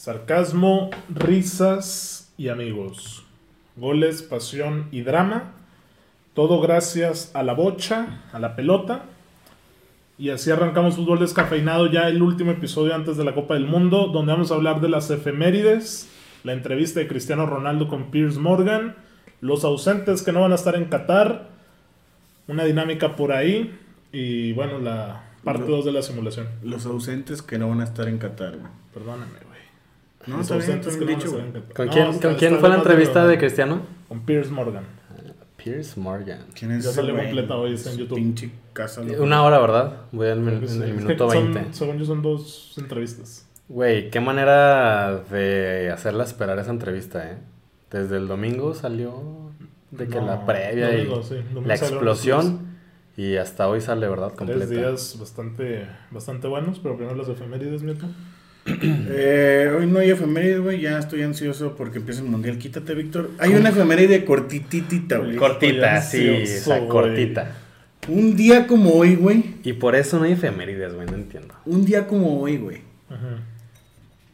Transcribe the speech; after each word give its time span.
Sarcasmo, 0.00 0.88
risas 1.10 2.32
y 2.38 2.48
amigos. 2.48 3.22
Goles, 3.76 4.22
pasión 4.22 4.88
y 4.92 5.02
drama. 5.02 5.52
Todo 6.32 6.62
gracias 6.62 7.30
a 7.34 7.42
la 7.42 7.52
bocha, 7.52 8.22
a 8.32 8.38
la 8.38 8.56
pelota. 8.56 9.04
Y 10.16 10.30
así 10.30 10.50
arrancamos 10.50 10.96
fútbol 10.96 11.18
descafeinado 11.18 11.86
ya 11.86 12.08
el 12.08 12.22
último 12.22 12.50
episodio 12.50 12.94
antes 12.94 13.18
de 13.18 13.24
la 13.24 13.34
Copa 13.34 13.52
del 13.52 13.66
Mundo, 13.66 14.06
donde 14.06 14.32
vamos 14.32 14.50
a 14.50 14.54
hablar 14.54 14.80
de 14.80 14.88
las 14.88 15.10
efemérides, 15.10 16.08
la 16.44 16.54
entrevista 16.54 17.00
de 17.00 17.06
Cristiano 17.06 17.44
Ronaldo 17.44 17.86
con 17.86 18.10
Piers 18.10 18.38
Morgan, 18.38 18.96
los 19.42 19.64
ausentes 19.66 20.22
que 20.22 20.32
no 20.32 20.40
van 20.40 20.52
a 20.52 20.54
estar 20.54 20.76
en 20.76 20.86
Qatar, 20.86 21.50
una 22.48 22.64
dinámica 22.64 23.16
por 23.16 23.32
ahí 23.32 23.78
y 24.12 24.54
bueno, 24.54 24.78
la 24.78 25.24
parte 25.44 25.66
2 25.70 25.84
de 25.84 25.92
la 25.92 26.00
simulación. 26.00 26.48
Los 26.62 26.86
ausentes 26.86 27.42
que 27.42 27.58
no 27.58 27.68
van 27.68 27.82
a 27.82 27.84
estar 27.84 28.08
en 28.08 28.16
Qatar, 28.16 28.56
güey. 28.56 28.72
Perdóname, 28.94 29.32
güey. 29.44 29.49
No, 30.26 30.36
Los 30.38 30.42
está 30.50 30.56
bien, 30.56 30.66
ausentes 30.78 30.94
está 30.94 30.98
que 31.06 31.12
no 31.12 31.18
dicho. 31.18 31.36
Qatar. 31.36 31.74
¿Con 31.74 31.86
No, 31.86 31.92
quién, 31.92 32.06
está- 32.08 32.28
¿con 32.28 32.38
quién 32.38 32.50
está 32.52 32.60
fue 32.60 32.68
la 32.68 32.74
entrevista 32.76 33.26
de 33.26 33.38
Cristiano? 33.38 33.80
Con 34.08 34.20
Piers 34.20 34.50
Morgan. 34.50 34.84
Piers 35.56 35.96
Morgan. 35.96 36.40
¿Quién 36.58 36.72
es 36.72 36.84
Ya 36.84 36.90
salió 36.90 37.14
completa 37.14 37.54
hoy, 37.56 37.74
está 37.74 37.90
en 37.92 37.98
YouTube. 37.98 38.16
Pinche 38.16 38.50
casa. 38.72 39.02
loco. 39.02 39.22
Una 39.22 39.42
hora, 39.42 39.58
¿verdad? 39.58 39.92
Voy 40.12 40.28
al 40.28 40.40
min- 40.40 40.62
en 40.66 40.82
el 40.82 40.94
minuto 40.94 41.30
son- 41.30 41.52
20. 41.54 41.74
según 41.74 41.98
yo 41.98 42.04
son 42.04 42.22
dos 42.22 42.74
entrevistas. 42.78 43.46
Güey, 43.68 44.10
qué 44.10 44.20
manera 44.20 45.16
de 45.30 45.90
hacerla 45.92 46.24
esperar 46.24 46.58
esa 46.58 46.70
entrevista, 46.70 47.30
¿eh? 47.30 47.36
Desde 47.90 48.16
el 48.16 48.26
domingo 48.26 48.74
salió 48.74 49.50
de 49.90 50.06
que 50.08 50.16
No, 50.20 50.26
la 50.26 50.44
previa 50.46 50.90
domingo, 50.90 51.20
y 51.20 51.24
sí, 51.24 51.34
domingo 51.34 51.62
la 51.66 51.74
explosión 51.74 52.60
y 53.16 53.36
hasta 53.36 53.68
hoy 53.68 53.80
sale, 53.80 54.08
¿verdad? 54.08 54.28
Tres 54.28 54.38
Completa. 54.38 54.66
días 54.66 55.16
bastante, 55.20 55.86
bastante 56.10 56.48
buenos, 56.48 56.78
pero 56.78 56.96
primero 56.96 57.16
las 57.16 57.28
efemérides, 57.28 57.82
Mieto. 57.82 58.06
Eh, 59.12 59.70
hoy 59.76 59.86
no 59.86 59.98
hay 59.98 60.10
efemérides, 60.10 60.60
güey. 60.60 60.80
Ya 60.80 60.98
estoy 60.98 61.22
ansioso 61.22 61.74
porque 61.76 61.98
empieza 61.98 62.20
el 62.22 62.28
mundial. 62.28 62.58
Quítate, 62.58 62.94
Víctor. 62.94 63.30
Hay 63.38 63.54
una 63.54 63.70
efeméride 63.70 64.24
cortititita, 64.24 65.18
güey. 65.18 65.36
Cortita, 65.36 66.00
sí, 66.00 66.26
esa 66.26 66.86
cortita. 66.86 67.56
Un 68.08 68.36
día 68.36 68.66
como 68.66 68.92
hoy, 68.92 69.16
güey. 69.16 69.56
Y 69.62 69.74
por 69.74 69.96
eso 69.96 70.18
no 70.18 70.24
hay 70.24 70.32
efemérides, 70.32 70.94
güey, 70.94 71.06
no 71.06 71.14
entiendo. 71.14 71.54
Un 71.66 71.84
día 71.84 72.06
como 72.06 72.40
hoy, 72.40 72.56
güey. 72.56 72.78
Ajá. 73.08 73.38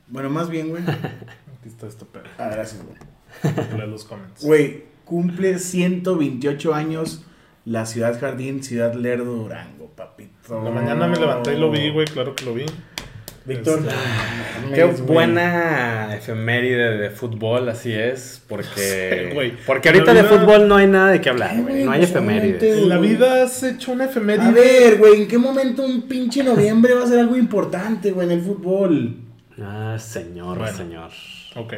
Bueno, 0.08 0.30
más 0.30 0.48
bien, 0.50 0.68
güey. 0.68 0.82
Aquí 0.84 1.68
está 1.68 1.86
este 1.86 2.04
pedo. 2.04 2.24
Ah, 2.38 2.50
gracias, 2.52 2.82
güey. 2.84 3.88
Los 3.88 4.04
comments. 4.04 4.44
Güey, 4.44 4.84
cumple 5.04 5.58
128 5.58 6.74
años 6.74 7.24
la 7.66 7.84
ciudad 7.84 8.18
jardín, 8.18 8.62
ciudad 8.62 8.94
Lerdo, 8.94 9.34
Durango, 9.34 9.88
papito. 9.88 10.62
La 10.62 10.70
mañana 10.70 11.08
me 11.08 11.16
levanté 11.16 11.54
y 11.54 11.58
lo 11.58 11.70
vi, 11.70 11.90
güey, 11.90 12.06
claro 12.06 12.34
que 12.36 12.44
lo 12.44 12.54
vi. 12.54 12.64
Víctor. 13.46 13.78
Este, 13.80 14.74
Qué 14.74 14.84
buena 14.84 16.14
efeméride 16.14 16.96
de 16.98 17.10
fútbol, 17.10 17.68
así 17.68 17.92
es, 17.92 18.42
porque... 18.48 19.30
Güey. 19.34 19.52
porque 19.66 19.88
ahorita 19.90 20.12
de 20.14 20.24
fútbol 20.24 20.66
no 20.66 20.76
hay 20.76 20.86
nada 20.88 21.12
de 21.12 21.20
qué 21.20 21.28
hablar, 21.30 21.60
güey, 21.62 21.84
no 21.84 21.92
hay 21.92 22.00
pues, 22.00 22.10
efemérides. 22.10 22.62
En 22.78 22.88
la 22.88 22.98
vida 22.98 23.44
has 23.44 23.62
hecho 23.62 23.92
una 23.92 24.06
efeméride. 24.06 24.46
A 24.46 24.50
ver, 24.50 24.98
güey, 24.98 25.22
¿en 25.22 25.28
qué 25.28 25.38
momento 25.38 25.84
un 25.84 26.02
pinche 26.02 26.42
noviembre 26.42 26.94
va 26.94 27.04
a 27.04 27.06
ser 27.06 27.20
algo 27.20 27.36
importante, 27.36 28.10
güey, 28.10 28.26
en 28.26 28.32
el 28.32 28.40
fútbol? 28.42 29.16
Ah, 29.62 29.96
señor, 29.98 30.58
Bueno. 30.58 30.76
señor. 30.76 31.10
Ok. 31.54 31.72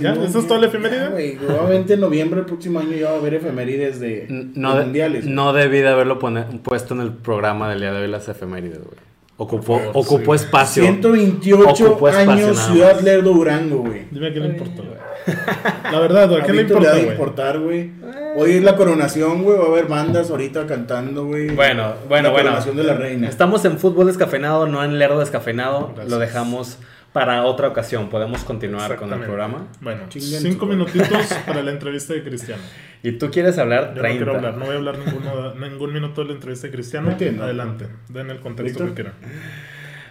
¿Ya? 0.00 0.14
no, 0.14 0.24
¿Esa 0.24 0.38
es 0.40 0.46
toda 0.46 0.60
la 0.60 0.66
ya, 0.66 0.68
efeméride? 0.68 1.08
güey, 1.08 1.38
obviamente 1.38 1.94
en 1.94 2.00
noviembre 2.00 2.36
del 2.40 2.46
próximo 2.46 2.78
año 2.80 2.92
ya 2.96 3.10
va 3.10 3.16
a 3.16 3.18
haber 3.18 3.34
efemérides 3.34 3.98
de, 4.00 4.26
No, 4.28 4.76
de- 4.76 4.84
mundiales. 4.84 5.24
no 5.24 5.52
debí 5.52 5.78
de 5.78 5.88
haberlo 5.88 6.18
pone- 6.18 6.44
puesto 6.62 6.94
en 6.94 7.00
el 7.00 7.12
programa 7.12 7.68
del 7.70 7.80
día 7.80 7.92
de 7.92 8.02
hoy 8.02 8.08
las 8.08 8.28
efemérides, 8.28 8.78
güey. 8.84 8.98
Ocupó, 9.36 9.78
favor, 9.78 9.90
ocupó 9.94 10.38
sí. 10.38 10.44
espacio. 10.44 10.82
128 10.84 11.84
Ocupó 11.90 12.08
espacio 12.08 12.32
años 12.32 12.58
Ciudad. 12.58 13.00
Lerdo, 13.00 13.32
Durango, 13.32 13.78
güey. 13.78 14.06
Dime 14.10 14.28
a 14.28 14.32
qué 14.32 14.40
le 14.40 14.48
importa, 14.48 14.82
güey. 14.82 15.04
La 15.92 16.00
verdad, 16.00 16.34
¿a 16.34 16.38
A 16.38 16.42
qué 16.44 16.52
le 16.52 16.62
importa, 16.62 16.90
güey? 16.90 17.08
importar, 17.08 17.58
güey. 17.58 17.90
Hoy 18.36 18.52
es 18.52 18.62
la 18.62 18.76
coronación, 18.76 19.42
güey. 19.42 19.58
Va 19.58 19.64
a 19.64 19.68
haber 19.68 19.86
bandas 19.86 20.30
ahorita 20.30 20.66
cantando, 20.66 21.26
güey. 21.26 21.50
Bueno, 21.50 21.94
bueno, 22.08 22.28
la 22.28 22.32
bueno. 22.32 22.50
coronación 22.50 22.76
de 22.76 22.84
la 22.84 22.94
reina. 22.94 23.28
Estamos 23.28 23.64
en 23.64 23.78
fútbol 23.78 24.06
descafeinado, 24.06 24.66
no 24.68 24.84
en 24.84 24.98
lerdo 24.98 25.18
descafeinado. 25.18 25.88
Gracias. 25.94 26.10
Lo 26.10 26.18
dejamos 26.18 26.78
para 27.14 27.44
otra 27.44 27.68
ocasión. 27.68 28.08
Podemos 28.08 28.42
continuar 28.42 28.96
con 28.96 29.10
el 29.12 29.20
programa. 29.20 29.68
Bueno, 29.80 30.02
Chinguen 30.08 30.42
cinco 30.42 30.66
minutitos 30.66 31.08
para 31.46 31.62
la 31.62 31.70
entrevista 31.70 32.12
de 32.12 32.24
Cristiano. 32.24 32.60
Y 33.04 33.12
tú 33.12 33.30
quieres 33.30 33.56
hablar 33.56 33.94
Yo 33.94 34.02
30. 34.02 34.08
no 34.10 34.16
quiero 34.16 34.34
hablar, 34.34 34.56
no 34.56 34.64
voy 34.66 34.74
a 34.74 34.78
hablar 34.78 34.98
ninguno, 34.98 35.54
ningún 35.54 35.92
minuto 35.92 36.22
de 36.22 36.28
la 36.28 36.34
entrevista 36.34 36.66
de 36.66 36.72
Cristiano. 36.72 37.06
No 37.06 37.12
entiendo. 37.12 37.44
Adelante, 37.44 37.86
den 38.08 38.30
el 38.30 38.40
contexto 38.40 38.84
Víctor. 38.84 38.88
que 38.88 38.94
quieran. 38.94 39.14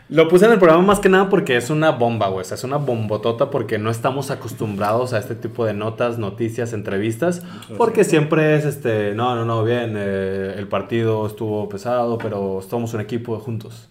Lo 0.08 0.30
puse 0.30 0.46
en 0.46 0.54
el 0.54 0.60
programa 0.60 0.82
más 0.84 1.02
que 1.02 1.10
nada 1.10 1.30
porque 1.30 1.58
es 1.58 1.70
una 1.70 1.90
bomba, 1.92 2.30
güey. 2.30 2.42
O 2.42 2.44
sea, 2.46 2.56
es 2.56 2.64
una 2.64 2.78
bombotota 2.78 3.50
porque 3.50 3.78
no 3.78 3.90
estamos 3.90 4.32
acostumbrados 4.32 5.12
a 5.12 5.18
este 5.20 5.36
tipo 5.36 5.66
de 5.66 5.74
notas, 5.74 6.18
noticias, 6.18 6.72
entrevistas. 6.72 7.42
Porque 7.78 8.06
siempre 8.06 8.56
es 8.56 8.64
este, 8.64 9.14
no, 9.14 9.36
no, 9.36 9.44
no, 9.44 9.64
bien, 9.66 9.96
eh, 9.98 10.56
el 10.58 10.68
partido 10.70 11.28
estuvo 11.28 11.68
pesado, 11.68 12.18
pero 12.18 12.62
somos 12.62 12.94
un 12.94 13.02
equipo 13.02 13.38
juntos. 13.40 13.90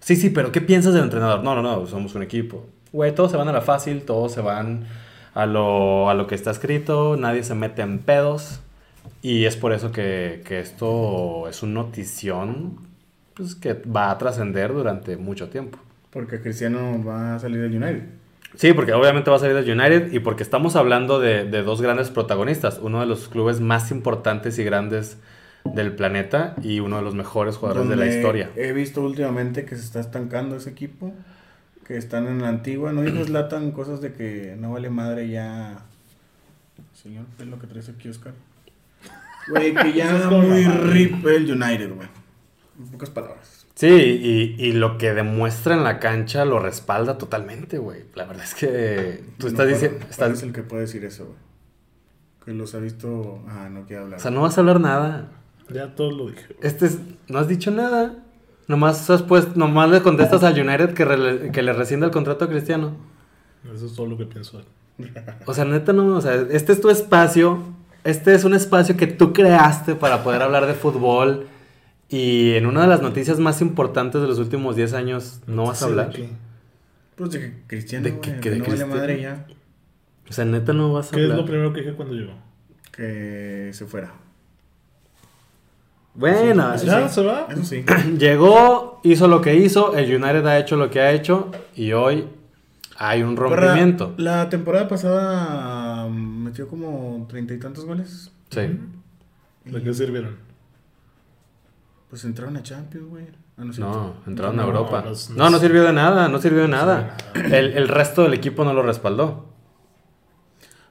Sí, 0.00 0.16
sí, 0.16 0.30
pero 0.30 0.52
¿qué 0.52 0.60
piensas 0.60 0.94
del 0.94 1.04
entrenador? 1.04 1.42
No, 1.42 1.54
no, 1.54 1.62
no, 1.62 1.86
somos 1.86 2.14
un 2.14 2.22
equipo. 2.22 2.66
Güey, 2.92 3.14
todos 3.14 3.30
se 3.30 3.36
van 3.36 3.48
a 3.48 3.52
la 3.52 3.60
fácil, 3.60 4.02
todos 4.02 4.32
se 4.32 4.40
van 4.40 4.86
a 5.34 5.46
lo, 5.46 6.08
a 6.08 6.14
lo 6.14 6.26
que 6.26 6.34
está 6.34 6.50
escrito, 6.50 7.16
nadie 7.16 7.42
se 7.42 7.54
mete 7.54 7.82
en 7.82 7.98
pedos. 7.98 8.60
Y 9.22 9.44
es 9.44 9.56
por 9.56 9.72
eso 9.72 9.90
que, 9.90 10.42
que 10.44 10.60
esto 10.60 11.48
es 11.48 11.62
una 11.62 11.74
notición 11.74 12.76
pues, 13.34 13.54
que 13.54 13.74
va 13.74 14.10
a 14.10 14.18
trascender 14.18 14.72
durante 14.72 15.16
mucho 15.16 15.48
tiempo. 15.48 15.78
Porque 16.10 16.40
Cristiano 16.40 17.02
va 17.06 17.34
a 17.34 17.38
salir 17.38 17.60
del 17.60 17.82
United. 17.82 18.04
Sí, 18.54 18.72
porque 18.72 18.92
obviamente 18.92 19.30
va 19.30 19.36
a 19.36 19.40
salir 19.40 19.54
del 19.54 19.78
United 19.78 20.12
y 20.12 20.20
porque 20.20 20.42
estamos 20.42 20.74
hablando 20.74 21.20
de, 21.20 21.44
de 21.44 21.62
dos 21.62 21.82
grandes 21.82 22.10
protagonistas, 22.10 22.80
uno 22.82 23.00
de 23.00 23.06
los 23.06 23.28
clubes 23.28 23.60
más 23.60 23.90
importantes 23.90 24.58
y 24.58 24.64
grandes 24.64 25.18
del 25.64 25.94
planeta 25.94 26.54
y 26.62 26.80
uno 26.80 26.96
de 26.96 27.02
los 27.02 27.14
mejores 27.14 27.56
jugadores 27.56 27.88
de 27.88 27.96
la 27.96 28.06
historia. 28.06 28.50
He 28.56 28.72
visto 28.72 29.02
últimamente 29.02 29.64
que 29.64 29.76
se 29.76 29.82
está 29.84 30.00
estancando 30.00 30.56
ese 30.56 30.70
equipo. 30.70 31.12
Que 31.86 31.96
están 31.96 32.26
en 32.26 32.42
la 32.42 32.48
antigua. 32.50 32.92
No 32.92 33.00
dijo 33.02 33.24
Zlatan 33.24 33.70
cosas 33.72 34.00
de 34.02 34.12
que 34.12 34.56
no 34.58 34.72
vale 34.72 34.90
madre 34.90 35.28
ya. 35.30 35.78
Señor, 36.94 37.24
¿qué 37.36 37.44
es 37.44 37.48
lo 37.48 37.58
que 37.58 37.66
traes 37.66 37.88
aquí, 37.88 38.08
Oscar? 38.10 38.34
Güey, 39.48 39.74
que 39.74 39.92
ya 39.94 40.14
es 40.18 40.26
muy 40.26 40.64
rip 40.64 41.24
el 41.26 41.50
United, 41.50 41.94
güey. 41.94 42.08
En 42.78 42.88
pocas 42.88 43.08
palabras. 43.10 43.66
Sí, 43.74 43.86
y, 43.88 44.56
y 44.62 44.72
lo 44.72 44.98
que 44.98 45.14
demuestra 45.14 45.74
en 45.74 45.84
la 45.84 45.98
cancha 46.00 46.44
lo 46.44 46.58
respalda 46.58 47.16
totalmente, 47.16 47.78
güey. 47.78 48.04
La 48.14 48.24
verdad 48.26 48.44
es 48.44 48.54
que 48.54 49.22
tú 49.38 49.46
No, 49.46 49.52
estás 49.52 49.68
diciendo... 49.68 50.04
Estás- 50.10 50.32
es 50.32 50.42
el 50.42 50.52
que 50.52 50.62
puede 50.62 50.82
decir 50.82 51.04
eso, 51.04 51.24
güey. 51.26 51.36
Que 52.44 52.52
los 52.54 52.74
ha 52.74 52.78
visto. 52.80 53.42
Ah, 53.48 53.68
no 53.70 53.86
quiere 53.86 54.02
hablar. 54.02 54.18
o 54.18 54.22
sea, 54.22 54.30
no 54.30 54.42
vas 54.42 54.58
a 54.58 54.60
hablar 54.60 54.80
nada. 54.80 55.28
Ya 55.70 55.94
todo 55.94 56.10
lo 56.10 56.28
dije. 56.28 56.46
güey. 56.48 56.58
Este 56.62 56.86
es- 56.86 56.98
no 57.28 57.38
has 57.38 57.48
dicho 57.48 57.70
nada. 57.70 58.14
Nomás, 58.66 59.08
has 59.10 59.22
puesto- 59.22 59.52
nomás 59.58 59.90
le 59.90 60.02
contestas 60.02 60.42
al 60.44 60.52
United 60.58 60.92
que, 60.94 61.50
que 61.52 61.62
le 61.62 61.72
rescinde 61.72 62.06
el 62.06 62.12
contrato 62.12 62.44
a 62.44 62.48
Cristiano. 62.48 62.96
Eso 63.74 63.86
es 63.86 63.94
todo 63.94 64.06
lo 64.06 64.16
que 64.18 64.26
pienso. 64.26 64.62
O 65.46 65.54
sea, 65.54 65.64
neta 65.64 65.92
no, 65.92 66.16
o 66.16 66.20
sea, 66.20 66.34
este 66.50 66.72
es 66.72 66.80
tu 66.80 66.90
espacio, 66.90 67.62
este 68.04 68.34
es 68.34 68.44
un 68.44 68.52
espacio 68.54 68.96
que 68.96 69.06
tú 69.06 69.32
creaste 69.32 69.94
para 69.94 70.22
poder 70.24 70.42
hablar 70.42 70.66
de 70.66 70.74
fútbol 70.74 71.46
y 72.10 72.52
en 72.54 72.66
una 72.66 72.82
de 72.82 72.88
las 72.88 73.00
noticias 73.00 73.38
más 73.38 73.60
importantes 73.60 74.20
de 74.20 74.26
los 74.28 74.38
últimos 74.38 74.76
10 74.76 74.92
años 74.94 75.40
no 75.46 75.66
vas 75.66 75.82
a 75.82 75.86
Sí, 75.86 75.90
hablar. 75.90 76.08
aquí. 76.10 76.28
Pues 77.16 77.30
de 77.30 77.40
que 77.40 77.52
Cristiano, 77.66 78.04
De 78.04 78.18
que- 78.20 78.30
de 78.32 78.36
no 78.36 78.42
vale 78.50 78.64
Cristiano. 78.64 78.94
madre 78.94 79.20
ya. 79.22 79.46
O 80.28 80.32
sea, 80.32 80.44
neta 80.44 80.72
no 80.72 80.92
vas 80.92 81.08
a 81.08 81.10
¿Qué 81.12 81.20
es 81.20 81.24
hablar. 81.24 81.38
lo 81.38 81.44
primero 81.46 81.72
que 81.72 81.80
dije 81.80 81.94
cuando 81.94 82.14
llegó? 82.14 82.34
Que 82.92 83.70
se 83.72 83.86
fuera. 83.86 84.12
Bueno, 86.18 86.74
Eso 86.74 86.84
¿Ya 86.86 87.08
sí. 87.08 87.14
se 87.14 87.22
va? 87.24 87.46
Eso 87.48 87.64
sí. 87.64 87.84
llegó, 88.18 89.00
hizo 89.04 89.28
lo 89.28 89.40
que 89.40 89.54
hizo, 89.54 89.94
el 89.96 90.12
United 90.14 90.44
ha 90.46 90.58
hecho 90.58 90.76
lo 90.76 90.90
que 90.90 91.00
ha 91.00 91.12
hecho 91.12 91.50
y 91.76 91.92
hoy 91.92 92.28
hay 92.96 93.22
un 93.22 93.36
rompimiento. 93.36 94.14
La 94.16 94.48
temporada 94.48 94.88
pasada 94.88 96.06
mm, 96.08 96.42
metió 96.44 96.66
como 96.66 97.24
treinta 97.28 97.54
y 97.54 97.58
tantos 97.60 97.84
goles. 97.84 98.32
Sí. 98.50 98.80
¿De 99.64 99.82
qué 99.82 99.94
sirvieron? 99.94 100.36
Pues 102.10 102.24
entraron 102.24 102.56
a 102.56 102.62
Champions, 102.62 103.06
güey. 103.08 103.24
Ah, 103.58 103.64
no, 103.78 104.14
entraron 104.26 104.58
a 104.58 104.64
Europa. 104.64 105.04
no, 105.04 105.10
No, 105.36 105.44
no 105.44 105.50
no, 105.50 105.56
es- 105.56 105.62
sirvió 105.62 105.82
de 105.84 105.92
nada, 105.92 106.28
no 106.28 106.38
sirvió 106.40 106.62
de 106.62 106.68
nada. 106.68 107.16
El, 107.34 107.76
el 107.76 107.86
resto 107.88 108.22
del 108.22 108.34
equipo 108.34 108.64
no 108.64 108.72
lo 108.72 108.82
respaldó. 108.82 109.47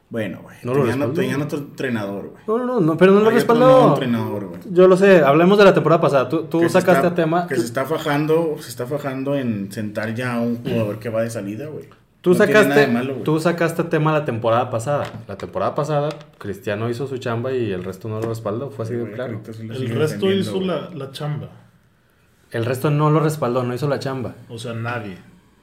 Bueno, 0.10 0.40
güey. 0.42 0.56
No 0.64 0.74
lo 0.74 0.80
tenían, 0.80 1.00
respaldó. 1.00 1.14
tenían 1.22 1.42
otro 1.42 1.58
entrenador, 1.60 2.30
güey. 2.30 2.44
No, 2.48 2.66
no, 2.66 2.80
no, 2.80 2.98
pero 2.98 3.12
no 3.12 3.20
lo 3.20 3.30
respaldó. 3.30 3.90
entrenador, 3.90 4.46
güey. 4.46 4.60
Yo 4.72 4.88
lo 4.88 4.96
sé, 4.96 5.22
hablemos 5.22 5.58
de 5.58 5.66
la 5.66 5.74
temporada 5.74 6.00
pasada. 6.02 6.30
Tú, 6.30 6.44
tú 6.44 6.60
Que 6.62 6.70
se 6.70 6.80
sacaste 6.80 7.08
está- 7.08 7.16
tema. 7.16 7.46
Que 7.48 7.56
tú- 7.56 7.62
se 7.62 7.68
está 7.68 7.86
fajando, 7.86 8.56
se 8.60 8.70
está 8.70 8.86
fajando 8.86 9.36
en 9.36 9.70
sentar 9.72 10.16
ya 10.16 10.36
a 10.36 10.40
un 10.40 10.64
jugador 10.64 11.00
que 11.00 11.10
va 11.10 11.24
de 11.24 11.30
salida, 11.30 11.68
güey. 11.68 11.90
Tú 12.22 12.32
No 12.32 12.36
sacaste, 12.38 12.88
malo, 12.88 13.14
tú 13.24 13.40
sacaste 13.40 13.84
tema 13.86 14.12
la 14.12 14.26
temporada 14.26 14.70
pasada. 14.70 15.06
La 15.28 15.38
temporada 15.38 15.76
pasada, 15.76 16.10
Cristiano 16.38 16.90
hizo 16.90 17.06
su 17.08 17.18
chamba 17.20 17.52
y 17.54 17.72
el 17.72 17.84
resto 17.84 18.10
no 18.10 18.20
lo 18.20 18.30
respaldó. 18.30 18.70
Fue 18.70 18.86
así 18.86 18.96
de 18.96 19.12
claro. 19.12 19.42
El 19.60 19.90
resto 19.96 20.32
hizo 20.32 20.60
la, 20.62 20.90
la 20.94 21.12
chamba. 21.12 21.50
El 22.52 22.66
resto 22.66 22.90
no 22.92 23.12
lo 23.12 23.20
respaldó, 23.20 23.64
no 23.64 23.74
hizo 23.74 23.88
la 23.90 24.00
chamba. 24.00 24.36
O 24.50 24.58
sea, 24.58 24.74
nadie. 24.74 25.18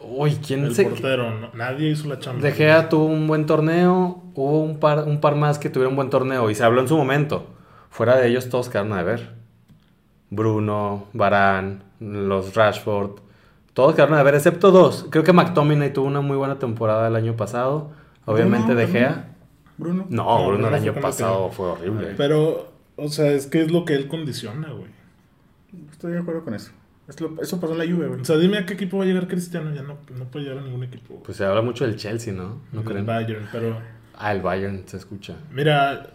Uy, 0.07 0.37
¿quién 0.47 0.65
El 0.65 0.75
se.? 0.75 0.85
portero, 0.85 1.31
no- 1.39 1.51
nadie 1.55 1.91
hizo 1.91 2.09
la 2.09 2.19
chamba. 2.19 2.43
De 2.43 2.53
Gea 2.53 2.89
tuvo 2.89 3.05
un 3.07 3.27
buen 3.27 3.47
torneo, 3.47 4.23
hubo 4.35 4.61
un 4.63 4.79
par, 4.79 5.05
un 5.07 5.21
par 5.21 5.35
más 5.37 5.59
que 5.59 5.71
tuvieron 5.71 5.93
un 5.93 5.97
buen 5.97 6.11
torneo 6.11 6.51
y 6.51 6.55
se 6.55 6.65
habló 6.65 6.81
en 6.81 6.89
su 6.89 6.97
momento. 6.97 7.47
Fuera 7.91 8.17
de 8.17 8.29
ellos 8.29 8.49
todos 8.49 8.69
quedaron 8.69 8.93
a 8.93 9.03
ver. 9.03 9.35
Bruno, 10.31 11.05
Barán, 11.13 11.85
los 12.01 12.55
Rashford, 12.55 13.21
todos 13.73 13.95
quedaron 13.95 14.15
a 14.19 14.23
ver, 14.23 14.35
excepto 14.35 14.71
dos. 14.71 15.07
Creo 15.11 15.23
que 15.25 15.33
McTominay 15.33 15.93
tuvo 15.93 16.07
una 16.07 16.21
muy 16.21 16.37
buena 16.37 16.59
temporada 16.59 17.07
el 17.09 17.17
año 17.17 17.37
pasado. 17.37 17.91
Obviamente 18.25 18.69
Bruno 18.75 18.81
De. 18.81 18.87
Gea. 18.89 19.29
Bruno. 19.77 20.07
No, 20.09 20.25
No, 20.39 20.47
Bruno 20.49 20.69
el 20.69 20.75
año 20.75 20.95
pasado 20.95 21.51
que- 21.51 21.57
fue 21.57 21.67
horrible. 21.69 22.15
Pero, 22.17 22.69
o 22.97 23.09
sea, 23.09 23.31
es 23.33 23.47
que 23.47 23.63
es 23.63 23.71
lo 23.71 23.85
que 23.85 23.95
él 23.95 24.09
condiciona, 24.09 24.71
güey. 24.71 24.91
Estoy 25.91 26.13
de 26.13 26.19
acuerdo 26.21 26.45
con 26.45 26.55
eso. 26.55 26.71
Es 27.09 27.21
lo- 27.21 27.41
eso 27.43 27.61
pasó 27.61 27.73
en 27.75 27.79
la 27.79 27.85
Juve, 27.85 28.09
güey. 28.09 28.21
O 28.21 28.25
sea, 28.25 28.37
dime 28.39 28.59
a 28.59 28.67
qué 28.67 28.75
equipo 28.75 28.97
va 28.99 29.05
a 29.05 29.07
llegar 29.07 29.29
Cristiano. 29.29 29.75
Ya 29.75 29.83
no, 29.83 29.99
no 30.19 30.25
puede 30.25 30.47
llegar 30.47 30.59
a 30.61 30.63
ningún 30.67 30.85
equipo. 30.85 31.23
Pues 31.23 31.37
se 31.37 31.45
habla 31.45 31.61
mucho 31.63 31.85
del 31.87 31.97
Chelsea, 31.97 32.33
¿no? 32.33 32.61
¿No 32.73 32.81
El 32.81 32.87
creen? 32.87 33.05
Bayern, 33.07 33.47
pero 33.53 33.79
Ah, 34.17 34.33
el 34.33 34.41
Bayern 34.41 34.85
se 34.87 34.97
escucha. 34.97 35.35
mira, 35.53 36.11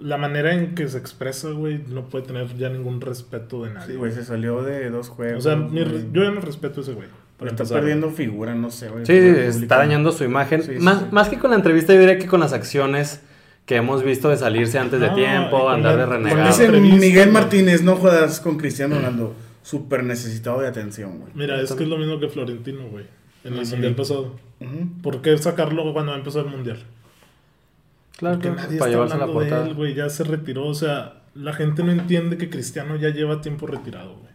la 0.00 0.16
manera 0.16 0.52
en 0.54 0.74
que 0.76 0.86
se 0.86 0.98
expresa, 0.98 1.48
güey, 1.50 1.82
no 1.88 2.04
puede 2.08 2.26
tener 2.26 2.54
ya 2.56 2.68
ningún 2.68 3.00
respeto 3.00 3.64
de 3.64 3.72
nadie. 3.72 3.88
Sí, 3.88 3.94
güey, 3.96 4.12
se 4.12 4.24
salió 4.24 4.62
de 4.62 4.90
dos 4.90 5.08
o 5.08 5.14
juegos. 5.14 5.42
sea, 5.42 5.56
mi 5.56 5.80
yo 6.12 6.22
ya 6.22 6.30
no 6.30 6.40
respeto 6.40 6.80
a 6.80 6.82
ese 6.84 6.92
güey. 6.92 7.08
para 7.36 7.50
Está 7.52 7.62
empezar. 7.62 7.80
perdiendo 7.80 8.10
figura, 8.10 8.52
no 8.54 8.68
sé, 8.70 8.88
güey. 8.88 9.06
Sí, 9.06 9.12
está 9.16 9.78
dañando 9.78 10.10
su 10.12 10.24
imagen. 10.24 10.60
Sí, 10.62 10.74
sí, 10.76 10.80
más, 10.82 10.98
sí. 11.00 11.04
más 11.12 11.28
que 11.28 11.38
con 11.38 11.50
la 11.50 11.56
entrevista, 11.56 11.94
yo 11.94 12.00
diría 12.00 12.18
que 12.18 12.26
con 12.26 12.40
las 12.40 12.52
acciones 12.52 13.20
que 13.64 13.76
hemos 13.76 14.02
visto 14.02 14.28
de 14.28 14.36
salirse 14.36 14.76
antes 14.78 14.98
de 15.00 15.08
tiempo, 15.10 15.62
con 15.64 15.72
andar 15.74 15.94
la- 15.94 15.98
de 15.98 16.04
con 16.04 16.08
Cuando 16.14 16.28
renegado. 16.30 16.48
dice 16.48 16.64
entrevista, 16.64 16.96
Miguel. 16.98 17.30
Martínez, 17.32 17.82
no 17.82 17.94
jodas 17.96 18.40
con 18.40 18.56
Cristiano 18.58 18.96
Ronaldo. 18.96 19.34
Súper 19.68 20.02
necesitado 20.02 20.60
de 20.60 20.66
atención, 20.68 21.18
güey. 21.18 21.30
Mira, 21.34 21.60
es 21.60 21.72
que 21.74 21.82
es 21.82 21.88
lo 21.90 21.98
mismo 21.98 22.18
que 22.18 22.28
Florentino, 22.30 22.88
güey. 22.88 23.04
En 23.44 23.52
el 23.54 23.66
Sí. 23.66 23.72
mundial 23.72 23.94
pasado. 23.94 24.34
¿Por 25.02 25.20
qué 25.20 25.36
sacarlo 25.36 25.92
cuando 25.92 26.14
empezó 26.14 26.40
el 26.40 26.46
mundial? 26.46 26.78
Claro, 28.16 28.38
claro, 28.38 28.56
nadie 28.56 28.66
para 28.66 28.74
está 28.76 28.88
llevarse 28.88 29.16
la 29.18 29.24
hablando 29.24 29.40
de 29.64 29.68
él, 29.70 29.74
güey. 29.74 29.94
Ya 29.94 30.08
se 30.08 30.24
retiró. 30.24 30.66
O 30.66 30.72
sea, 30.74 31.22
la 31.34 31.52
gente 31.52 31.84
no 31.84 31.92
entiende 31.92 32.38
que 32.38 32.48
Cristiano 32.48 32.96
ya 32.96 33.10
lleva 33.10 33.42
tiempo 33.42 33.66
retirado, 33.66 34.14
güey. 34.16 34.28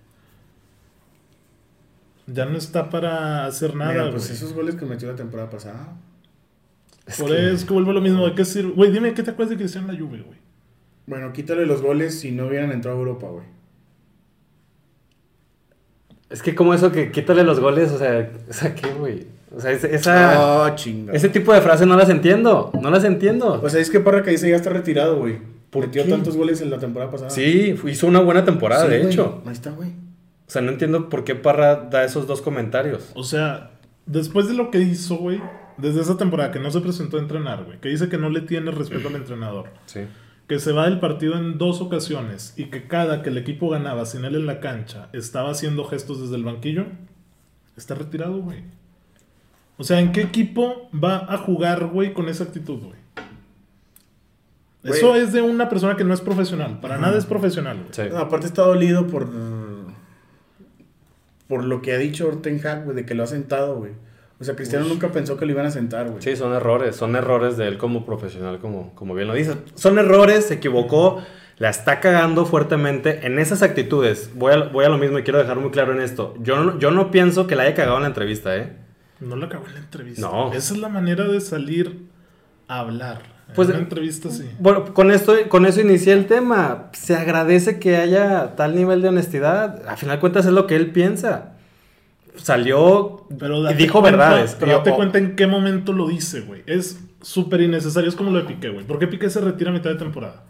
Ya 2.28 2.46
no 2.46 2.58
está 2.58 2.90
para 2.90 3.46
hacer 3.46 3.76
nada, 3.76 3.92
Mira, 3.92 4.02
güey. 4.04 4.14
pues 4.14 4.30
esos 4.30 4.54
goles 4.54 4.76
que 4.76 4.86
metió 4.86 5.08
la 5.10 5.16
temporada 5.16 5.50
pasada. 5.50 5.98
Es 7.06 7.18
Por 7.20 7.30
que- 7.32 7.46
eso 7.48 7.56
es 7.56 7.66
que 7.66 7.74
vuelve 7.74 7.92
lo 7.92 8.02
mismo. 8.02 8.26
¿De 8.26 8.34
qué 8.36 8.46
sirve? 8.46 8.72
Güey, 8.72 8.92
dime, 8.92 9.14
¿qué 9.14 9.24
te 9.24 9.32
acuerdas 9.32 9.50
de 9.50 9.58
Cristiano 9.58 9.90
en 9.90 9.96
la 9.96 10.00
Juve, 10.00 10.22
güey? 10.22 10.38
Bueno, 11.08 11.34
quítale 11.34 11.66
los 11.66 11.82
goles 11.82 12.18
si 12.20 12.32
no 12.32 12.46
hubieran 12.46 12.72
entrado 12.72 12.98
a 12.98 13.00
Europa, 13.02 13.28
güey. 13.28 13.46
Es 16.34 16.42
que 16.42 16.54
como 16.56 16.74
eso 16.74 16.92
que 16.92 17.12
quítale 17.12 17.44
los 17.44 17.60
goles, 17.62 17.92
o 17.92 17.98
sea, 17.98 18.30
o 18.50 18.54
sea, 18.54 18.76
¿qué, 18.76 18.90
güey? 18.94 19.28
O 19.56 19.62
sea, 19.62 19.72
ese, 19.72 19.96
esa, 19.96 20.66
Ah, 20.66 20.76
chinga. 20.76 21.14
ese 21.14 21.30
tipo 21.30 21.54
de 21.54 21.62
frases 21.62 21.88
no 21.88 21.96
las 21.96 22.10
entiendo, 22.10 22.72
no 22.82 22.90
las 22.90 23.04
entiendo. 23.04 23.62
O 23.64 23.70
sea, 23.70 23.80
es 23.80 23.90
que 23.92 24.00
Parra 24.00 24.24
que 24.24 24.32
dice 24.32 24.50
ya 24.50 24.56
está 24.56 24.72
retirado, 24.72 25.18
güey. 25.18 25.38
¿Por 25.70 25.86
Metió 25.86 26.04
tantos 26.06 26.36
goles 26.36 26.60
en 26.62 26.70
la 26.70 26.78
temporada 26.80 27.10
pasada. 27.12 27.30
sí, 27.30 27.76
hizo 27.88 28.08
una 28.08 28.20
buena 28.20 28.44
temporada, 28.46 28.86
Sí, 28.86 28.92
de 28.92 29.04
hecho. 29.04 29.42
Ahí 29.46 29.54
está, 29.54 29.72
güey. 29.72 29.90
O 29.90 30.52
sea, 30.54 30.62
no 30.62 30.72
entiendo 30.72 31.08
por 31.10 31.24
qué 31.24 31.36
Parra 31.36 31.76
da 31.90 32.04
esos 32.04 32.28
dos 32.28 32.42
comentarios. 32.42 33.12
O 33.16 33.24
sea, 33.24 33.72
después 34.06 34.48
de 34.48 34.54
lo 34.56 34.70
que 34.72 34.80
hizo, 34.80 35.16
güey, 35.16 35.42
desde 35.78 36.02
esa 36.02 36.18
temporada 36.18 36.52
que 36.52 36.60
no 36.60 36.70
se 36.70 36.80
presentó 36.82 37.18
a 37.18 37.22
entrenar, 37.22 37.64
güey, 37.64 37.80
que 37.80 37.90
dice 37.90 38.10
que 38.10 38.18
no 38.20 38.30
le 38.30 38.42
tiene 38.42 38.70
respeto 38.72 39.08
al 39.08 39.16
entrenador, 39.16 39.66
Sí. 39.88 40.02
Que 40.54 40.60
se 40.60 40.72
va 40.72 40.86
del 40.86 41.00
partido 41.00 41.36
en 41.36 41.58
dos 41.58 41.82
ocasiones 41.82 42.54
y 42.56 42.66
que 42.66 42.86
cada 42.86 43.24
que 43.24 43.30
el 43.30 43.40
equipo 43.40 43.70
ganaba 43.70 44.06
sin 44.06 44.24
él 44.24 44.36
en 44.36 44.46
la 44.46 44.60
cancha 44.60 45.10
estaba 45.12 45.50
haciendo 45.50 45.84
gestos 45.84 46.22
desde 46.22 46.36
el 46.36 46.44
banquillo, 46.44 46.86
está 47.76 47.96
retirado, 47.96 48.38
güey. 48.38 48.60
O 49.80 49.84
sea, 49.84 50.00
¿en 50.00 50.12
qué 50.12 50.22
equipo 50.22 50.92
va 50.94 51.26
a 51.28 51.40
jugar, 51.40 51.88
güey, 51.88 52.14
con 52.14 52.30
esa 52.30 52.44
actitud, 52.44 52.84
güey? 52.84 53.00
Eso 54.84 55.16
es 55.16 55.34
de 55.34 55.42
una 55.42 55.70
persona 55.70 55.98
que 55.98 56.04
no 56.04 56.14
es 56.14 56.22
profesional. 56.22 56.80
Para 56.80 57.00
nada 57.00 57.18
es 57.18 57.26
profesional, 57.26 57.78
güey. 57.78 57.90
Sí. 57.90 58.04
No, 58.12 58.20
aparte 58.20 58.46
está 58.46 58.62
dolido 58.62 59.08
por. 59.08 59.32
Por 61.48 61.64
lo 61.64 61.82
que 61.82 61.94
ha 61.94 61.98
dicho 61.98 62.30
Ten 62.44 62.64
Hag, 62.64 62.84
güey, 62.84 62.96
de 62.96 63.08
que 63.08 63.16
lo 63.16 63.24
ha 63.24 63.28
sentado, 63.28 63.78
güey. 63.78 63.94
O 64.44 64.46
sea, 64.46 64.58
Cristiano 64.58 64.86
nunca 64.86 65.08
pensó 65.08 65.38
que 65.38 65.46
lo 65.46 65.54
iban 65.54 65.66
a 65.66 65.72
sentar, 65.72 66.10
güey. 66.10 66.22
Sí, 66.22 66.36
son 66.36 66.54
errores, 66.54 66.98
son 66.98 67.16
errores 67.16 67.56
de 67.56 67.66
él 67.66 67.78
como 67.78 68.06
profesional, 68.06 68.60
como, 68.60 68.94
como 68.94 69.16
bien 69.16 69.30
lo 69.30 69.36
dice. 69.36 69.56
Son 69.76 69.98
errores, 69.98 70.48
se 70.48 70.56
equivocó, 70.56 71.24
la 71.60 71.70
está 71.70 72.02
cagando 72.02 72.46
fuertemente 72.46 73.26
en 73.26 73.40
esas 73.40 73.62
actitudes. 73.62 74.32
Voy 74.36 74.52
a, 74.52 74.64
voy 74.66 74.84
a 74.84 74.90
lo 74.90 74.98
mismo 74.98 75.18
y 75.18 75.24
quiero 75.24 75.40
dejar 75.40 75.56
muy 75.60 75.72
claro 75.72 75.94
en 75.94 76.02
esto. 76.02 76.36
Yo 76.42 76.62
no, 76.62 76.78
yo 76.78 76.92
no 76.92 77.10
pienso 77.10 77.48
que 77.48 77.56
la 77.56 77.64
haya 77.64 77.74
cagado 77.74 77.96
en 77.96 78.02
la 78.02 78.08
entrevista, 78.10 78.58
¿eh? 78.58 78.74
No 79.22 79.38
lo 79.38 79.46
acabó 79.46 79.66
en 79.68 79.76
la 79.76 79.80
entrevista. 79.80 80.22
No. 80.28 80.52
Esa 80.52 80.74
es 80.74 80.80
la 80.82 80.90
manera 80.90 81.24
de 81.26 81.40
salir 81.40 82.10
a 82.68 82.80
hablar. 82.80 83.22
En 83.48 83.56
Pues, 83.56 83.70
una 83.70 83.78
entrevista 83.78 84.30
sí. 84.30 84.50
Bueno, 84.60 84.94
con 84.94 85.10
esto, 85.10 85.36
con 85.48 85.66
eso 85.66 85.80
inicié 85.80 86.12
el 86.12 86.26
tema. 86.26 86.90
Se 86.92 87.16
agradece 87.16 87.80
que 87.80 87.96
haya 87.96 88.58
tal 88.58 88.76
nivel 88.76 89.02
de 89.02 89.08
honestidad. 89.08 89.88
A 89.88 89.96
final 89.96 90.18
de 90.18 90.20
cuentas 90.20 90.46
es 90.46 90.52
lo 90.52 90.68
que 90.68 90.76
él 90.76 90.92
piensa. 90.92 91.53
Salió 92.36 93.26
Pero 93.38 93.70
y 93.72 93.74
dijo 93.76 94.02
cuenta- 94.02 94.18
verdades. 94.18 94.56
Pero 94.60 94.74
date 94.78 94.90
o- 94.92 94.96
cuenta 94.96 95.18
en 95.20 95.36
qué 95.36 95.48
momento 95.48 95.94
lo 95.94 96.08
dice, 96.08 96.42
güey. 96.42 96.64
Es 96.66 97.00
súper 97.22 97.62
innecesario. 97.62 98.10
Es 98.10 98.16
como 98.16 98.32
lo 98.32 98.40
de 98.40 98.46
Piqué, 98.46 98.70
güey. 98.70 98.86
¿Por 98.86 99.00
qué 99.00 99.08
Piqué 99.08 99.30
se 99.30 99.40
retira 99.42 99.70
a 99.70 99.74
mitad 99.74 99.90
de 99.92 99.98
temporada? 99.98 100.44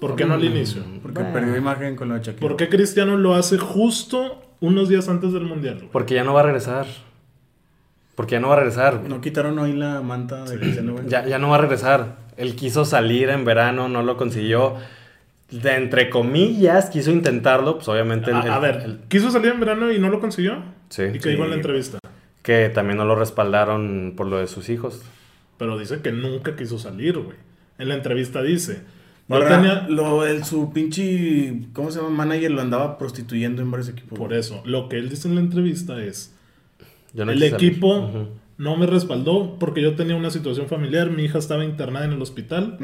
¿Por 0.00 0.16
qué 0.16 0.24
no 0.24 0.34
al 0.34 0.44
inicio? 0.44 0.82
Porque 1.00 1.20
Bueno. 1.20 1.32
perdió 1.32 1.56
imagen 1.56 1.94
con 1.94 2.08
lo 2.08 2.14
de 2.14 2.20
Shakira. 2.22 2.40
¿Por 2.40 2.56
qué 2.56 2.68
Cristiano 2.68 3.16
lo 3.16 3.34
hace 3.34 3.56
justo 3.56 4.42
unos 4.60 4.88
días 4.88 5.08
antes 5.08 5.32
del 5.32 5.44
Mundial? 5.44 5.76
güey? 5.76 5.88
Porque 5.92 6.14
ya 6.14 6.24
no 6.24 6.34
va 6.34 6.40
a 6.40 6.44
regresar. 6.44 6.86
Porque 8.16 8.32
ya 8.32 8.40
no 8.40 8.48
va 8.48 8.54
a 8.54 8.58
regresar. 8.58 9.00
No 9.08 9.20
quitaron 9.20 9.58
hoy 9.58 9.72
la 9.72 10.02
manta 10.02 10.44
de 10.44 10.58
Cristiano, 10.58 10.92
güey. 10.94 11.06
Ya, 11.08 11.24
ya 11.26 11.38
no 11.38 11.48
va 11.48 11.56
a 11.56 11.60
regresar. 11.60 12.16
Él 12.36 12.56
quiso 12.56 12.84
salir 12.84 13.28
en 13.30 13.44
verano, 13.44 13.88
no 13.88 14.02
lo 14.02 14.16
consiguió. 14.16 14.74
De 15.52 15.76
entre 15.76 16.08
comillas, 16.10 16.88
quiso 16.90 17.10
intentarlo, 17.10 17.76
pues 17.76 17.88
obviamente. 17.88 18.30
el- 18.30 18.36
A, 18.36 18.58
ver, 18.58 18.82
el- 18.84 18.98
quiso 19.08 19.30
salir 19.30 19.52
en 19.52 19.60
verano 19.60 19.92
y 19.92 19.98
no 19.98 20.08
lo 20.08 20.18
consiguió. 20.20 20.62
Sí. 20.88 21.02
Y 21.14 21.18
que 21.18 21.28
dijo 21.30 21.44
en 21.44 21.50
la 21.50 21.56
entrevista. 21.56 21.98
que 22.42 22.68
también 22.70 22.96
no 22.98 23.04
lo 23.04 23.14
respaldaron 23.14 24.14
por 24.16 24.26
lo 24.26 24.38
de 24.38 24.48
sus 24.48 24.68
hijos. 24.68 25.02
Pero 25.58 25.78
dice 25.78 26.00
que 26.02 26.10
nunca 26.10 26.56
quiso 26.56 26.76
salir, 26.78 27.16
güey. 27.18 27.36
En 27.78 27.88
la 27.88 27.94
entrevista 27.94 28.42
dice. 28.42 28.80
Yo 29.28 29.38
tenía, 29.46 29.86
lo, 29.88 30.26
el, 30.26 30.44
su 30.44 30.72
pinche, 30.72 31.60
¿cómo 31.72 31.90
se 31.92 32.00
llama? 32.00 32.10
Manager 32.10 32.50
lo 32.50 32.60
andaba 32.60 32.98
prostituyendo 32.98 33.62
en 33.62 33.70
varios 33.70 33.88
equipos. 33.88 34.18
por 34.18 34.34
eso, 34.34 34.60
lo 34.66 34.88
que 34.88 34.98
él 34.98 35.08
dice 35.08 35.28
en 35.28 35.36
la 35.36 35.40
entrevista 35.40 36.02
es, 36.04 36.34
Yo 37.14 37.24
no 37.24 37.32
el 37.32 37.42
equipo 37.44 38.28
no 38.58 38.76
me 38.76 38.86
respaldó 38.86 39.56
porque 39.58 39.80
yo 39.80 39.94
tenía 39.94 40.16
una 40.16 40.30
situación 40.30 40.66
familiar, 40.66 41.10
mi 41.10 41.24
hija 41.24 41.38
estaba 41.38 41.64
internada 41.64 42.04
en 42.04 42.12
el 42.12 42.20
hospital 42.20 42.76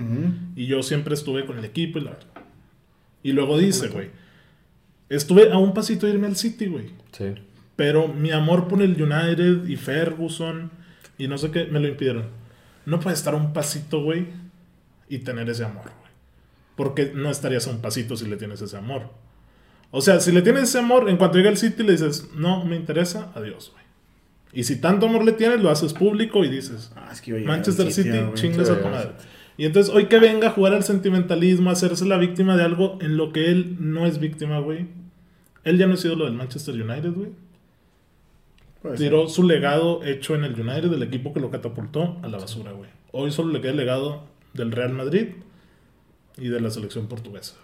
y 0.57 0.67
yo 0.67 0.83
siempre 0.83 1.15
estuve 1.15 1.45
con 1.45 1.59
el 1.59 1.65
equipo 1.65 1.99
y 1.99 2.03
la 2.03 2.13
Y 3.23 3.33
luego 3.33 3.59
dice, 3.59 3.89
güey, 3.89 4.11
estuve 5.09 5.53
a 5.53 5.59
un 5.59 5.75
pasito 5.75 6.07
de 6.07 6.13
irme 6.15 6.27
al 6.27 6.37
City, 6.37 6.67
güey. 6.67 6.91
Sí. 7.13 7.35
Pero 7.77 8.09
mi 8.09 8.31
amor 8.31 8.69
por 8.69 8.83
el 8.83 9.01
United 9.01 9.67
y 9.69 9.77
Ferguson 9.77 10.71
y 11.17 11.29
no 11.29 11.39
sé 11.39 11.51
qué 11.51 11.67
me 11.67 11.81
lo 11.81 11.89
impidieron. 11.89 12.27
No 12.87 13.01
puedes 13.01 13.19
estar 13.19 13.35
a 13.35 13.37
un 13.37 13.53
pasito, 13.53 14.03
güey, 14.03 14.27
y 15.09 15.19
tener 15.19 15.49
ese 15.51 15.65
amor, 15.65 15.85
güey. 15.85 16.13
Porque 16.77 17.13
no 17.15 17.31
estarías 17.31 17.67
a 17.67 17.71
un 17.71 17.81
pasito 17.81 18.17
si 18.17 18.27
le 18.27 18.37
tienes 18.37 18.61
ese 18.63 18.77
amor. 18.77 19.11
O 19.91 20.01
sea, 20.01 20.21
si 20.21 20.33
le 20.33 20.43
tienes 20.43 20.65
ese 20.65 20.79
amor, 20.79 21.09
en 21.09 21.17
cuanto 21.17 21.39
llega 21.39 21.51
al 21.51 21.57
City 21.57 21.83
le 21.83 21.93
dices, 21.93 22.29
no 22.35 22.65
me 22.65 22.77
interesa, 22.77 23.33
adiós, 23.35 23.71
güey. 23.73 23.85
Y 24.53 24.65
si 24.65 24.81
tanto 24.81 25.07
amor 25.07 25.25
le 25.25 25.33
tienes, 25.33 25.61
lo 25.61 25.71
haces 25.71 25.93
público 25.93 26.45
y 26.45 26.49
dices, 26.49 26.91
Ah, 26.97 27.11
es 27.13 27.21
que 27.21 27.33
Manchester 27.41 27.93
City, 27.93 28.11
güey. 28.11 28.35
chingas 28.35 28.71
a 28.71 28.81
tu 28.81 28.89
madre. 28.89 29.13
Y 29.59 29.67
entonces, 29.67 29.93
hoy 29.95 30.07
que 30.07 30.19
venga 30.19 30.49
a 30.49 30.51
jugar 30.53 30.73
al 30.73 30.85
sentimentalismo, 30.85 31.69
a 31.69 31.73
hacerse 31.75 32.07
la 32.07 32.17
víctima 32.17 32.57
de 32.57 32.63
algo 32.65 32.97
en 33.03 33.17
lo 33.19 33.33
que 33.33 33.51
él 33.51 33.77
no 33.81 34.07
es 34.07 34.21
víctima, 34.21 34.61
güey. 34.61 34.87
Él 35.65 35.77
ya 35.79 35.87
no 35.87 35.95
ha 35.95 35.97
sido 35.99 36.15
lo 36.17 36.25
del 36.25 36.35
Manchester 36.35 36.75
United, 36.75 37.13
güey. 37.13 37.31
Tiró 38.97 39.29
su 39.29 39.43
legado 39.43 40.05
hecho 40.05 40.35
en 40.37 40.45
el 40.45 40.59
United, 40.59 40.89
del 40.91 41.03
equipo 41.03 41.35
que 41.35 41.41
lo 41.41 41.51
catapultó 41.51 42.17
a 42.23 42.29
la 42.29 42.39
basura, 42.39 42.71
güey. 42.73 42.89
Hoy 43.11 43.31
solo 43.33 43.53
le 43.53 43.61
queda 43.61 43.73
el 43.73 43.77
legado 43.77 44.23
del 44.55 44.71
Real 44.71 44.93
Madrid 44.93 45.29
y 46.37 46.49
de 46.49 46.61
la 46.61 46.71
selección 46.71 47.09
portuguesa. 47.09 47.57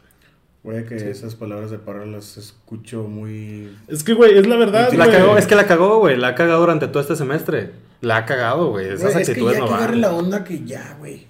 güey. 0.64 0.84
Que 0.84 1.10
esas 1.10 1.36
palabras 1.36 1.70
de 1.70 1.78
Parra 1.78 2.04
las 2.06 2.36
escucho 2.36 3.04
muy... 3.04 3.70
Es 3.86 4.02
que, 4.02 4.14
güey, 4.14 4.36
es 4.36 4.48
la 4.48 4.56
verdad, 4.56 4.92
La 4.94 5.06
güey. 5.06 5.16
cagó, 5.16 5.38
es 5.38 5.46
que 5.46 5.54
la 5.54 5.66
cagó, 5.68 5.98
güey. 6.00 6.16
La 6.16 6.28
ha 6.28 6.34
cagado 6.34 6.60
durante 6.60 6.88
todo 6.88 7.00
este 7.00 7.14
semestre. 7.14 7.70
La 8.00 8.16
ha 8.18 8.24
cagado, 8.26 8.70
güey. 8.70 8.88
Esas 8.88 9.12
Güey, 9.12 9.22
es 9.22 9.28
que 9.28 9.32
actitudes 9.32 9.56
ya 9.58 9.60
no 9.60 9.66
que 9.68 9.72
van. 9.72 10.00
la 10.00 10.12
onda 10.12 10.42
que 10.42 10.64
ya, 10.64 10.96
güey. 10.98 11.26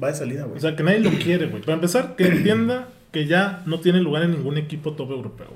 Va 0.00 0.08
de 0.08 0.14
salida, 0.14 0.44
güey. 0.44 0.58
O 0.58 0.60
sea, 0.60 0.76
que 0.76 0.82
nadie 0.82 1.00
lo 1.00 1.10
quiere, 1.10 1.46
güey. 1.46 1.62
Para 1.62 1.74
empezar, 1.74 2.16
que 2.16 2.26
entienda 2.26 2.88
que 3.10 3.26
ya 3.26 3.62
no 3.66 3.80
tiene 3.80 4.00
lugar 4.00 4.22
en 4.22 4.32
ningún 4.32 4.56
equipo 4.56 4.92
top 4.92 5.10
europeo. 5.10 5.48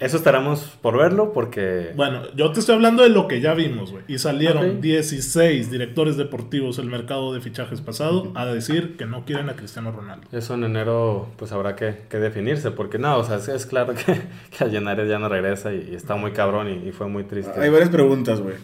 Eso 0.00 0.16
estaremos 0.16 0.60
por 0.80 0.96
verlo 0.96 1.32
porque... 1.32 1.92
Bueno, 1.96 2.22
yo 2.36 2.52
te 2.52 2.60
estoy 2.60 2.76
hablando 2.76 3.02
de 3.02 3.08
lo 3.08 3.26
que 3.26 3.40
ya 3.40 3.54
vimos, 3.54 3.90
güey. 3.90 4.04
Y 4.06 4.18
salieron 4.18 4.76
Ok. 4.76 4.80
16 4.80 5.72
directores 5.72 6.16
deportivos 6.16 6.78
el 6.78 6.86
mercado 6.86 7.32
de 7.34 7.40
fichajes 7.40 7.80
pasado 7.80 8.30
a 8.36 8.46
decir 8.46 8.96
que 8.96 9.06
no 9.06 9.24
quieren 9.24 9.48
a 9.50 9.54
Cristiano 9.54 9.90
Ronaldo. 9.90 10.28
Eso 10.30 10.54
en 10.54 10.62
enero 10.64 11.28
pues 11.36 11.50
habrá 11.50 11.74
que, 11.74 11.96
que 12.08 12.18
definirse, 12.18 12.70
porque 12.70 12.98
no, 12.98 13.18
o 13.18 13.24
sea, 13.24 13.38
es, 13.38 13.48
es 13.48 13.66
claro 13.66 13.94
que, 13.94 14.20
que 14.56 14.64
Ayenares 14.64 15.08
ya 15.08 15.18
no 15.18 15.28
regresa 15.28 15.74
y, 15.74 15.88
y 15.90 15.94
está 15.96 16.14
muy 16.14 16.30
cabrón 16.30 16.68
y, 16.68 16.88
y 16.88 16.92
fue 16.92 17.08
muy 17.08 17.24
triste. 17.24 17.60
Hay 17.60 17.68
varias 17.70 17.90
preguntas, 17.90 18.40
güey. 18.40 18.54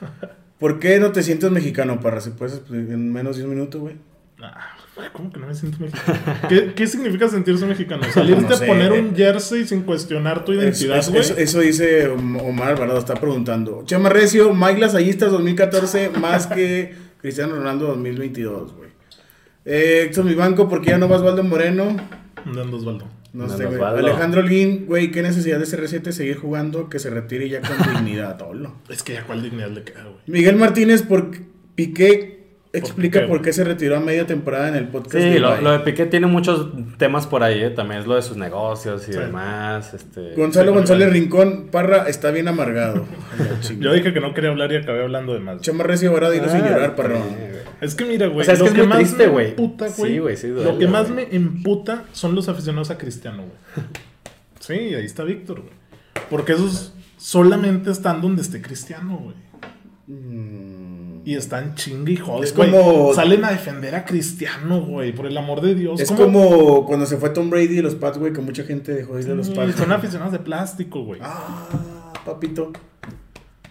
¿Por 0.58 0.78
qué 0.78 0.98
no 0.98 1.12
te 1.12 1.22
sientes 1.22 1.50
mexicano, 1.50 2.00
Parra? 2.00 2.20
Si 2.20 2.30
puedes 2.30 2.62
en 2.70 3.12
menos 3.12 3.36
de 3.36 3.44
un 3.44 3.50
minuto, 3.50 3.80
güey. 3.80 3.96
Ah, 4.42 4.76
güey, 4.94 5.08
¿Cómo 5.12 5.32
que 5.32 5.40
no 5.40 5.46
me 5.46 5.54
siento 5.54 5.78
mexicano? 5.80 6.18
¿Qué, 6.48 6.72
qué 6.74 6.86
significa 6.86 7.28
sentirse 7.28 7.66
mexicano? 7.66 8.02
Salirte 8.12 8.42
No 8.42 8.56
sé. 8.56 8.64
a 8.64 8.66
poner 8.66 8.92
un 8.92 9.14
jersey 9.14 9.66
sin 9.66 9.82
cuestionar 9.82 10.44
tu 10.44 10.52
identidad, 10.52 11.04
güey. 11.08 11.20
eso, 11.20 11.36
eso 11.36 11.60
dice 11.60 12.08
Om- 12.08 12.36
Omar 12.40 12.68
Alvarado, 12.72 12.98
está 12.98 13.14
preguntando. 13.14 13.82
Chema 13.86 14.08
Recio, 14.08 14.52
Mike 14.54 14.78
Lasallistas 14.80 15.30
2014 15.32 16.10
más 16.20 16.46
que 16.46 16.94
Cristiano 17.20 17.54
Ronaldo 17.56 17.86
2022, 17.88 18.72
güey. 18.74 18.90
Eh, 19.64 20.04
Exxon 20.06 20.26
Mi 20.26 20.34
Banco, 20.34 20.68
¿por 20.68 20.80
qué 20.80 20.90
ya 20.90 20.98
no 20.98 21.08
vas 21.08 21.22
Valdo 21.22 21.42
Moreno? 21.42 21.96
Dando 22.44 22.76
Osvaldo. 22.76 23.06
No 23.32 23.46
No, 23.46 23.56
sé, 23.56 23.66
güey. 23.66 23.80
Alejandro 23.82 24.42
Lin, 24.42 24.86
güey, 24.86 25.10
¿qué 25.10 25.22
necesidad 25.22 25.58
de 25.58 25.66
CR7 25.66 26.10
seguir 26.12 26.38
jugando? 26.38 26.88
Que 26.88 26.98
se 26.98 27.10
retire 27.10 27.48
ya 27.48 27.60
con 27.60 27.76
dignidad, 27.94 28.36
tolo. 28.38 28.74
Es 28.88 29.02
que 29.02 29.14
ya 29.14 29.24
cuál 29.24 29.42
dignidad 29.42 29.68
le 29.70 29.82
queda, 29.82 30.04
güey. 30.04 30.16
Miguel 30.26 30.56
Martínez, 30.56 31.02
por 31.02 31.30
Piqué, 31.74 32.36
explica 32.72 33.20
qué, 33.20 33.26
por 33.26 33.42
qué 33.42 33.52
se 33.52 33.64
retiró 33.64 33.96
a 33.96 34.00
media 34.00 34.26
temporada 34.26 34.68
en 34.68 34.76
el 34.76 34.88
podcast. 34.88 35.16
Sí, 35.16 35.30
de 35.30 35.38
lo, 35.40 35.70
de 35.72 35.78
Piqué 35.80 36.06
tiene 36.06 36.26
muchos 36.26 36.68
temas 36.98 37.26
por 37.26 37.42
ahí, 37.42 37.62
¿eh? 37.62 37.70
también 37.70 38.00
es 38.00 38.06
lo 38.06 38.14
de 38.14 38.22
sus 38.22 38.36
negocios 38.38 39.06
y 39.08 39.12
Sí. 39.12 39.18
demás. 39.18 39.92
Este... 39.92 40.34
Gonzalo 40.34 40.70
Sí, 40.72 40.76
González. 40.78 41.12
Rincón, 41.12 41.68
Parra, 41.70 42.08
está 42.08 42.30
bien 42.30 42.48
amargado. 42.48 43.04
Yo 43.78 43.92
dije 43.92 44.12
que 44.14 44.20
no 44.20 44.32
quería 44.34 44.50
hablar 44.50 44.72
y 44.72 44.76
acabé 44.76 45.02
hablando 45.02 45.34
de 45.34 45.40
más. 45.40 45.60
Chema 45.60 45.84
Recio, 45.84 46.10
ahora 46.10 46.30
dilo 46.30 46.48
sin 46.48 46.62
Ah, 46.62 46.70
llorar, 46.70 46.96
Parra. 46.96 47.18
Es 47.80 47.94
que 47.94 48.04
mira, 48.04 48.26
güey, 48.28 48.40
O 48.40 48.44
sea, 48.44 48.54
es 48.54 48.60
lo 48.60 48.64
que 48.66 48.70
es 48.70 48.74
que, 48.74 48.80
muy 48.82 48.88
más 48.88 48.98
triste, 48.98 49.26
güey. 49.28 49.54
Sí, 49.90 50.18
güey. 50.18 50.36
sí 50.36 50.48
lo 50.48 50.62
duele, 50.62 50.78
que 50.78 50.86
más 50.88 51.10
me 51.10 51.28
emputa 51.34 52.04
son 52.12 52.34
los 52.34 52.48
aficionados 52.48 52.90
a 52.90 52.98
Cristiano, 52.98 53.44
güey. 53.44 53.86
Sí, 54.60 54.72
ahí 54.94 55.04
está 55.04 55.24
Víctor, 55.24 55.60
güey. 55.60 55.72
Porque 56.30 56.52
esos 56.54 56.94
solamente 57.18 57.90
están 57.90 58.20
donde 58.22 58.42
esté 58.42 58.62
Cristiano, 58.62 59.18
güey. 59.22 59.36
Mm. 60.08 61.22
Y 61.24 61.34
están 61.34 61.74
chingue 61.74 62.12
y 62.12 62.16
joder. 62.16 62.44
Es 62.44 62.52
como- 62.52 63.12
Salen 63.12 63.44
a 63.44 63.50
defender 63.50 63.94
a 63.96 64.04
Cristiano, 64.04 64.80
güey. 64.80 65.12
Por 65.12 65.26
el 65.26 65.36
amor 65.36 65.60
de 65.60 65.74
Dios. 65.74 66.00
Es 66.00 66.08
¿Cómo- 66.08 66.20
como 66.24 66.86
cuando 66.86 67.04
se 67.04 67.16
fue 67.16 67.30
Tom 67.30 67.50
Brady 67.50 67.74
de 67.74 67.82
los 67.82 67.96
Pats, 67.96 68.16
güey, 68.18 68.32
que 68.32 68.40
mucha 68.40 68.62
gente 68.62 68.92
dejó 68.94 69.14
de 69.16 69.22
ir 69.22 69.26
de 69.28 69.34
los 69.34 69.48
Sí, 69.48 69.54
Pats. 69.54 69.74
Son 69.74 69.90
aficionados 69.92 70.32
de 70.32 70.38
plástico, 70.38 71.02
güey. 71.04 71.20
Ah, 71.22 72.12
papito. 72.24 72.72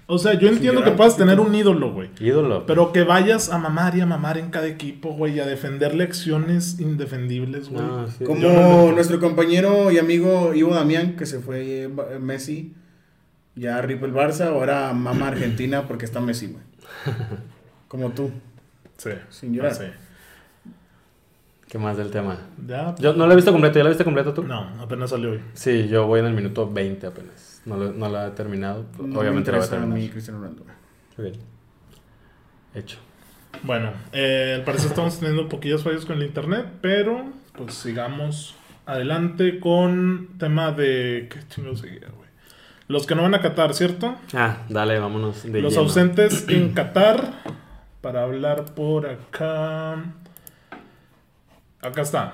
O 0.08 0.20
sea, 0.20 0.34
yo 0.36 0.48
entiendo 0.50 0.84
que 0.84 0.92
puedas 0.92 1.18
tener 1.18 1.40
un 1.40 1.56
ídolo, 1.56 1.92
güey. 1.92 2.10
Ídolo. 2.20 2.66
Pero 2.68 2.94
que 2.94 3.04
vayas 3.04 3.50
a 3.50 3.58
mamar 3.58 3.96
y 3.98 4.02
a 4.02 4.06
mamar 4.06 4.38
en 4.38 4.52
cada 4.52 4.68
equipo, 4.68 5.14
güey, 5.14 5.36
y 5.38 5.40
a 5.40 5.48
defender 5.48 5.96
lecciones 5.96 6.80
indefendibles, 6.80 7.70
güey. 7.70 7.84
No, 7.84 8.08
sí. 8.08 8.24
Como 8.24 8.40
no 8.42 8.92
nuestro 8.92 9.20
compañero 9.20 9.92
y 9.92 9.98
amigo 9.98 10.54
Ivo 10.54 10.76
Damián, 10.76 11.16
que 11.16 11.26
se 11.26 11.40
fue 11.40 11.84
eh, 11.84 11.88
Ba- 11.88 12.20
Messi, 12.20 12.74
ya 13.56 13.82
ripa 13.82 14.06
el 14.06 14.14
Barça, 14.14 14.48
ahora 14.50 14.94
mama 14.94 15.30
Argentina 15.30 15.88
porque 15.88 16.06
está 16.06 16.20
Messi, 16.22 16.48
güey. 16.48 16.64
Como 17.88 18.12
tú. 18.12 18.30
Sí. 18.98 19.10
Sin 19.30 19.54
llorar. 19.56 19.72
no 19.72 19.78
sé. 19.80 19.92
¿Qué 21.68 21.80
más 21.80 21.98
del 21.98 22.12
tema? 22.12 22.38
Ya. 22.68 22.94
Yo 23.00 23.14
no 23.14 23.26
lo 23.26 23.34
he 23.34 23.36
visto 23.36 23.52
completo, 23.52 23.80
¿ya 23.80 23.84
lo 23.84 23.90
viste 23.90 24.04
completo 24.04 24.34
tú? 24.36 24.44
No, 24.44 24.70
apenas 24.80 25.10
salió 25.10 25.32
hoy. 25.32 25.40
Sí, 25.54 25.88
yo 25.88 26.06
voy 26.06 26.20
en 26.20 26.28
el 26.28 26.34
minuto 26.34 26.72
20 26.72 27.08
apenas. 27.08 27.55
No 27.66 27.78
lo, 27.78 27.92
no 27.94 28.10
lo 28.10 28.28
he 28.28 28.32
terminado. 28.32 28.86
No 29.00 29.04
Obviamente 29.04 29.08
me 29.10 29.14
lo 29.14 29.20
voy 29.20 29.28
a 29.28 29.40
interesa 29.40 29.66
a 29.66 29.70
terminar. 29.70 29.98
mí 29.98 30.10
Cristiano 30.10 30.40
Ronaldo. 30.40 30.64
bien. 31.18 31.34
Hecho. 32.74 32.98
Bueno, 33.64 33.92
eh, 34.12 34.54
al 34.58 34.64
parecer 34.66 34.88
estamos 34.90 35.18
teniendo 35.20 35.48
poquillas 35.50 35.82
fallas 35.82 36.06
con 36.06 36.18
el 36.18 36.24
internet, 36.28 36.66
pero 36.82 37.26
pues 37.58 37.74
sigamos 37.74 38.56
adelante 38.86 39.60
con 39.60 40.30
tema 40.38 40.72
de. 40.72 41.28
¿Qué 41.32 41.40
chingados 41.48 41.80
seguía, 41.80 42.10
güey? 42.16 42.26
Los 42.88 43.08
que 43.08 43.16
no 43.16 43.24
van 43.24 43.34
a 43.34 43.42
Qatar, 43.42 43.74
¿cierto? 43.74 44.16
Ah, 44.34 44.58
dale, 44.70 45.00
vámonos 45.00 45.44
de 45.44 45.62
Los 45.62 45.74
lleno. 45.74 45.84
ausentes 45.86 46.46
en 46.50 46.74
Qatar. 46.74 47.34
Para 48.02 48.22
hablar 48.24 48.66
por 48.76 49.08
acá. 49.08 49.94
Acá 51.82 52.02
está. 52.02 52.34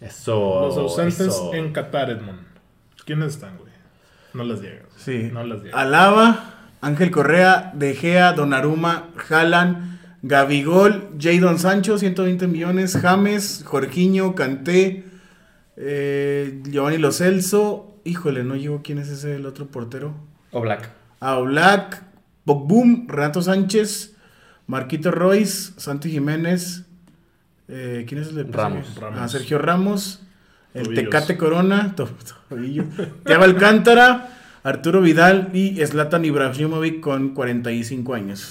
Eso. 0.00 0.62
Los 0.66 0.76
ausentes 0.76 1.20
eso. 1.20 1.54
en 1.54 1.72
Qatar, 1.72 2.10
Edmond. 2.10 2.40
¿Quiénes 3.04 3.34
están, 3.34 3.56
güey? 3.58 3.63
No 4.34 4.44
las 4.44 4.60
llegas. 4.60 4.86
Sí. 4.96 5.30
No 5.32 5.44
las 5.44 5.62
llegas. 5.62 5.78
Alaba, 5.80 6.54
Ángel 6.80 7.10
Correa, 7.10 7.72
De 7.74 7.94
Gea, 7.94 8.32
Donnarumma, 8.32 9.08
Haaland, 9.30 9.98
Gabigol, 10.22 11.10
Jadon 11.18 11.58
Sancho, 11.58 11.98
120 11.98 12.46
millones, 12.46 12.96
James, 13.00 13.62
Jorginho, 13.64 14.34
Canté, 14.34 15.04
eh, 15.76 16.60
Giovanni 16.64 16.98
Lo 16.98 17.12
Celso. 17.12 18.00
Híjole, 18.04 18.44
no 18.44 18.56
llegó 18.56 18.82
quién 18.82 18.98
es 18.98 19.08
ese 19.08 19.36
el 19.36 19.46
otro 19.46 19.66
portero. 19.66 20.14
O 20.50 20.60
Black. 20.60 20.90
A 21.20 21.38
Oblak, 21.38 22.02
Bogbum, 22.44 23.06
Renato 23.08 23.40
Sánchez, 23.40 24.14
Marquito 24.66 25.10
Royce, 25.10 25.72
Santi 25.78 26.10
Jiménez. 26.10 26.84
eh, 27.68 28.04
¿Quién 28.08 28.20
es 28.20 28.28
el 28.28 28.34
de 28.34 28.42
Ramos. 28.44 28.94
Ramos. 29.00 29.18
Ah, 29.20 29.28
Sergio 29.28 29.58
Ramos. 29.58 30.20
El 30.74 30.84
Tobillos. 30.84 31.04
Tecate 31.04 31.36
Corona. 31.36 31.94
to- 31.96 32.08
Tobillo. 32.48 32.84
Teba 33.24 33.44
Alcántara. 33.44 34.28
Arturo 34.64 35.00
Vidal 35.02 35.50
y 35.52 35.76
Zlatan 35.84 36.24
Ibrahimovic 36.24 37.00
con 37.00 37.34
45 37.34 38.14
años. 38.14 38.48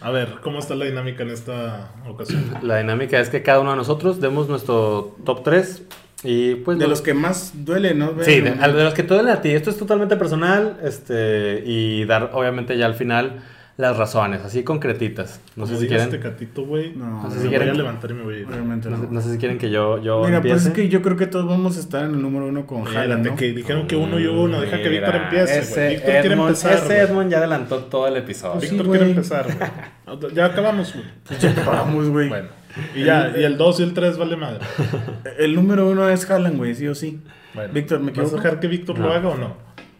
A 0.00 0.10
ver, 0.10 0.36
¿cómo 0.42 0.58
está 0.58 0.74
la 0.74 0.86
dinámica 0.86 1.22
en 1.22 1.28
esta 1.30 1.90
ocasión? 2.08 2.42
La 2.62 2.78
dinámica 2.78 3.20
es 3.20 3.28
que 3.28 3.42
cada 3.42 3.60
uno 3.60 3.70
de 3.72 3.76
nosotros 3.76 4.20
demos 4.20 4.48
nuestro 4.48 5.14
top 5.24 5.42
3 5.44 5.82
y 6.24 6.54
pues... 6.56 6.78
De 6.78 6.84
lo- 6.84 6.90
los 6.90 7.02
que 7.02 7.12
más 7.14 7.52
duele, 7.54 7.94
¿no? 7.94 8.12
Sí, 8.22 8.40
de, 8.40 8.56
los 8.56 8.94
que 8.94 9.02
te 9.02 9.12
duelen 9.14 9.32
a 9.34 9.42
ti. 9.42 9.50
Esto 9.50 9.68
es 9.68 9.76
totalmente 9.76 10.16
personal 10.16 10.78
este 10.82 11.62
y 11.66 12.04
dar 12.06 12.30
obviamente 12.32 12.76
ya 12.78 12.86
al 12.86 12.94
final 12.94 13.42
las 13.78 13.96
razones, 13.96 14.42
así 14.44 14.62
concretitas. 14.64 15.40
No 15.56 15.66
sé 15.66 15.78
si 15.78 15.88
quieren... 15.88 16.10
Tecatito, 16.10 16.64
güey. 16.64 16.92
No, 16.94 17.22
No 17.22 17.30
sé 17.30 17.40
si 17.40 17.46
voy 17.46 17.54
a 17.56 17.58
quieren- 17.58 17.76
levantar 17.76 18.10
y 18.10 18.14
me 18.14 18.22
voy 18.22 18.34
a 18.34 18.38
ir. 18.40 18.46
Obviamente 18.46 18.90
No 18.90 18.96
sé, 18.98 19.02
no. 19.04 19.10
no 19.12 19.20
sé 19.22 19.32
si 19.32 19.38
quieren 19.38 19.56
que 19.58 19.70
yo, 19.70 20.00
yo 20.02 20.22
Mira, 20.24 20.40
pues 20.42 20.52
empiece. 20.52 20.68
es 20.68 20.74
que 20.74 20.88
yo 20.88 21.00
creo 21.02 21.16
que 21.16 21.26
todos 21.26 21.48
vamos 21.48 21.76
a 21.78 21.80
estar 21.80 22.04
en 22.04 22.10
el 22.14 22.22
número 22.22 22.46
uno 22.46 22.66
con 22.66 22.86
Haaland, 22.86 23.26
¿no? 23.26 23.36
que 23.36 23.52
dijeron 23.52 23.86
que 23.86 23.96
uno 23.96 24.20
y 24.20 24.26
uno. 24.26 24.60
Deja 24.60 24.76
que 24.82 24.88
Víctor 24.88 25.16
empiece, 25.16 25.58
ese. 25.60 25.88
Víctor 25.88 26.10
quiere 26.10 26.28
Edmond- 26.36 26.42
empezar. 26.48 26.72
Ese. 26.74 26.98
Edmond 27.00 27.30
ya 27.30 27.38
adelantó 27.38 27.78
todo 27.84 28.06
el 28.06 28.16
episodio. 28.18 28.60
Víctor 28.60 28.88
quiere 28.90 29.06
empezar, 29.10 29.46
güey. 29.46 30.34
Ya 30.34 30.44
acabamos, 30.46 30.92
güey. 30.94 31.54
Vamos, 31.66 32.08
güey. 32.10 32.28
Bueno. 32.28 32.48
Y 32.94 33.04
ya, 33.04 33.32
y 33.36 33.42
el 33.44 33.56
2 33.58 33.80
y 33.80 33.82
el 33.84 33.94
3 33.94 34.16
vale 34.18 34.36
madre. 34.36 34.60
El 35.38 35.54
número 35.54 35.88
uno 35.88 36.08
es 36.08 36.30
Haaland, 36.30 36.56
güey, 36.56 36.74
sí 36.74 36.88
o 36.88 36.94
sí. 36.94 37.20
Bueno, 37.54 37.72
Víctor, 37.72 38.00
¿me 38.00 38.12
¿Vas 38.12 38.18
a 38.18 38.20
equivoco? 38.22 38.42
dejar 38.42 38.60
que 38.60 38.66
Víctor 38.68 38.98
lo 38.98 39.12
haga 39.12 39.28
o 39.28 39.36
no? 39.36 39.56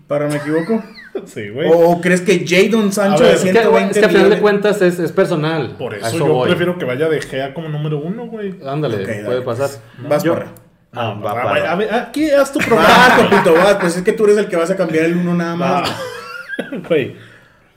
¿Para 0.07 0.27
me 0.29 0.37
equivoco? 0.37 0.83
Sí, 1.27 1.51
güey. 1.51 1.69
¿O, 1.73 2.01
crees 2.01 2.21
que 2.23 2.45
Jadon 2.47 2.91
Sancho 2.93 3.23
A 3.25 3.27
ver, 3.27 3.29
de 3.29 3.35
es 3.37 3.45
Es 3.45 3.53
que, 3.53 3.59
120 3.61 3.91
es 3.91 3.99
que 3.99 4.05
a 4.05 4.09
final 4.09 4.31
de 4.31 4.39
cuentas 4.41 4.81
es, 4.83 4.99
es 4.99 5.13
personal. 5.13 5.77
Por 5.79 5.95
A 5.95 5.99
eso, 5.99 6.19
yo 6.19 6.27
voy. 6.27 6.49
prefiero 6.49 6.79
que 6.79 6.85
vaya 6.85 7.09
de 7.09 7.21
Gea 7.21 7.53
como 7.55 7.69
número 7.69 7.99
uno, 7.99 8.27
güey. 8.27 8.55
Ándale, 8.67 8.97
Ok, 8.97 9.05
puede 9.05 9.23
dale, 9.23 9.41
pasar. 9.43 9.69
pues. 9.97 10.09
Vas, 10.09 10.23
Yo- 10.25 10.35
Parra. 10.35 10.53
Ah, 10.95 11.15
va, 11.23 11.33
va, 11.35 11.51
güey, 11.51 11.63
va. 11.63 11.73
a 11.73 11.75
ver, 11.77 11.95
aquí 11.95 12.31
haz 12.31 12.53
tu 12.53 12.59
programa. 12.59 13.17
compito, 13.31 13.55
vas. 13.55 13.75
Pues 13.77 13.97
es 13.97 14.03
que 14.03 14.13
tú 14.13 14.25
eres 14.25 14.37
el 14.39 14.49
que 14.49 14.57
vas 14.57 14.71
a 14.71 14.77
cambiar 14.77 15.05
el 15.07 15.17
uno 15.17 15.35
nada 15.35 15.57
más. 15.57 15.91
Güey. 16.89 17.17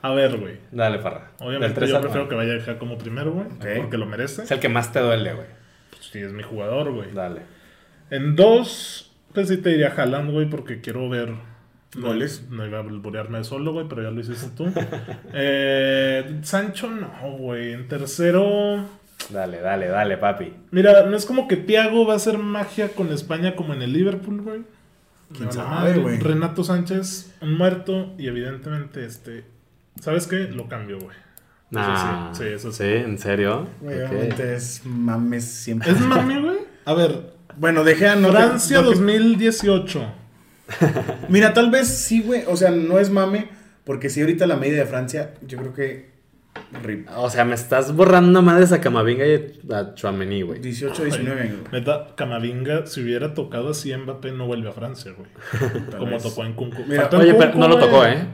A 0.02 0.12
ver, 0.12 0.36
güey. 0.38 0.58
Dale, 0.70 0.98
Farra. 0.98 1.32
Del 1.38 1.48
Obviamente 1.48 1.86
yo 1.86 2.00
prefiero 2.00 2.28
que 2.28 2.34
vaya 2.34 2.52
de 2.52 2.60
Gea 2.60 2.78
como 2.78 2.96
primero, 2.98 3.32
güey. 3.32 3.46
Porque 3.78 3.96
lo 3.96 4.06
merece. 4.06 4.42
Es 4.42 4.50
el 4.50 4.60
que 4.60 4.68
más 4.68 4.92
te 4.92 5.00
duele, 5.00 5.32
güey. 5.32 5.46
Sí, 6.00 6.20
es 6.20 6.32
mi 6.32 6.42
jugador, 6.42 6.92
güey. 6.92 7.10
Dale. 7.12 7.40
En 8.10 8.36
dos, 8.36 9.10
pues 9.32 9.48
sí 9.48 9.56
te 9.56 9.70
diría 9.70 9.92
Haaland, 9.96 10.30
güey, 10.30 10.48
porque 10.48 10.80
quiero 10.80 11.08
ver 11.08 11.34
Goles. 12.00 12.44
No, 12.50 12.66
iba 12.66 12.78
a 12.78 12.82
volvorearme 12.82 13.42
solo, 13.44 13.72
güey, 13.72 13.86
pero 13.88 14.02
ya 14.02 14.10
lo 14.10 14.20
hiciste 14.20 14.50
tú. 14.56 14.66
eh, 15.32 16.38
Sancho 16.42 16.90
no, 16.90 17.08
güey. 17.38 17.72
En 17.72 17.88
tercero, 17.88 18.84
Dale, 19.30 19.60
dale, 19.60 19.88
dale, 19.88 20.18
papi. 20.18 20.52
mira, 20.70 21.04
no 21.06 21.16
es 21.16 21.26
como 21.26 21.48
que 21.48 21.56
Thiago 21.56 22.06
va 22.06 22.12
a 22.12 22.16
hacer 22.16 22.38
magia 22.38 22.90
con 22.90 23.12
España 23.12 23.56
como 23.56 23.74
en 23.74 23.82
el 23.82 23.92
Liverpool, 23.92 24.42
güey. 24.42 24.60
¿Quién 25.36 25.50
sabe, 25.52 25.68
madre. 25.68 25.98
güey? 26.00 26.18
Renato 26.20 26.62
Sánchez, 26.62 27.34
un 27.40 27.54
muerto, 27.58 28.14
y 28.18 28.28
evidentemente, 28.28 29.04
este, 29.04 29.44
¿sabes 30.00 30.28
qué? 30.28 30.44
Lo 30.44 30.68
cambio, 30.68 30.98
güey. 31.00 31.16
Nah. 31.70 32.32
sí, 32.32 32.44
sí, 32.44 32.48
eso 32.50 32.70
sí. 32.70 32.84
Sí, 32.84 32.88
¿en 32.92 33.18
serio? 33.18 33.66
Güey, 33.80 34.02
Ok. 34.02 34.10
obviamente 34.12 34.54
es 34.54 34.82
mames 34.84 35.44
siempre. 35.44 35.90
¿Es 35.90 36.00
mami, 36.00 36.40
güey? 36.40 36.58
A 36.84 36.94
ver, 36.94 37.32
Bueno, 37.56 37.82
dejé 37.82 38.06
a 38.06 38.14
no 38.14 38.30
Francia 38.30 38.76
no 38.82 38.90
te- 38.90 38.94
2018. 38.94 40.06
Mira, 41.28 41.52
tal 41.52 41.70
vez 41.70 41.88
sí, 41.88 42.22
güey. 42.22 42.44
O 42.46 42.56
sea, 42.56 42.70
no 42.70 42.98
es 42.98 43.10
mame. 43.10 43.48
Porque 43.84 44.10
si 44.10 44.20
ahorita 44.20 44.46
la 44.46 44.56
medida 44.56 44.78
de 44.78 44.86
Francia, 44.86 45.34
yo 45.46 45.58
creo 45.58 45.72
que 45.72 46.16
Rip. 46.82 47.08
O 47.16 47.30
sea, 47.30 47.44
me 47.44 47.54
estás 47.54 47.94
borrando 47.94 48.38
a 48.40 48.42
madres 48.42 48.72
a 48.72 48.80
Camavinga 48.80 49.26
y 49.26 49.60
a 49.72 49.94
Chouameni, 49.94 50.42
güey. 50.42 50.60
18, 50.60 51.04
19 51.04 51.40
años. 51.40 51.58
Neta, 51.72 52.08
Camavinga, 52.16 52.86
si 52.86 53.02
hubiera 53.02 53.34
tocado 53.34 53.70
así 53.70 53.96
Mbappé, 53.96 54.32
no 54.32 54.46
vuelve 54.46 54.68
a 54.68 54.72
Francia, 54.72 55.12
güey. 55.16 55.28
Como 55.98 56.12
vez. 56.12 56.22
tocó 56.22 56.44
en 56.44 56.54
Kunku. 56.54 56.82
Mira, 56.86 57.02
Faltó 57.02 57.16
en 57.16 57.22
Oye, 57.22 57.34
pero 57.34 57.52
Kunku, 57.52 57.58
no 57.58 57.68
lo 57.68 57.78
tocó, 57.78 58.04
¿eh? 58.04 58.26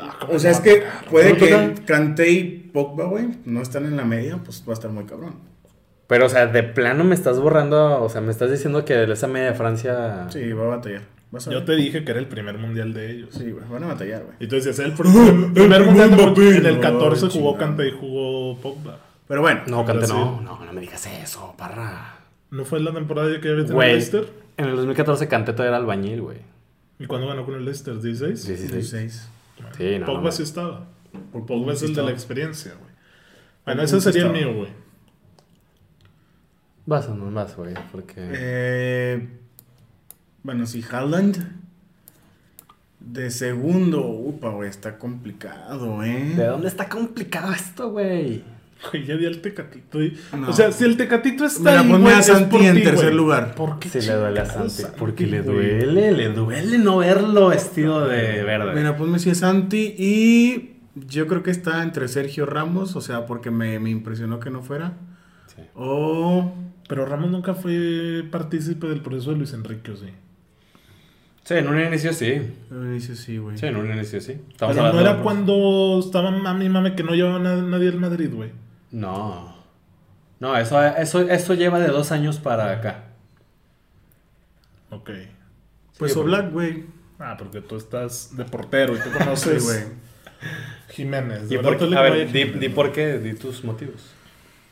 Ah, 0.00 0.16
¿cómo 0.20 0.34
O 0.34 0.38
sea, 0.38 0.52
es 0.52 0.60
que 0.60 0.84
puede 1.10 1.32
¿No 1.32 1.38
que 1.38 1.46
tocan? 1.46 1.74
Kanté 1.84 2.30
y 2.30 2.44
Pogba, 2.72 3.06
güey, 3.06 3.28
no 3.44 3.62
están 3.62 3.84
en 3.84 3.96
la 3.96 4.04
media, 4.04 4.38
pues 4.44 4.62
va 4.66 4.72
a 4.72 4.74
estar 4.74 4.90
muy 4.90 5.04
cabrón. 5.04 5.36
Pero, 6.06 6.26
o 6.26 6.28
sea, 6.28 6.46
de 6.46 6.62
plano 6.62 7.04
me 7.04 7.14
estás 7.14 7.38
borrando, 7.38 8.02
o 8.02 8.08
sea, 8.08 8.20
me 8.20 8.30
estás 8.30 8.50
diciendo 8.50 8.84
que 8.84 9.02
esa 9.02 9.26
media 9.26 9.48
de 9.48 9.54
Francia... 9.54 10.26
Sí, 10.30 10.52
va 10.52 10.64
a 10.64 10.76
batallar. 10.76 11.02
Vas 11.30 11.46
a 11.46 11.50
Yo 11.50 11.58
ver. 11.58 11.66
te 11.66 11.76
dije 11.76 12.04
que 12.04 12.10
era 12.10 12.20
el 12.20 12.26
primer 12.26 12.56
mundial 12.58 12.94
de 12.94 13.10
ellos. 13.10 13.28
Sí, 13.32 13.50
güey, 13.50 13.64
van 13.68 13.84
a 13.84 13.88
batallar, 13.88 14.24
güey. 14.24 14.36
Y 14.40 14.46
tú 14.46 14.56
decías, 14.56 14.78
el 14.78 14.94
pr- 14.94 15.52
primer 15.54 15.84
mundial 15.84 16.16
de 16.34 16.56
en 16.56 16.66
el 16.66 16.80
14 16.80 17.26
Ay, 17.26 17.32
jugó. 17.32 17.56
Kanté 17.58 17.88
y 17.88 17.92
jugó 17.92 18.56
Pogba. 18.58 18.98
Pero 19.26 19.42
bueno, 19.42 19.60
No, 19.66 19.84
Cante 19.84 19.98
Brasil. 20.06 20.16
no, 20.16 20.40
no, 20.40 20.64
no 20.64 20.72
me 20.72 20.80
digas 20.80 21.04
eso, 21.06 21.54
parra. 21.58 22.14
¿No 22.50 22.64
fue 22.64 22.80
la 22.80 22.92
temporada 22.94 23.28
que 23.40 23.48
había 23.50 23.64
tenido 23.66 23.78
Leicester? 23.82 24.26
en 24.56 24.64
el 24.64 24.76
2014 24.76 25.28
Cante 25.28 25.52
todavía 25.52 25.68
era 25.68 25.76
albañil, 25.76 26.22
güey. 26.22 26.38
¿Y 26.98 27.06
cuándo 27.06 27.28
ganó 27.28 27.44
con 27.44 27.54
el 27.56 27.64
Leicester? 27.64 27.94
¿16? 27.94 28.02
16. 28.02 28.72
16. 28.72 29.28
Bueno, 29.60 29.74
Sí, 29.76 29.98
no, 29.98 30.06
Pogba 30.06 30.22
no, 30.22 30.32
sí 30.32 30.42
estaba. 30.42 30.86
Por 31.32 31.44
Pogba 31.46 31.74
es 31.74 31.82
el 31.82 31.94
de 31.94 32.02
la 32.02 32.10
experiencia, 32.10 32.72
güey. 32.72 32.90
Bueno, 33.66 33.82
ese 33.82 34.00
sería 34.00 34.22
el 34.26 34.32
mío, 34.32 34.54
güey. 34.54 34.70
Vas 36.86 37.06
o 37.08 37.14
no 37.14 37.30
vas, 37.30 37.54
güey, 37.54 37.74
porque... 37.92 38.14
Eh, 38.18 39.28
bueno, 40.42 40.66
si 40.66 40.82
Haaland 40.90 41.56
de 43.00 43.30
segundo, 43.30 44.06
upa, 44.06 44.50
güey, 44.50 44.68
está 44.68 44.98
complicado, 44.98 46.00
¿De 46.00 46.32
¿eh? 46.32 46.34
dónde 46.46 46.68
está 46.68 46.88
complicado 46.88 47.52
esto, 47.52 47.90
güey? 47.90 48.42
Güey, 48.92 49.04
ya 49.06 49.16
di 49.16 49.26
al 49.26 49.40
Tecatito. 49.40 50.02
y- 50.02 50.16
No. 50.36 50.50
O 50.50 50.52
sea, 50.52 50.70
si 50.72 50.84
el 50.84 50.96
Tecatito 50.96 51.44
está 51.44 51.70
Mira, 51.70 51.80
ahí, 51.80 51.88
ponme 51.88 52.04
güey, 52.04 52.14
a 52.14 52.18
es 52.20 52.26
Santi 52.26 52.50
por 52.56 52.62
en 52.62 52.76
ti, 52.76 52.82
tercer 52.82 53.04
güey. 53.06 53.16
lugar. 53.16 53.54
¿Por 53.54 53.78
qué 53.78 53.88
Sí 53.88 54.00
le 54.06 54.14
duele 54.14 54.40
a 54.40 54.46
Santi, 54.46 54.82
porque 54.98 55.26
le 55.26 55.42
duele, 55.42 56.12
le 56.12 56.28
duele 56.28 56.78
no 56.78 56.98
verlo 56.98 57.48
vestido 57.48 58.06
de 58.06 58.42
verde. 58.44 58.74
Mira, 58.74 58.96
ponme 58.96 59.18
si 59.18 59.30
es 59.30 59.38
Santi 59.38 59.94
y 59.98 60.76
yo 60.94 61.26
creo 61.26 61.42
que 61.42 61.50
está 61.50 61.82
entre 61.82 62.06
Sergio 62.08 62.46
Ramos, 62.46 62.94
o 62.94 63.00
sea, 63.00 63.26
porque 63.26 63.50
me, 63.50 63.78
me 63.80 63.90
impresionó 63.90 64.38
que 64.40 64.50
no 64.50 64.62
fuera. 64.62 64.92
Sí. 65.54 65.62
O 65.74 66.52
Pero 66.88 67.04
Ramos 67.04 67.30
nunca 67.30 67.54
fue 67.54 68.24
partícipe 68.30 68.86
del 68.86 69.00
proceso 69.00 69.30
de 69.32 69.38
Luis 69.38 69.52
Enrique, 69.54 69.90
¿o 69.92 69.96
sí. 69.96 70.06
Sí, 71.48 71.54
en 71.54 71.66
un 71.66 71.80
inicio 71.80 72.12
sí. 72.12 72.42
dice 72.92 73.16
sí, 73.16 73.38
güey. 73.38 73.56
Sí, 73.56 73.64
en 73.64 73.76
un 73.76 73.90
inicio 73.90 74.20
sí. 74.20 74.38
Estamos 74.50 74.76
Pero 74.76 74.92
no 74.92 75.00
era 75.00 75.14
de- 75.14 75.22
cuando 75.22 75.98
estaba 75.98 76.30
mami 76.30 76.68
mame 76.68 76.94
que 76.94 77.02
no 77.02 77.14
llevaba 77.14 77.38
na- 77.38 77.56
nadie 77.56 77.88
al 77.88 77.96
Madrid, 77.96 78.28
güey. 78.30 78.50
No. 78.90 79.56
No, 80.40 80.54
eso, 80.58 80.84
eso, 80.84 81.22
eso 81.22 81.54
lleva 81.54 81.80
de 81.80 81.88
dos 81.88 82.12
años 82.12 82.36
para 82.38 82.70
acá. 82.70 83.04
Ok. 84.90 85.08
Pues 85.98 86.12
Sí, 86.12 86.18
Oblak, 86.18 86.52
güey. 86.52 86.84
Ah, 87.18 87.36
porque 87.38 87.62
tú 87.62 87.76
estás 87.76 88.36
de 88.36 88.44
portero 88.44 88.94
y 88.94 88.98
tú 89.00 89.08
conoces 89.16 89.64
güey. 89.64 89.84
Jiménez. 90.90 91.50
¿Y 91.50 91.56
por 91.56 91.82
A 91.96 92.02
ver, 92.02 92.30
di 92.30 92.68
por 92.68 92.92
qué, 92.92 93.18
di 93.18 93.32
tus 93.32 93.64
motivos. 93.64 94.14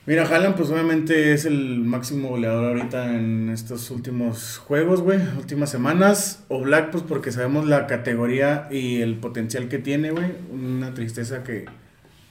Mira, 0.06 0.22
Haaland 0.22 0.54
pues 0.54 0.70
obviamente 0.70 1.32
es 1.32 1.46
el 1.46 1.80
máximo 1.80 2.28
goleador 2.28 2.66
ahorita 2.66 3.16
en 3.16 3.50
estos 3.50 3.90
últimos 3.90 4.58
juegos, 4.58 5.00
güey, 5.00 5.18
últimas 5.36 5.68
semanas. 5.68 6.44
O 6.46 6.60
Black 6.60 6.92
pues 6.92 7.02
porque 7.02 7.32
sabemos 7.32 7.66
la 7.66 7.88
categoría 7.88 8.68
y 8.70 9.00
el 9.00 9.16
potencial 9.16 9.68
que 9.68 9.78
tiene, 9.78 10.12
güey. 10.12 10.32
Una 10.52 10.94
tristeza 10.94 11.42
que 11.42 11.64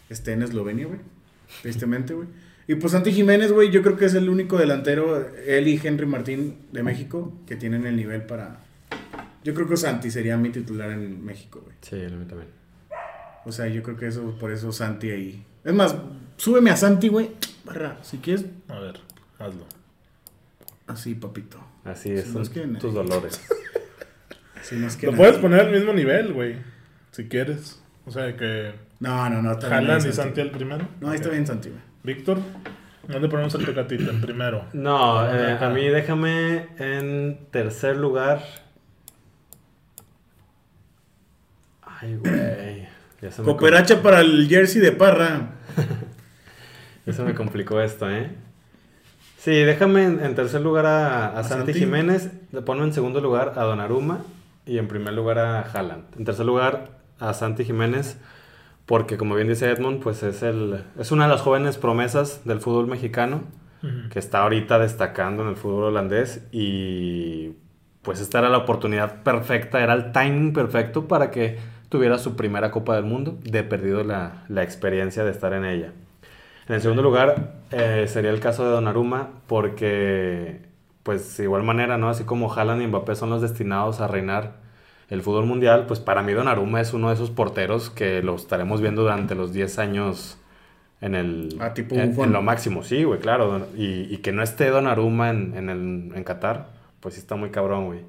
esté 0.10 0.32
en 0.32 0.44
Eslovenia, 0.44 0.88
güey. 0.88 1.00
Tristemente, 1.64 2.14
güey. 2.14 2.30
Y 2.66 2.76
pues 2.76 2.94
Santi 2.94 3.12
Jiménez, 3.12 3.52
güey, 3.52 3.70
yo 3.72 3.84
creo 3.84 3.98
que 3.98 4.06
es 4.06 4.14
el 4.14 4.30
único 4.30 4.58
delantero, 4.58 5.28
él 5.46 5.68
y 5.68 5.80
Henry 5.84 6.06
Martín 6.06 6.56
de 6.72 6.82
México, 6.82 7.34
que 7.46 7.58
tienen 7.58 7.86
el 7.86 7.98
nivel 7.98 8.24
para... 8.24 8.62
Yo 9.44 9.54
creo 9.54 9.68
que 9.68 9.76
Santi 9.76 10.10
sería 10.10 10.38
mi 10.38 10.50
titular 10.50 10.92
en 10.92 11.24
México, 11.24 11.62
güey. 11.64 11.76
Sí, 11.82 11.96
a 11.96 12.16
mí 12.16 12.26
también. 12.26 12.50
O 13.46 13.52
sea, 13.52 13.68
yo 13.68 13.84
creo 13.84 13.98
que 13.98 14.08
eso, 14.08 14.36
por 14.40 14.52
eso 14.52 14.72
Santi 14.72 15.12
ahí. 15.12 15.46
Es 15.64 15.74
más, 15.74 15.96
súbeme 16.38 16.72
a 16.72 16.78
Santi, 16.78 17.10
güey. 17.10 17.30
Barra, 17.66 17.98
si 18.04 18.18
quieres, 18.20 18.46
A 18.68 18.80
ver, 18.80 19.00
hazlo. 19.40 19.66
así, 20.88 21.16
papito. 21.16 21.58
Así 21.84 22.12
es, 22.12 22.26
Si 22.26 22.32
son 22.32 22.40
nos 22.42 22.50
quieren, 22.50 22.78
tus 22.78 22.92
eh. 22.92 22.96
dolores. 22.96 23.42
Si 24.62 24.76
nos 24.78 24.94
Lo 24.96 25.00
quieren 25.00 25.18
puedes 25.18 25.34
así. 25.34 25.42
poner 25.44 25.60
al 25.60 25.72
mismo 25.72 25.94
nivel, 25.94 26.34
güey. 26.34 26.56
Si 27.12 27.28
quieres. 27.28 27.80
O 28.08 28.10
sea, 28.12 28.36
que 28.36 28.74
No, 29.00 29.30
no, 29.30 29.42
no. 29.44 29.52
está 29.52 29.68
bien 29.68 29.74
Haaland 29.80 30.04
ahí, 30.06 30.10
y 30.10 30.14
Santi 30.14 30.42
al 30.42 30.50
primero. 30.50 30.88
No, 31.02 31.10
ahí 31.10 31.16
está 31.18 31.30
bien 31.30 31.46
Santi, 31.46 31.70
güey. 31.70 31.82
Víctor, 32.02 32.40
¿dónde 33.08 33.30
ponemos 33.30 33.54
al 33.54 33.64
Tecatito? 33.64 34.10
En 34.10 34.22
primero. 34.22 34.66
No, 34.74 35.24
eh, 35.32 35.58
a 35.62 35.70
mí 35.70 35.88
déjame 35.88 36.68
en 36.80 37.46
tercer 37.52 37.98
lugar. 37.98 38.42
Ay, 41.84 42.16
güey. 42.16 42.88
Cooperacha 43.44 44.02
para 44.02 44.22
el 44.22 44.48
jersey 44.48 44.82
de 44.82 44.92
Parra. 44.94 45.52
se 47.14 47.24
me 47.24 47.34
complicó 47.36 47.80
esto, 47.82 48.10
¿eh? 48.10 48.32
Sí, 49.38 49.52
déjame 49.52 50.06
en, 50.06 50.24
en 50.24 50.36
tercer 50.36 50.62
lugar 50.62 50.86
a, 50.86 51.28
a 51.28 51.44
¿A 51.44 51.44
Santi, 51.44 51.74
Santi? 51.74 51.74
Jiménez. 51.74 52.32
Le 52.52 52.62
pongo 52.62 52.84
en 52.84 52.94
segundo 52.94 53.22
lugar 53.22 53.54
a 53.58 53.64
Donnarumma. 53.64 54.26
Y 54.66 54.78
en 54.80 54.88
primer 54.88 55.14
lugar 55.14 55.38
a 55.38 55.62
Haaland. 55.62 56.06
En 56.18 56.26
tercer 56.26 56.46
lugar 56.46 57.00
a 57.20 57.34
Santi 57.34 57.64
Jiménez. 57.66 58.18
Porque 58.86 59.18
como 59.18 59.36
bien 59.36 59.48
dice 59.48 59.70
Edmond, 59.70 60.02
pues 60.02 60.24
es, 60.24 60.42
el, 60.44 60.84
es 61.00 61.12
una 61.12 61.26
de 61.26 61.32
las 61.32 61.42
jóvenes 61.42 61.78
promesas 61.78 62.42
del 62.46 62.60
fútbol 62.60 62.88
mexicano. 62.88 63.44
que 64.10 64.18
está 64.20 64.40
ahorita 64.42 64.80
destacando 64.80 65.44
en 65.44 65.50
el 65.50 65.56
fútbol 65.58 65.86
holandés 65.86 66.42
y 66.52 67.52
pues 68.02 68.20
esta 68.20 68.40
era 68.40 68.50
la 68.50 68.58
oportunidad 68.58 69.22
perfecta, 69.22 69.80
era 69.84 69.94
el 69.94 70.12
timing 70.12 70.54
perfecto 70.54 71.08
para 71.08 71.30
que 71.30 71.60
tuviera 71.90 72.18
su 72.18 72.36
primera 72.36 72.72
Copa 72.72 72.96
del 72.96 73.06
Mundo, 73.06 73.38
de 73.44 73.64
perdido 73.64 74.04
la, 74.04 74.44
la 74.50 74.64
experiencia 74.64 75.24
de 75.24 75.30
estar 75.32 75.54
en 75.54 75.66
ella. 75.66 75.94
En 76.68 76.76
el 76.76 76.82
segundo 76.82 77.04
lugar 77.04 77.54
eh, 77.72 78.06
sería 78.08 78.32
el 78.32 78.40
caso 78.40 78.64
de 78.66 78.72
Donnarumma 78.72 79.30
porque 79.48 80.62
pues 81.04 81.38
de 81.38 81.44
igual 81.44 81.64
manera, 81.64 81.98
¿no? 81.98 82.10
Así 82.10 82.24
como 82.24 82.52
Haaland 82.52 82.82
y 82.82 82.88
Mbappé 82.88 83.16
son 83.16 83.30
los 83.30 83.42
destinados 83.42 84.02
a 84.02 84.08
reinar 84.08 84.54
el 85.10 85.22
fútbol 85.22 85.46
mundial, 85.46 85.86
pues 85.88 86.00
para 86.00 86.24
mí 86.24 86.34
Donnarumma 86.34 86.82
es 86.82 86.94
uno 86.94 87.10
de 87.10 87.14
esos 87.16 87.30
porteros 87.30 87.92
que 87.92 88.24
lo 88.24 88.36
estaremos 88.36 88.82
viendo 88.82 89.04
durante 89.04 89.36
los 89.36 89.54
10 89.54 89.78
años 89.78 90.40
en 91.02 91.14
el 91.16 91.58
Ah, 91.60 91.74
tipo 91.74 91.96
en, 91.96 92.20
en 92.20 92.34
lo 92.34 92.42
máximo, 92.42 92.84
sí, 92.84 93.04
güey, 93.04 93.20
claro. 93.20 93.68
Y, 93.78 94.14
y 94.14 94.18
que 94.20 94.32
no 94.32 94.42
esté 94.42 94.70
Donnarumma 94.70 95.30
en, 95.30 95.56
en, 95.56 95.70
el, 95.70 96.12
en 96.16 96.24
Qatar, 96.24 96.70
pues 97.02 97.14
sí 97.16 97.20
está 97.20 97.36
muy 97.36 97.52
cabrón, 97.52 97.86
güey. 97.86 98.00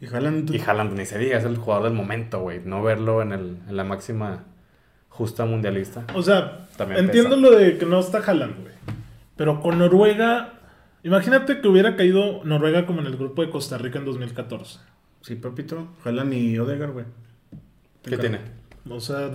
Y 0.00 0.06
Haaland. 0.06 0.54
Y 0.54 0.60
Haaland 0.60 0.92
ni 0.98 1.06
se 1.06 1.18
diga, 1.18 1.38
es 1.38 1.44
el 1.44 1.56
jugador 1.56 1.84
del 1.84 1.94
momento, 1.94 2.40
güey. 2.40 2.60
No 2.64 2.82
verlo 2.82 3.22
en, 3.22 3.32
el, 3.32 3.58
en 3.68 3.76
la 3.76 3.84
máxima 3.84 4.44
justa 5.12 5.44
mundialista. 5.44 6.04
O 6.14 6.22
sea, 6.22 6.66
También 6.76 7.04
entiendo 7.04 7.36
pesa. 7.36 7.40
lo 7.42 7.50
de 7.56 7.78
que 7.78 7.86
no 7.86 8.00
está 8.00 8.18
Haaland, 8.18 8.60
güey. 8.62 8.74
Pero 9.36 9.60
con 9.60 9.78
Noruega, 9.78 10.54
imagínate 11.04 11.60
que 11.60 11.68
hubiera 11.68 11.96
caído 11.96 12.42
Noruega 12.44 12.86
como 12.86 13.00
en 13.00 13.06
el 13.06 13.16
grupo 13.16 13.42
de 13.42 13.50
Costa 13.50 13.78
Rica 13.78 13.98
en 13.98 14.04
2014. 14.04 14.78
Sí, 15.20 15.36
papito. 15.36 15.88
Haaland 16.04 16.34
y 16.34 16.58
Odegaard, 16.58 16.92
güey. 16.92 17.04
¿Qué 18.02 18.18
tiene? 18.18 18.40
O 18.88 19.00
sea, 19.00 19.30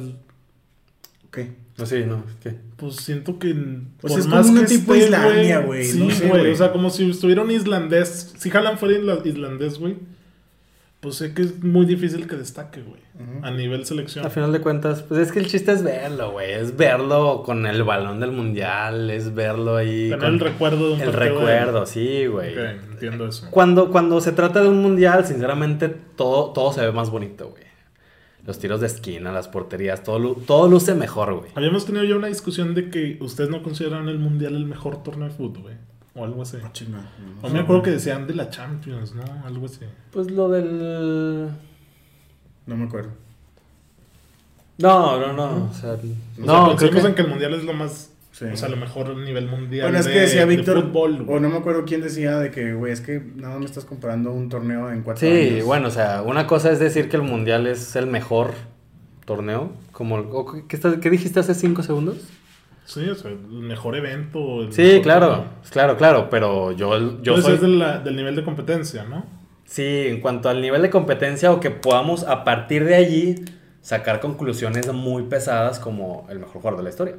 ¿Qué? 1.32 1.54
No, 1.78 1.86
sí, 1.86 2.04
no, 2.08 2.24
¿qué? 2.42 2.56
pues 2.78 2.96
siento 2.96 3.38
que 3.38 3.54
Pues 4.02 4.16
es 4.18 4.26
como 4.28 4.40
una 4.42 4.66
tipo 4.66 4.94
esté, 4.96 5.06
Islandia, 5.06 5.60
güey, 5.60 5.84
Sí, 5.86 6.00
no 6.00 6.10
sé, 6.10 6.28
güey. 6.28 6.52
O 6.52 6.56
sea, 6.56 6.72
como 6.72 6.90
si 6.90 7.10
estuviera 7.10 7.44
un 7.44 7.52
islandés. 7.52 8.34
Si 8.38 8.50
Haaland 8.50 8.78
fuera 8.80 8.98
isla- 8.98 9.22
islandés, 9.24 9.78
güey. 9.78 9.98
Pues 11.00 11.16
sé 11.16 11.34
que 11.36 11.44
es 11.44 11.64
muy 11.64 11.86
difícil 11.86 12.28
que 12.28 12.36
destaque, 12.36 12.82
güey. 12.82 13.02
A 13.44 13.52
nivel 13.52 13.86
selección. 13.86 14.26
A 14.26 14.30
final 14.32 14.52
de 14.52 14.62
cuentas, 14.62 15.04
pues 15.04 15.20
es 15.22 15.32
que 15.32 15.40
el 15.40 15.48
chiste 15.48 15.72
es 15.72 15.84
verlo, 15.84 16.32
güey. 16.32 16.52
Es 16.52 16.76
verlo 16.76 17.44
con 17.46 17.66
el 17.68 17.84
balón 17.84 18.20
del 18.20 18.32
mundial, 18.32 19.10
es 19.12 19.34
verlo 19.34 19.76
ahí. 19.78 20.06
Tener 20.10 20.20
con 20.20 20.34
el 20.34 20.40
recuerdo 20.40 20.88
de 20.90 20.94
un 20.96 21.02
el 21.02 21.06
de- 21.12 21.18
recuerdo, 21.18 21.86
sí, 21.86 22.26
güey. 22.26 22.54
Ok, 22.58 22.66
entiendo 22.94 23.28
eso. 23.28 23.48
Cuando, 23.52 23.92
cuando 23.92 24.20
se 24.22 24.32
trata 24.32 24.62
de 24.62 24.70
un 24.70 24.82
mundial, 24.82 25.26
sinceramente, 25.26 25.88
todo, 26.16 26.52
todo 26.52 26.74
se 26.74 26.82
ve 26.82 26.92
más 26.92 27.10
bonito, 27.12 27.50
güey. 27.50 27.64
Los 28.46 28.60
tiros 28.60 28.80
de 28.82 28.88
esquina, 28.88 29.32
las 29.32 29.48
porterías, 29.48 30.04
todo, 30.04 30.18
lu- 30.20 30.36
todo 30.36 30.68
luce 30.68 30.96
mejor, 30.96 31.36
güey. 31.40 31.52
Habíamos 31.56 31.86
tenido 31.86 32.06
ya 32.06 32.16
una 32.16 32.28
discusión 32.28 32.74
de 32.74 32.90
que 32.90 33.18
ustedes 33.22 33.50
no 33.50 33.62
consideran 33.62 34.10
el 34.10 34.18
mundial 34.20 34.56
el 34.56 34.66
mejor 34.66 35.04
torneo 35.04 35.28
de 35.28 35.34
fútbol, 35.36 35.62
güey. 35.64 35.76
O 36.18 36.24
algo 36.26 36.42
así. 36.42 36.58
Ah, 36.64 36.70
chinga. 36.74 37.00
O 37.42 37.50
me 37.50 37.60
acuerdo 37.60 37.84
que 37.84 37.92
decían 37.92 38.26
de 38.28 38.34
la 38.34 38.50
Champions, 38.50 39.14
¿no? 39.14 39.24
Algo 39.46 39.68
así. 39.68 39.82
Pues 40.12 40.32
lo 40.32 40.50
del... 40.50 41.50
No 42.66 42.76
me 42.76 42.86
acuerdo. 42.86 43.12
No, 44.80 45.20
no, 45.20 45.34
no. 45.34 45.70
O 45.70 45.74
sea, 45.74 45.98
no, 46.38 46.68
sea, 46.70 46.76
creo 46.90 46.92
que... 47.02 47.08
en 47.08 47.16
que 47.16 47.22
el 47.22 47.28
mundial 47.30 47.54
es 47.54 47.64
lo 47.64 47.74
más. 47.74 48.12
Sí. 48.32 48.46
O 48.46 48.56
sea, 48.56 48.70
lo 48.70 48.78
mejor 48.78 49.08
a 49.10 49.14
nivel 49.16 49.48
mundial. 49.48 49.88
Bueno, 49.88 49.98
es 50.00 50.06
de- 50.06 50.14
que 50.14 50.20
decía 50.20 50.46
de 50.46 50.56
Víctor, 50.56 50.84
fútbol, 50.84 51.26
o 51.28 51.40
no 51.40 51.50
me 51.50 51.58
acuerdo 51.58 51.86
quién 51.86 52.02
decía 52.02 52.38
de 52.38 52.52
que, 52.52 52.74
güey, 52.74 52.94
es 52.94 53.02
que 53.02 53.20
nada 53.36 53.54
más 53.54 53.60
me 53.62 53.66
estás 53.66 53.86
comparando 53.86 54.32
un 54.32 54.48
torneo 54.50 54.92
en 54.92 55.02
cuatro 55.02 55.28
Sí, 55.28 55.50
años. 55.54 55.66
bueno, 55.66 55.88
o 55.88 55.92
sea, 55.92 56.22
una 56.22 56.46
cosa 56.46 56.72
es 56.72 56.78
decir 56.80 57.10
que 57.10 57.16
el 57.16 57.24
mundial 57.24 57.66
es 57.66 57.96
el 57.96 58.06
mejor 58.06 58.54
torneo. 59.26 59.72
Como, 59.92 60.18
o 60.18 60.68
¿qué, 60.68 60.76
estás- 60.76 60.98
qué 60.98 61.10
dijiste 61.10 61.40
hace 61.40 61.56
cinco 61.56 61.82
segundos? 61.82 62.18
Sí, 62.88 63.08
o 63.10 63.16
sea, 63.16 63.32
el 63.32 63.38
mejor 63.38 63.96
evento. 63.98 64.62
el 64.64 64.72
Sí, 64.74 64.82
mejor 64.82 65.02
claro, 65.02 65.46
claro, 65.70 65.98
claro, 65.98 66.30
pero 66.30 66.72
yo, 66.72 66.98
yo 67.22 67.36
Entonces 67.36 67.44
soy... 67.46 67.54
es 67.56 67.62
de 67.62 67.68
la- 67.68 68.00
del 68.00 68.16
nivel 68.16 68.36
de 68.36 68.44
competencia, 68.44 69.04
¿no? 69.04 69.26
Sí, 69.66 69.84
en 70.08 70.22
cuanto 70.22 70.48
al 70.48 70.62
nivel 70.62 70.82
de 70.82 70.90
competencia 70.90 71.52
o 71.52 71.60
que 71.60 71.70
podamos 71.70 72.24
a 72.24 72.46
partir 72.46 72.86
de 72.86 72.96
allí 72.96 73.36
sacar 73.82 74.22
conclusiones 74.22 74.92
muy 74.94 75.24
pesadas 75.24 75.80
como 75.80 76.26
el 76.30 76.40
mejor 76.40 76.62
jugador 76.62 76.78
de 76.78 76.84
la 76.84 76.90
historia. 76.90 77.16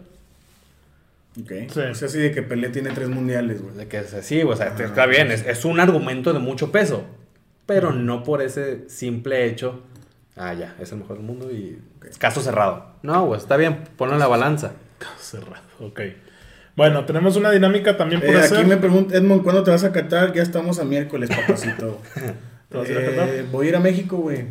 Ok. 1.41 1.53
Sí. 1.73 1.81
Es 1.81 2.03
así 2.03 2.19
de 2.19 2.33
que 2.33 2.43
Pelé 2.43 2.71
tiene 2.71 2.91
tres 2.91 3.09
mundiales, 3.11 3.63
güey. 3.63 3.75
De 3.77 3.87
que 3.87 3.99
es 3.99 4.15
así, 4.15 4.43
o 4.43 4.57
sea, 4.57 4.75
Ah, 4.77 4.83
está 4.83 5.07
bien, 5.07 5.31
es, 5.31 5.47
es 5.47 5.65
un 5.67 5.79
argumento 5.79 6.33
de 6.33 6.39
mucho 6.39 6.73
peso, 6.73 7.05
pero 7.67 7.93
no 7.93 8.23
por 8.25 8.41
ese 8.43 8.89
simple 8.89 9.45
hecho, 9.47 9.83
ah, 10.37 10.55
ya, 10.55 10.75
es 10.81 10.91
el 10.93 10.99
mejor 10.99 11.19
del 11.19 11.27
mundo 11.27 11.51
y 11.51 11.79
caso 12.19 12.41
cerrado. 12.41 12.87
No, 13.03 13.27
güey, 13.27 13.39
está 13.39 13.57
bien, 13.59 13.85
ponlo 13.97 14.15
en 14.15 14.21
la 14.21 14.27
balanza. 14.27 14.73
Cerrado, 15.21 15.63
ok. 15.81 16.01
Bueno, 16.77 17.05
tenemos 17.05 17.37
una 17.37 17.51
dinámica 17.51 17.97
también 17.97 18.21
por 18.21 18.31
Eh, 18.31 18.39
hacer. 18.39 18.59
aquí 18.59 18.69
me 18.69 18.77
pregunta 18.77 19.17
Edmond, 19.17 19.43
¿cuándo 19.43 19.65
te 19.65 19.71
vas 19.73 19.83
a 19.85 19.91
Qatar? 19.93 20.33
Ya 20.33 20.43
estamos 20.43 20.79
a 20.79 20.85
miércoles, 20.85 21.29
papacito. 21.29 22.01
¿Te 22.69 22.77
vas 22.79 22.89
a 22.89 22.93
ir 22.93 22.99
a 22.99 23.01
Eh, 23.03 23.07
Qatar? 23.11 23.29
voy 23.51 23.67
a 23.67 23.69
ir 23.71 23.77
a 23.77 23.81
México, 23.81 24.17
güey. 24.19 24.45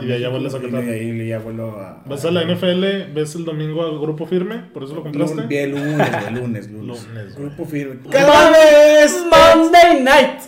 Y 0.00 0.06
de 0.06 0.14
allá 0.14 0.28
vuelves 0.28 0.54
a 0.54 0.58
Y 0.58 0.60
Qatar. 0.62 0.84
de 0.84 0.94
ahí 0.94 1.28
ya 1.28 1.38
vuelo 1.40 1.80
a... 1.80 2.02
¿Vas 2.06 2.24
a 2.24 2.30
la 2.30 2.44
NFL? 2.44 3.12
¿Ves 3.12 3.34
el 3.34 3.44
domingo 3.44 3.82
a 3.82 3.90
Grupo 4.00 4.26
Firme? 4.26 4.58
¿Por 4.72 4.84
eso 4.84 4.94
lo 4.94 5.02
compraste? 5.02 5.34
Lunes, 5.34 5.48
bien, 5.48 5.70
lunes, 6.34 6.70
lunes, 6.70 6.70
lunes. 6.70 7.34
Grupo 7.36 7.64
firme. 7.64 7.96
¡Cada 8.10 8.50
vez! 8.50 9.24
Monday 9.28 10.02
Night. 10.04 10.40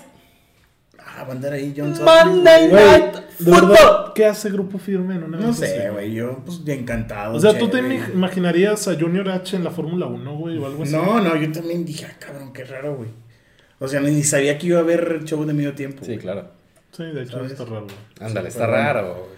Ah, 1.01 1.25
va 1.25 1.29
a 1.29 1.33
andar 1.33 1.53
ahí 1.53 1.75
John 1.77 1.93
Monday 2.05 2.69
Night 2.69 3.17
¿De 3.39 3.51
verdad 3.51 3.69
Football. 3.69 4.13
qué 4.15 4.27
hace 4.27 4.51
Grupo 4.51 4.79
Firme 4.79 5.15
en 5.17 5.25
una 5.25 5.39
No 5.39 5.53
sé, 5.53 5.91
güey, 5.91 6.13
yo 6.15 6.41
pues 6.45 6.65
ya 6.65 6.75
encantado. 6.75 7.35
O 7.37 7.41
sea, 7.41 7.57
¿tú 7.59 7.69
te 7.69 7.79
imaginarías 7.79 8.87
a 8.89 8.95
Junior 8.99 9.29
H 9.31 9.57
en 9.57 9.65
la 9.65 9.71
Fórmula 9.71 10.07
1, 10.07 10.35
güey, 10.37 10.59
o 10.59 10.67
algo 10.67 10.83
así? 10.83 10.93
No, 10.93 11.21
no, 11.21 11.37
yo 11.37 11.51
también 11.53 11.85
dije, 11.85 12.07
ah, 12.09 12.15
cabrón, 12.19 12.53
qué 12.53 12.65
raro, 12.65 12.97
güey. 12.97 13.09
O 13.79 13.89
sea, 13.89 14.01
ni 14.01 14.23
sabía 14.23 14.59
que 14.59 14.69
iba 14.69 14.79
a 14.79 14.83
haber 14.83 15.25
show 15.25 15.45
de 15.45 15.53
medio 15.53 15.75
tiempo. 15.75 16.05
Sí, 16.05 16.17
claro. 16.19 16.51
Sí, 16.93 17.05
de 17.05 17.23
hecho 17.23 17.33
¿Sabes? 17.33 17.53
está 17.53 17.65
raro. 17.65 17.85
güey. 17.85 17.97
Ándale, 18.21 18.51
Sí, 18.51 18.55
está 18.59 18.67
raro. 18.67 19.15
güey. 19.15 19.33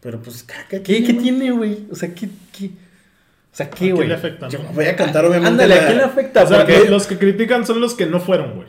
Pero 0.00 0.20
pues, 0.20 0.44
¿qué, 0.68 0.82
¿Qué, 0.82 1.02
qué 1.04 1.14
tiene, 1.14 1.50
güey? 1.52 1.86
O 1.90 1.94
sea, 1.94 2.12
¿qué, 2.14 2.28
qué? 2.56 2.66
O 2.66 3.54
sea, 3.54 3.66
¿A 3.66 3.70
¿qué, 3.70 3.76
quién 3.78 3.96
güey? 3.96 4.08
le 4.08 4.14
afecta? 4.14 4.48
Yo 4.48 4.60
no? 4.62 4.70
voy 4.70 4.84
a 4.86 4.96
cantar, 4.96 5.24
obviamente. 5.24 5.48
Ándale, 5.48 5.74
la- 5.76 5.82
¿a 5.82 5.86
quién 5.86 5.98
le 5.98 6.04
afecta? 6.04 6.42
O 6.44 6.46
sea, 6.46 6.58
Porque- 6.66 6.88
los 6.88 7.06
que 7.06 7.18
critican 7.18 7.66
son 7.66 7.80
los 7.80 7.94
que 7.94 8.06
no 8.06 8.18
fueron, 8.20 8.54
güey. 8.54 8.68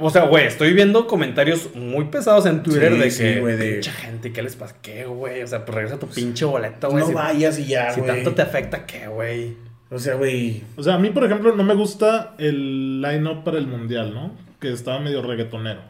O 0.00 0.10
sea, 0.10 0.24
güey, 0.24 0.46
estoy 0.46 0.72
viendo 0.72 1.06
comentarios 1.06 1.74
muy 1.74 2.06
pesados 2.06 2.46
en 2.46 2.62
Twitter 2.62 2.92
Sí, 2.94 2.98
de 2.98 3.10
sí, 3.10 3.22
que 3.22 3.40
güey, 3.40 3.56
de- 3.56 3.72
pinche 3.74 3.90
gente, 3.90 4.32
¿qué 4.32 4.42
les 4.42 4.56
pasa? 4.56 4.76
¿Qué, 4.82 5.04
güey? 5.04 5.42
O 5.42 5.46
sea, 5.46 5.64
pues 5.64 5.74
regresa 5.76 5.98
tu 5.98 6.06
pinche 6.06 6.44
boleto, 6.44 6.88
güey. 6.90 7.02
No 7.02 7.08
si, 7.08 7.14
vayas 7.14 7.58
y 7.58 7.66
ya, 7.66 7.90
si 7.92 8.00
tanto 8.02 8.32
te 8.32 8.42
afecta, 8.42 8.86
¿qué, 8.86 9.06
güey? 9.08 9.56
O 9.90 9.98
sea, 9.98 10.14
güey. 10.14 10.62
O 10.76 10.82
sea, 10.82 10.94
a 10.94 10.98
mí, 10.98 11.10
por 11.10 11.24
ejemplo, 11.24 11.54
no 11.54 11.62
me 11.64 11.74
gusta 11.74 12.34
el 12.38 13.02
line-up 13.02 13.42
para 13.44 13.58
el 13.58 13.66
mundial, 13.66 14.14
¿no? 14.14 14.32
Que 14.60 14.72
estaba 14.72 15.00
medio 15.00 15.20
reggaetonero. 15.22 15.80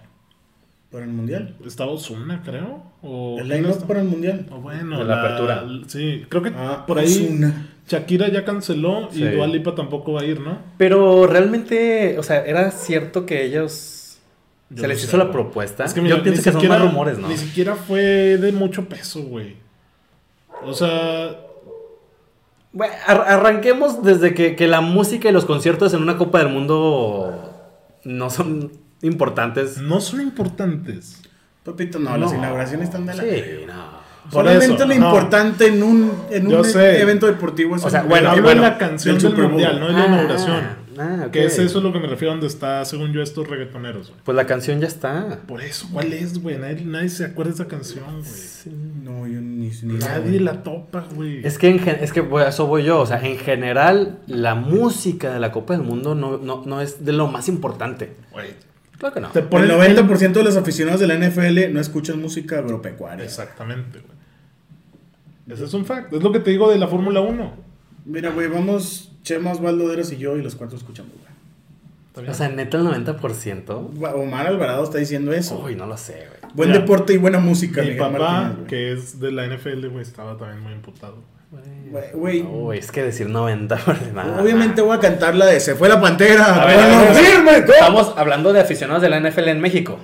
Para 0.90 1.04
el 1.04 1.10
mundial. 1.12 1.54
Estaba 1.64 1.92
Ozuna, 1.92 2.42
creo. 2.44 2.82
O 3.02 3.36
El 3.38 3.46
¿quién 3.46 3.62
line-up 3.62 3.86
para 3.86 4.00
el 4.00 4.08
mundial. 4.08 4.46
O 4.50 4.56
bueno, 4.60 4.98
De 4.98 5.04
la 5.04 5.20
apertura. 5.22 5.64
Sí, 5.86 6.24
creo 6.28 6.42
que 6.42 6.50
Ah, 6.56 6.84
por 6.86 6.98
ahí 6.98 7.06
Ozuna. 7.06 7.68
Shakira 7.88 8.28
ya 8.28 8.44
canceló 8.44 9.08
y 9.12 9.16
Sí. 9.18 9.24
Dua 9.28 9.46
Lipa 9.46 9.74
tampoco 9.74 10.12
va 10.14 10.22
a 10.22 10.24
ir, 10.24 10.40
¿no? 10.40 10.58
Pero 10.78 11.26
realmente, 11.26 12.18
o 12.18 12.22
sea, 12.22 12.44
era 12.44 12.70
cierto 12.70 13.26
que 13.26 13.44
ellos 13.44 13.99
Yo 14.70 14.82
se 14.82 14.88
les 14.88 15.00
sé, 15.00 15.06
hizo 15.06 15.16
la 15.16 15.24
güey. 15.24 15.32
propuesta. 15.32 15.84
Es 15.84 15.92
que 15.94 16.00
mira, 16.00 16.16
Yo 16.16 16.22
pienso 16.22 16.42
que 16.42 16.50
son 16.52 16.60
siquiera- 16.60 16.78
más 16.82 16.88
rumores, 16.90 17.18
¿no? 17.18 17.28
Ni 17.28 17.36
siquiera 17.36 17.74
fue 17.74 18.02
de 18.38 18.52
mucho 18.52 18.84
peso, 18.88 19.22
güey. 19.22 19.56
O 20.64 20.72
sea, 20.72 21.36
Bueno, 22.72 22.94
ar- 23.06 23.24
arranquemos 23.26 24.02
desde 24.04 24.32
que, 24.32 24.54
que 24.54 24.68
la 24.68 24.80
música 24.80 25.28
y 25.28 25.32
los 25.32 25.44
conciertos 25.44 25.92
en 25.92 26.02
una 26.02 26.16
Copa 26.16 26.38
del 26.38 26.48
Mundo 26.50 27.52
no 28.04 28.30
son 28.30 28.70
importantes. 29.02 29.78
no 29.78 30.00
son 30.00 30.20
importantes. 30.20 31.20
Papito, 31.64 31.98
no, 31.98 32.10
No. 32.10 32.16
las 32.16 32.32
inauguraciones 32.32 32.88
están 32.88 33.06
de 33.06 33.14
la. 33.14 33.22
Sí, 33.22 33.42
no. 33.66 34.00
Por 34.30 34.44
Solamente 34.44 34.66
eso, 34.66 34.86
lo 34.86 34.94
no. 34.94 34.94
importante 34.94 35.66
en 35.66 35.82
un, 35.82 36.12
en 36.30 36.46
un 36.46 36.64
evento 36.76 37.26
deportivo 37.26 37.74
es 37.74 37.84
O 37.84 37.90
sea, 37.90 38.02
bueno, 38.02 38.30
bueno, 38.40 38.62
la 38.62 38.78
canción 38.78 39.18
del 39.18 39.34
mundial, 39.48 39.80
no 39.80 39.88
de 39.88 39.92
la 39.94 40.02
Ah, 40.02 40.06
inauguración. 40.06 40.60
Ah. 41.00 41.28
Que 41.32 41.44
es 41.44 41.58
eso 41.58 41.80
lo 41.80 41.92
que 41.92 41.98
me 42.00 42.06
refiero 42.06 42.32
donde 42.32 42.46
está, 42.46 42.84
según 42.84 43.12
yo, 43.12 43.22
estos 43.22 43.48
reggaetoneros, 43.48 44.08
güey. 44.10 44.20
Pues 44.24 44.36
la 44.36 44.46
canción 44.46 44.80
ya 44.80 44.86
está. 44.86 45.40
Por 45.46 45.62
eso, 45.62 45.88
¿cuál 45.92 46.12
es, 46.12 46.40
güey? 46.42 46.58
Nadie, 46.58 46.84
nadie 46.84 47.08
se 47.08 47.24
acuerda 47.24 47.50
de 47.50 47.54
esa 47.54 47.66
canción, 47.68 48.04
güey. 48.22 48.76
No, 49.02 49.26
yo 49.26 49.40
ni, 49.40 49.70
ni 49.82 49.94
Nadie 49.94 50.40
la 50.40 50.62
topa, 50.62 51.06
güey. 51.14 51.44
Es 51.46 51.58
que, 51.58 51.68
en 51.68 51.78
gen- 51.78 51.98
es 52.00 52.12
que 52.12 52.20
a 52.20 52.48
eso 52.48 52.66
voy 52.66 52.84
yo. 52.84 53.00
O 53.00 53.06
sea, 53.06 53.24
en 53.26 53.38
general, 53.38 54.18
la 54.26 54.54
música 54.54 55.32
de 55.32 55.40
la 55.40 55.50
Copa 55.52 55.74
del 55.76 55.82
Mundo 55.86 56.14
no, 56.14 56.38
no, 56.38 56.62
no 56.66 56.80
es 56.80 57.04
de 57.04 57.12
lo 57.12 57.26
más 57.28 57.48
importante. 57.48 58.12
Güey, 58.32 58.48
Claro 58.98 59.14
que 59.14 59.20
no. 59.22 59.28
te 59.30 59.38
El 59.38 59.46
ponen 59.46 59.70
90% 59.70 60.32
de 60.32 60.42
los 60.44 60.56
aficionados 60.58 61.00
de 61.00 61.06
la 61.06 61.14
NFL 61.14 61.72
no 61.72 61.80
escuchan 61.80 62.20
música 62.20 62.58
agropecuaria. 62.58 63.24
Exactamente, 63.24 63.98
güey. 64.00 64.20
Ese 65.56 65.64
es 65.64 65.72
un 65.74 65.84
fact. 65.86 66.12
Es 66.12 66.22
lo 66.22 66.30
que 66.32 66.40
te 66.40 66.50
digo 66.50 66.70
de 66.70 66.78
la 66.78 66.86
Fórmula 66.86 67.20
1. 67.20 67.69
Mira, 68.04 68.30
güey, 68.30 68.48
vamos 68.48 69.12
Chema, 69.22 69.52
Osvaldo 69.52 69.88
Deras 69.88 70.10
y 70.12 70.16
yo 70.18 70.36
y 70.36 70.42
los 70.42 70.54
cuatro 70.54 70.76
escuchamos, 70.76 71.12
güey. 71.12 72.28
O 72.28 72.34
sea, 72.34 72.48
neta, 72.48 72.76
el 72.78 72.84
90%. 72.84 74.14
Omar 74.14 74.46
Alvarado 74.46 74.84
está 74.84 74.98
diciendo 74.98 75.32
eso. 75.32 75.62
Uy, 75.64 75.74
no 75.76 75.86
lo 75.86 75.96
sé, 75.96 76.26
güey. 76.28 76.52
Buen 76.54 76.70
Mira, 76.70 76.80
deporte 76.80 77.12
y 77.14 77.16
buena 77.16 77.38
música, 77.38 77.82
Mi 77.82 77.94
papá, 77.94 78.18
Martínez, 78.18 78.68
que 78.68 78.92
es 78.92 79.20
de 79.20 79.30
la 79.30 79.46
NFL, 79.46 79.86
güey, 79.86 80.02
estaba 80.02 80.36
también 80.36 80.60
muy 80.60 80.72
imputado. 80.72 81.22
Güey. 82.14 82.42
Uy, 82.42 82.78
es 82.78 82.92
que 82.92 83.02
decir 83.02 83.28
90%. 83.28 84.12
nada. 84.12 84.42
Obviamente 84.42 84.82
voy 84.82 84.96
a 84.96 85.00
cantar 85.00 85.34
la 85.34 85.46
de 85.46 85.58
Se 85.60 85.74
fue 85.74 85.88
la 85.88 86.00
pantera. 86.00 86.62
A 86.62 86.66
ver, 86.66 86.78
a 86.78 86.86
ver, 86.86 86.94
¡Pueblo 86.96 87.10
a 87.10 87.14
ver. 87.14 87.24
firme! 87.24 87.74
Estamos 87.74 88.14
hablando 88.16 88.52
de 88.52 88.60
aficionados 88.60 89.02
de 89.02 89.08
la 89.08 89.18
NFL 89.20 89.48
en 89.48 89.60
México. 89.60 89.98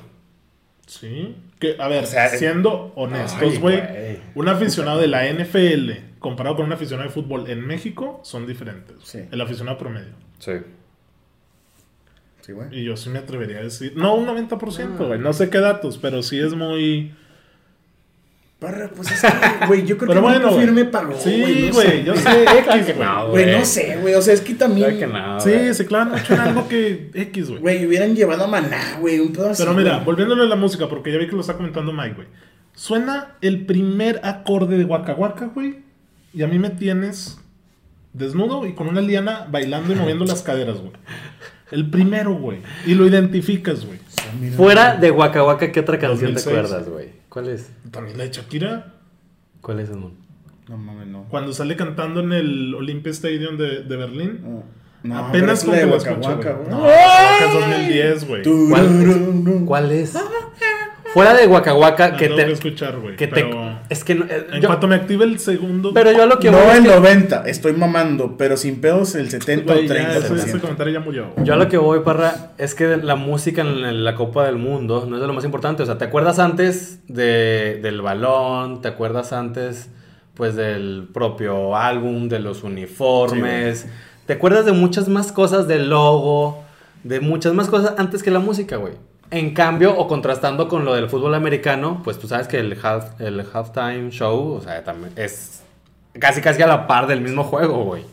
Sí. 0.86 1.36
Que, 1.58 1.76
a 1.78 1.88
ver, 1.88 2.04
O 2.04 2.06
sea, 2.06 2.28
siendo 2.30 2.92
honestos, 2.96 3.58
güey. 3.60 3.80
un 4.34 4.48
aficionado 4.48 5.00
de 5.00 5.06
la 5.08 5.24
NFL 5.32 5.92
comparado 6.28 6.56
con 6.56 6.66
un 6.66 6.72
aficionado 6.72 7.08
de 7.08 7.14
fútbol 7.14 7.48
en 7.48 7.60
México 7.66 8.20
son 8.24 8.46
diferentes. 8.46 8.96
Sí. 9.04 9.20
El 9.30 9.40
aficionado 9.40 9.78
promedio. 9.78 10.12
Sí. 10.38 10.52
Sí, 12.40 12.52
güey. 12.52 12.68
Y 12.72 12.84
yo 12.84 12.96
sí 12.96 13.10
me 13.10 13.18
atrevería 13.20 13.58
a 13.58 13.62
decir, 13.62 13.92
no 13.96 14.14
un 14.14 14.26
90%, 14.26 15.00
Ah. 15.00 15.04
güey, 15.04 15.18
no 15.20 15.32
sé 15.32 15.50
qué 15.50 15.58
datos, 15.58 15.98
pero 15.98 16.22
sí 16.22 16.38
es 16.38 16.54
muy... 16.54 17.14
Parra, 18.58 18.88
pues 18.96 19.10
es 19.12 19.20
que, 19.20 19.66
güey, 19.66 19.84
yo 19.84 19.98
creo 19.98 20.08
Pero 20.08 20.22
que 20.22 20.26
bueno, 20.28 20.48
güey. 20.50 20.60
firme 20.64 20.84
pagó. 20.86 21.14
Sí, 21.18 21.40
no 21.68 21.74
güey, 21.74 21.86
sé, 21.88 22.04
yo 22.04 22.12
güey. 22.14 22.24
sé, 22.24 22.42
X, 22.58 22.86
que 22.86 22.92
güey. 22.94 23.06
no, 23.06 23.28
Güey, 23.28 23.52
no 23.58 23.64
sé, 23.66 23.98
güey. 24.00 24.14
O 24.14 24.22
sea, 24.22 24.32
es 24.32 24.40
que 24.40 24.54
también. 24.54 24.98
Que 24.98 25.06
no. 25.06 25.38
Sí, 25.40 25.74
se 25.74 25.84
clavan 25.86 26.12
mucho 26.12 26.32
en 26.32 26.40
algo 26.40 26.66
que 26.66 27.10
X, 27.14 27.50
güey. 27.50 27.60
Güey, 27.60 27.86
hubieran 27.86 28.16
llevado 28.16 28.44
a 28.44 28.46
Maná, 28.46 28.96
güey. 28.98 29.20
Un 29.20 29.32
pedo 29.34 29.50
así. 29.50 29.62
Pero 29.62 29.74
mira, 29.76 29.94
güey. 29.96 30.04
volviéndole 30.06 30.42
a 30.44 30.46
la 30.46 30.56
música, 30.56 30.88
porque 30.88 31.12
ya 31.12 31.18
vi 31.18 31.26
que 31.28 31.34
lo 31.34 31.42
está 31.42 31.52
comentando 31.54 31.92
Mike, 31.92 32.14
güey. 32.14 32.28
Suena 32.72 33.36
el 33.42 33.66
primer 33.66 34.20
acorde 34.24 34.78
de 34.78 34.84
Waka 34.86 35.12
Waka, 35.14 35.50
güey. 35.54 35.80
Y 36.36 36.42
a 36.42 36.46
mí 36.46 36.58
me 36.58 36.68
tienes 36.68 37.38
desnudo 38.12 38.66
y 38.66 38.74
con 38.74 38.88
una 38.88 39.00
liana 39.00 39.46
bailando 39.50 39.94
y 39.94 39.96
moviendo 39.96 40.26
las 40.26 40.42
caderas, 40.42 40.76
güey. 40.76 40.92
El 41.70 41.88
primero, 41.88 42.34
güey. 42.34 42.58
Y 42.84 42.94
lo 42.94 43.06
identificas, 43.06 43.86
güey. 43.86 43.98
Fuera 44.54 44.96
de 44.96 45.10
Waka 45.10 45.42
Waka, 45.42 45.72
¿qué 45.72 45.80
otra 45.80 45.98
canción 45.98 46.34
2006. 46.34 46.44
te 46.44 46.50
acuerdas, 46.50 46.88
güey? 46.90 47.08
¿Cuál 47.30 47.48
es? 47.48 47.70
También 47.90 48.18
la 48.18 48.24
de 48.24 48.30
Shakira. 48.32 48.92
¿Cuál 49.62 49.80
es, 49.80 49.88
Edmund? 49.88 50.12
No 50.68 50.76
mames, 50.76 51.06
no. 51.06 51.24
Cuando 51.30 51.54
sale 51.54 51.74
cantando 51.74 52.20
en 52.20 52.34
el 52.34 52.74
Olympia 52.74 53.12
Stadium 53.12 53.56
de, 53.56 53.84
de 53.84 53.96
Berlín. 53.96 54.40
No, 54.42 54.62
no 55.04 55.18
Apenas 55.18 55.62
es 55.62 55.68
la 55.68 55.78
que 55.78 55.84
güey. 55.86 55.98
güey. 55.98 56.68
No, 56.68 56.82
Waka 56.82 57.46
es 57.46 57.54
2010, 57.54 58.28
güey. 58.28 58.42
Turururu. 58.42 59.64
¿Cuál 59.64 59.90
es? 59.90 60.14
Fuera 61.14 61.32
de 61.32 61.46
Waka 61.46 61.72
Waka, 61.72 62.10
La 62.10 62.16
que 62.18 62.28
que 62.28 62.34
te... 62.34 62.52
escuchar, 62.52 62.98
güey. 62.98 63.16
Que 63.16 63.26
te 63.26 63.36
Pero 63.36 63.65
es 63.88 64.04
que... 64.04 64.14
no- 64.14 64.24
eh, 64.24 64.46
en 64.52 64.60
yo- 64.60 64.68
cuanto 64.68 64.86
me 64.88 64.94
active 64.96 65.24
el 65.24 65.38
segundo... 65.38 65.92
pero 65.94 66.10
yo 66.12 66.22
a 66.22 66.26
lo 66.26 66.38
que 66.38 66.50
voy 66.50 66.60
No 66.60 66.70
es 66.72 66.78
el 66.78 66.84
que- 66.84 66.94
90, 67.00 67.42
estoy 67.46 67.72
mamando, 67.74 68.36
pero 68.36 68.56
sin 68.56 68.80
pedos 68.80 69.14
el 69.14 69.30
70 69.30 69.72
Güey, 69.72 69.84
o 69.86 69.88
ya, 69.88 69.94
30 69.94 70.16
ese, 70.18 70.34
ese 70.50 70.60
comentario 70.60 70.92
ya 70.94 71.00
murió. 71.00 71.30
güey. 71.34 71.46
Yo 71.46 71.54
a 71.54 71.56
lo 71.56 71.68
que 71.68 71.76
voy, 71.78 72.00
Parra, 72.00 72.52
es 72.58 72.74
que 72.74 72.96
la 72.96 73.16
música 73.16 73.62
en 73.62 74.04
la 74.04 74.14
Copa 74.14 74.44
del 74.46 74.56
Mundo 74.56 75.06
no 75.08 75.16
es 75.16 75.20
de 75.20 75.26
lo 75.26 75.32
más 75.32 75.44
importante. 75.44 75.82
O 75.82 75.86
sea, 75.86 75.98
¿te 75.98 76.04
acuerdas 76.04 76.38
antes 76.38 77.00
de, 77.08 77.78
del 77.82 78.02
balón? 78.02 78.80
¿Te 78.82 78.88
acuerdas 78.88 79.32
antes, 79.32 79.88
pues, 80.34 80.56
del 80.56 81.08
propio 81.12 81.76
álbum, 81.76 82.28
de 82.28 82.40
los 82.40 82.62
uniformes? 82.64 83.86
¿Te 84.26 84.32
acuerdas 84.32 84.66
de 84.66 84.72
muchas 84.72 85.08
más 85.08 85.30
cosas, 85.32 85.68
del 85.68 85.88
logo, 85.90 86.64
de 87.04 87.20
muchas 87.20 87.54
más 87.54 87.68
cosas 87.68 87.94
antes 87.98 88.22
que 88.22 88.30
la 88.32 88.40
música, 88.40 88.76
güey? 88.76 88.94
En 89.30 89.54
cambio, 89.54 89.96
o 89.96 90.06
contrastando 90.06 90.68
con 90.68 90.84
lo 90.84 90.94
del 90.94 91.08
fútbol 91.08 91.34
americano, 91.34 92.00
pues 92.04 92.18
tú 92.18 92.28
sabes 92.28 92.46
que 92.48 92.58
el, 92.58 92.76
half, 92.82 93.20
el 93.20 93.44
halftime 93.52 94.10
show, 94.10 94.52
o 94.54 94.60
sea, 94.60 94.84
también 94.84 95.12
es 95.16 95.62
casi 96.18 96.40
casi 96.40 96.62
a 96.62 96.66
la 96.66 96.86
par 96.86 97.06
del 97.06 97.20
mismo 97.20 97.42
juego, 97.44 97.84
güey. 97.84 98.04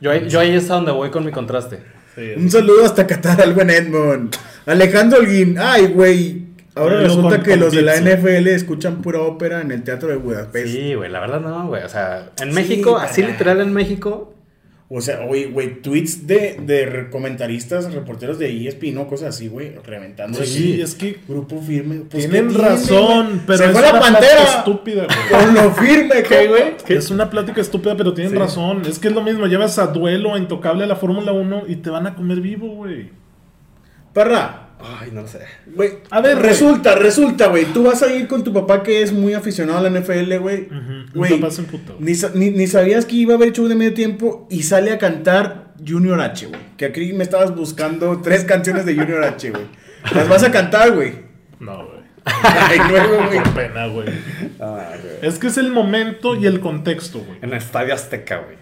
Yo, 0.00 0.10
ahí- 0.10 0.28
yo 0.28 0.40
ahí 0.40 0.54
es 0.54 0.70
a 0.70 0.74
donde 0.74 0.92
voy 0.92 1.10
con 1.10 1.24
mi 1.24 1.32
contraste. 1.32 1.78
Sí, 2.14 2.32
Un 2.36 2.50
saludo 2.50 2.84
hasta 2.84 3.06
Qatar 3.06 3.40
al 3.40 3.54
buen 3.54 3.70
Edmond. 3.70 4.36
Alejandro 4.66 5.20
Holguín. 5.20 5.56
Ay, 5.58 5.86
güey. 5.86 6.42
Ahora 6.74 7.00
resulta 7.00 7.36
con- 7.36 7.42
que 7.44 7.50
con 7.52 7.60
los 7.60 7.72
de 7.74 7.82
la. 7.82 7.96
NFL 7.96 8.48
escuchan 8.48 9.00
pura 9.02 9.20
ópera 9.20 9.60
en 9.62 9.70
el 9.72 9.82
Teatro 9.82 10.08
de 10.10 10.16
Budapest. 10.16 10.66
Sí, 10.68 10.94
güey, 10.94 11.10
la 11.10 11.20
verdad 11.20 11.40
no, 11.40 11.66
güey. 11.68 11.82
O 11.84 11.88
sea, 11.88 12.30
en 12.40 12.48
Sí, 12.50 12.54
México, 12.54 12.96
así 12.98 13.22
literal 13.22 13.60
en 13.60 13.72
México, 13.72 14.34
O 14.94 15.00
sea, 15.00 15.22
oye, 15.22 15.46
güey, 15.46 15.80
tweets 15.80 16.26
de, 16.26 16.58
de 16.66 17.08
comentaristas, 17.10 17.94
reporteros 17.94 18.38
de 18.38 18.68
ESPN, 18.68 18.94
¿no? 18.94 19.06
Cosas 19.06 19.34
así, 19.34 19.48
güey, 19.48 19.72
reventando. 19.86 20.36
Sí, 20.38 20.42
así. 20.74 20.80
es 20.82 20.94
que 20.94 21.18
Grupo 21.26 21.58
firme. 21.62 22.02
Pues, 22.10 22.28
tienen 22.28 22.48
¿qué 22.48 22.54
tiene, 22.54 22.68
razón, 22.68 23.42
pero 23.46 23.58
Se 23.58 23.64
es 23.64 23.70
fue 23.72 23.80
una 23.80 23.92
la 23.94 24.00
pantera. 24.00 24.42
estúpida, 24.58 25.06
güey. 25.06 25.44
Con 25.44 25.54
lo 25.54 25.72
firme, 25.72 26.22
¿qué, 26.28 26.46
güey? 26.48 26.62
Es 26.88 27.10
una 27.10 27.30
plática 27.30 27.62
estúpida, 27.62 27.96
pero 27.96 28.12
tienen 28.12 28.32
Sí. 28.34 28.38
razón. 28.38 28.82
Es 28.84 28.98
que 28.98 29.08
es 29.08 29.14
lo 29.14 29.22
mismo, 29.22 29.46
llevas 29.46 29.78
a 29.78 29.86
duelo, 29.86 30.34
a 30.34 30.38
intocable 30.38 30.84
a 30.84 30.86
la 30.86 30.96
Fórmula 30.96 31.32
1 31.32 31.62
y 31.68 31.76
te 31.76 31.88
van 31.88 32.06
a 32.06 32.14
comer 32.14 32.42
vivo, 32.42 32.68
güey. 32.74 33.08
Parra, 34.12 34.61
Ay, 34.82 35.10
no 35.12 35.22
lo 35.22 35.28
sé. 35.28 35.40
güey. 35.66 35.98
A 36.10 36.20
ver, 36.20 36.38
resulta, 36.38 36.94
resulta, 36.96 37.46
güey. 37.48 37.66
Tú 37.66 37.84
vas 37.84 38.02
a 38.02 38.12
ir 38.12 38.26
con 38.26 38.42
tu 38.42 38.52
papá 38.52 38.82
que 38.82 39.02
es 39.02 39.12
muy 39.12 39.34
aficionado 39.34 39.78
a 39.78 39.88
la 39.88 40.00
NFL, 40.00 40.36
güey. 40.38 40.68
Güey, 41.14 41.50
se 41.50 41.60
emputó. 41.60 41.96
Ni, 41.98 42.12
ni, 42.34 42.50
ni 42.50 42.66
sabías 42.66 43.04
que 43.06 43.16
iba 43.16 43.34
a 43.34 43.36
haber 43.36 43.52
show 43.52 43.68
de 43.68 43.74
medio 43.74 43.94
tiempo 43.94 44.46
y 44.50 44.62
sale 44.64 44.90
a 44.92 44.98
cantar 44.98 45.72
Junior 45.86 46.20
H, 46.20 46.46
güey. 46.46 46.60
Que 46.76 46.86
aquí 46.86 47.12
me 47.12 47.24
estabas 47.24 47.54
buscando 47.54 48.20
tres 48.22 48.44
canciones 48.44 48.84
de 48.86 48.94
Junior 48.94 49.24
H, 49.24 49.50
güey. 49.50 49.64
Las 50.14 50.28
vas 50.28 50.42
a 50.42 50.50
cantar, 50.50 50.92
güey. 50.92 51.14
No, 51.60 51.86
güey. 51.86 52.02
Ay, 52.24 52.78
nuevo, 52.88 53.26
güey. 53.26 53.42
Qué 53.42 53.50
pena, 53.50 53.86
güey. 53.86 54.08
Es 55.22 55.38
que 55.38 55.48
es 55.48 55.58
el 55.58 55.70
momento 55.70 56.36
y 56.36 56.46
el 56.46 56.60
contexto, 56.60 57.20
güey. 57.20 57.38
En 57.42 57.50
el 57.50 57.56
Estadio 57.58 57.94
Azteca, 57.94 58.38
güey. 58.38 58.56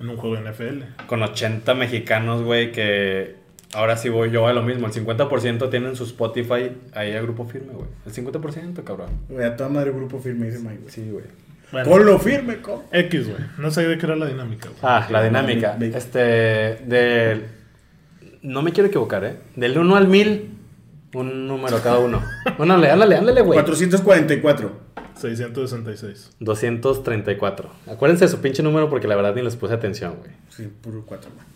En 0.00 0.08
un 0.08 0.16
juego 0.16 0.36
de 0.36 0.50
NFL. 0.50 1.06
Con 1.06 1.22
80 1.22 1.74
mexicanos, 1.74 2.42
güey, 2.42 2.72
que 2.72 3.36
ahora 3.74 3.96
sí 3.96 4.08
voy 4.08 4.30
yo 4.30 4.46
a 4.46 4.52
lo 4.52 4.62
mismo. 4.62 4.86
El 4.86 4.92
50% 4.92 5.70
tienen 5.70 5.96
su 5.96 6.04
Spotify 6.04 6.72
ahí 6.92 7.12
a 7.12 7.22
grupo 7.22 7.44
firme, 7.46 7.72
güey. 7.72 7.88
El 8.06 8.12
50%, 8.12 8.84
cabrón. 8.84 9.08
Güey, 9.28 9.46
a 9.46 9.56
toda 9.56 9.68
madre 9.68 9.90
grupo 9.92 10.18
firme, 10.18 10.46
dice 10.46 10.58
Mike, 10.58 10.78
güey. 10.80 10.90
Sí, 10.90 11.10
güey. 11.10 11.24
Bueno, 11.72 11.90
Con 11.90 12.06
lo 12.06 12.18
firme, 12.18 12.60
con. 12.60 12.82
X, 12.92 13.28
güey. 13.28 13.40
No 13.58 13.70
sabía 13.70 13.90
de 13.90 13.98
qué 13.98 14.06
era 14.06 14.16
la 14.16 14.26
dinámica, 14.26 14.68
güey. 14.68 14.80
Ah, 14.82 15.06
la 15.10 15.22
dinámica. 15.22 15.76
Este, 15.80 16.18
de... 16.18 17.42
No 18.42 18.62
me 18.62 18.72
quiero 18.72 18.88
equivocar, 18.88 19.24
¿eh? 19.24 19.36
Del 19.56 19.76
1 19.76 19.96
al 19.96 20.06
1000, 20.06 20.50
un 21.14 21.48
número 21.48 21.80
cada 21.82 21.98
uno. 21.98 22.22
Ándale, 22.58 22.90
ándale, 22.90 23.16
ándale, 23.16 23.40
güey. 23.40 23.58
444. 23.58 24.94
666. 25.14 26.32
234. 26.40 27.70
Acuérdense 27.86 28.24
de 28.26 28.30
su 28.30 28.40
pinche 28.40 28.62
número 28.62 28.88
porque 28.90 29.08
la 29.08 29.16
verdad 29.16 29.34
ni 29.34 29.42
les 29.42 29.56
puse 29.56 29.74
atención, 29.74 30.16
güey. 30.18 30.30
Sí, 30.50 30.68
puro 30.82 31.04
4, 31.06 31.30
güey. 31.34 31.46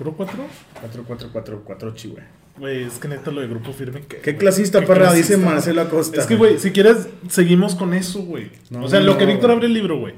¿Puro 0.00 0.14
4? 0.16 0.34
4444, 0.80 1.94
chi, 1.94 2.08
güey. 2.08 2.24
Güey, 2.56 2.84
es 2.84 2.94
que 2.94 3.06
neta 3.06 3.30
lo 3.30 3.42
de 3.42 3.48
grupo 3.48 3.70
firme. 3.74 4.00
¿Qué, 4.00 4.34
clasista, 4.38 4.80
¿Qué 4.80 4.86
parra? 4.86 5.08
clasista? 5.08 5.34
Dice 5.34 5.46
Marcelo 5.46 5.82
Acosta. 5.82 6.18
Es 6.22 6.26
que, 6.26 6.36
güey, 6.36 6.58
si 6.58 6.70
quieres, 6.70 7.06
seguimos 7.28 7.74
con 7.74 7.92
eso, 7.92 8.22
güey. 8.22 8.50
No, 8.70 8.84
o 8.84 8.88
sea, 8.88 9.00
lo 9.00 9.18
que 9.18 9.26
no, 9.26 9.32
Víctor 9.32 9.50
abre 9.50 9.66
el 9.66 9.74
libro, 9.74 9.98
güey. 9.98 10.14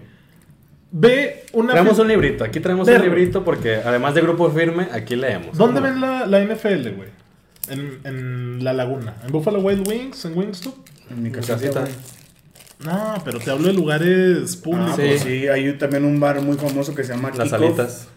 Ve 0.93 1.47
una. 1.53 1.73
Traemos 1.73 1.99
un 1.99 2.07
librito. 2.07 2.45
Aquí 2.45 2.61
traemos 2.61 2.87
Ver, 2.87 3.01
un 3.01 3.07
librito 3.07 3.45
porque 3.45 3.75
además 3.77 4.15
de 4.15 4.21
grupo 4.21 4.49
firme, 4.53 4.87
aquí 4.93 5.17
leemos. 5.17 5.59
¿Dónde 5.59 5.81
¿Cómo 5.81 5.93
ven 5.93 6.01
la, 6.01 6.27
la 6.27 6.45
NFL, 6.45 6.91
güey? 6.91 7.09
En, 7.69 7.99
en 8.05 8.63
La 8.63 8.73
Laguna. 8.73 9.17
¿En 9.27 9.33
Buffalo 9.33 9.59
Wild 9.59 9.89
Wings? 9.89 10.25
¿En 10.27 10.39
Wingstop? 10.39 10.77
En 11.11 11.25
mi 11.25 11.33
casita. 11.33 11.85
No, 12.85 13.15
pero 13.25 13.41
te 13.41 13.51
hablo 13.51 13.67
de 13.67 13.73
lugares 13.75 14.59
Ah, 14.59 14.63
públicos. 14.63 14.97
Sí. 14.97 15.03
pues 15.07 15.21
sí, 15.23 15.49
hay 15.49 15.73
también 15.73 16.05
un 16.05 16.21
bar 16.21 16.41
muy 16.41 16.57
famoso 16.57 16.95
que 16.95 17.03
se 17.03 17.15
llama 17.15 17.33
Las 17.37 17.53
alitas. 17.53 18.09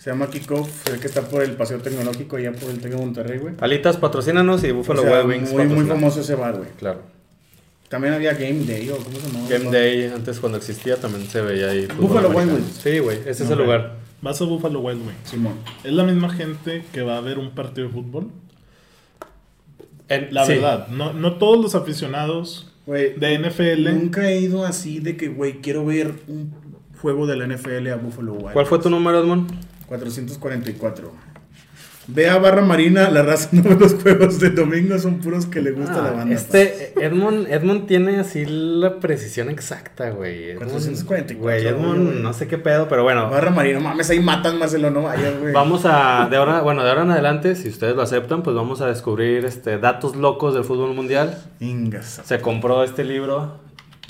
Se 0.00 0.08
llama 0.08 0.30
Kickoff, 0.30 0.86
el 0.88 0.98
que 0.98 1.08
está 1.08 1.20
por 1.28 1.42
el 1.42 1.52
Paseo 1.52 1.78
Tecnológico, 1.78 2.36
allá 2.36 2.52
por 2.52 2.70
el 2.70 2.80
Tec 2.80 2.90
de 2.92 2.96
Monterrey, 2.96 3.38
güey. 3.38 3.54
Alitas, 3.60 3.98
patrocínanos 3.98 4.64
y 4.64 4.70
Buffalo 4.70 5.02
O 5.02 5.04
sea, 5.04 5.18
Wild 5.24 5.28
Wings. 5.28 5.52
muy, 5.52 5.66
muy 5.66 5.84
famoso 5.84 6.22
ese 6.22 6.34
bar, 6.36 6.56
güey. 6.56 6.70
Claro. 6.78 7.02
También 7.90 8.14
había 8.14 8.32
Game 8.32 8.64
Day, 8.64 8.88
o 8.88 8.96
¿cómo 8.96 9.18
se 9.20 9.26
llamaba? 9.26 9.48
Game 9.50 9.70
Day, 9.70 10.06
antes 10.06 10.40
cuando 10.40 10.56
existía, 10.56 10.96
también 10.96 11.26
se 11.28 11.42
veía 11.42 11.68
ahí. 11.68 11.86
Buffalo 11.98 12.30
Wild. 12.30 12.54
Wings. 12.54 12.80
Sí, 12.82 12.98
güey, 12.98 13.18
ese 13.26 13.44
es 13.44 13.50
el 13.50 13.58
lugar. 13.58 13.96
Vas 14.22 14.40
a 14.40 14.44
Buffalo 14.46 14.80
Wild 14.80 15.00
Wings. 15.02 15.18
Simón. 15.24 15.54
¿Es 15.84 15.92
la 15.92 16.04
misma 16.04 16.30
gente 16.30 16.82
que 16.94 17.02
va 17.02 17.18
a 17.18 17.20
ver 17.20 17.38
un 17.38 17.50
partido 17.50 17.86
de 17.88 17.92
fútbol? 17.92 18.28
En- 20.08 20.28
La 20.32 20.46
sí. 20.46 20.54
verdad, 20.54 20.88
no, 20.88 21.12
no 21.12 21.34
todos 21.34 21.60
los 21.62 21.74
aficionados 21.74 22.72
de 22.86 23.34
NFL. 23.38 23.92
nunca 23.92 24.30
he 24.30 24.40
ido 24.40 24.64
así 24.64 24.98
de 24.98 25.16
que, 25.18 25.28
güey, 25.28 25.60
quiero 25.60 25.84
ver 25.84 26.14
un 26.26 26.52
juego 27.02 27.26
de 27.26 27.36
la 27.36 27.44
NFL 27.46 27.86
a 27.92 27.96
Buffalo 27.96 28.32
Wild. 28.32 28.52
¿Cuál 28.54 28.66
fue 28.66 28.78
tu 28.78 28.88
número, 28.90 29.20
Edmond? 29.20 29.50
444. 29.90 31.12
Ve 32.12 32.28
a 32.28 32.38
Barra 32.38 32.62
Marina, 32.62 33.08
la 33.10 33.22
raza 33.22 33.50
no 33.52 33.62
ve 33.62 33.76
los 33.78 33.94
juegos 33.94 34.40
de 34.40 34.50
domingo, 34.50 34.98
son 34.98 35.18
puros 35.18 35.46
que 35.46 35.60
le 35.60 35.70
gusta 35.72 36.00
la 36.02 36.08
Ah, 36.08 36.12
banda. 36.12 36.34
este 36.34 36.92
Edmond, 37.04 37.46
Edmond 37.48 37.86
tiene 37.86 38.18
así 38.18 38.44
la 38.46 38.98
precisión 38.98 39.48
exacta, 39.50 40.10
güey. 40.10 40.52
Edmond- 40.52 40.70
444, 40.70 41.38
Güey, 41.38 41.66
Edmond, 41.66 42.06
güey. 42.10 42.22
no 42.22 42.32
sé 42.32 42.48
qué 42.48 42.58
pedo, 42.58 42.88
pero 42.88 43.02
pa. 43.02 43.04
bueno. 43.04 43.30
Barra 43.30 43.50
Marina, 43.50 43.78
mames, 43.78 44.10
ahí 44.10 44.18
matan, 44.18 44.58
Marcelo, 44.58 44.90
no 44.90 45.02
vayas, 45.02 45.38
güey. 45.38 45.52
Vamos 45.52 45.82
a, 45.84 46.26
de 46.28 46.36
ahora, 46.36 46.62
bueno, 46.62 46.82
de 46.82 46.88
ahora 46.90 47.02
en 47.02 47.10
adelante, 47.12 47.54
si 47.54 47.68
ustedes 47.68 47.94
lo 47.94 48.02
aceptan, 48.02 48.42
pues 48.42 48.56
vamos 48.56 48.80
a 48.80 48.86
descubrir 48.86 49.44
este, 49.44 49.78
datos 49.78 50.16
locos 50.16 50.54
del 50.54 50.64
fútbol 50.64 50.94
mundial. 50.94 51.38
Ingas. 51.60 52.22
Se 52.24 52.40
compró 52.40 52.82
este 52.82 53.04
libro 53.04 53.60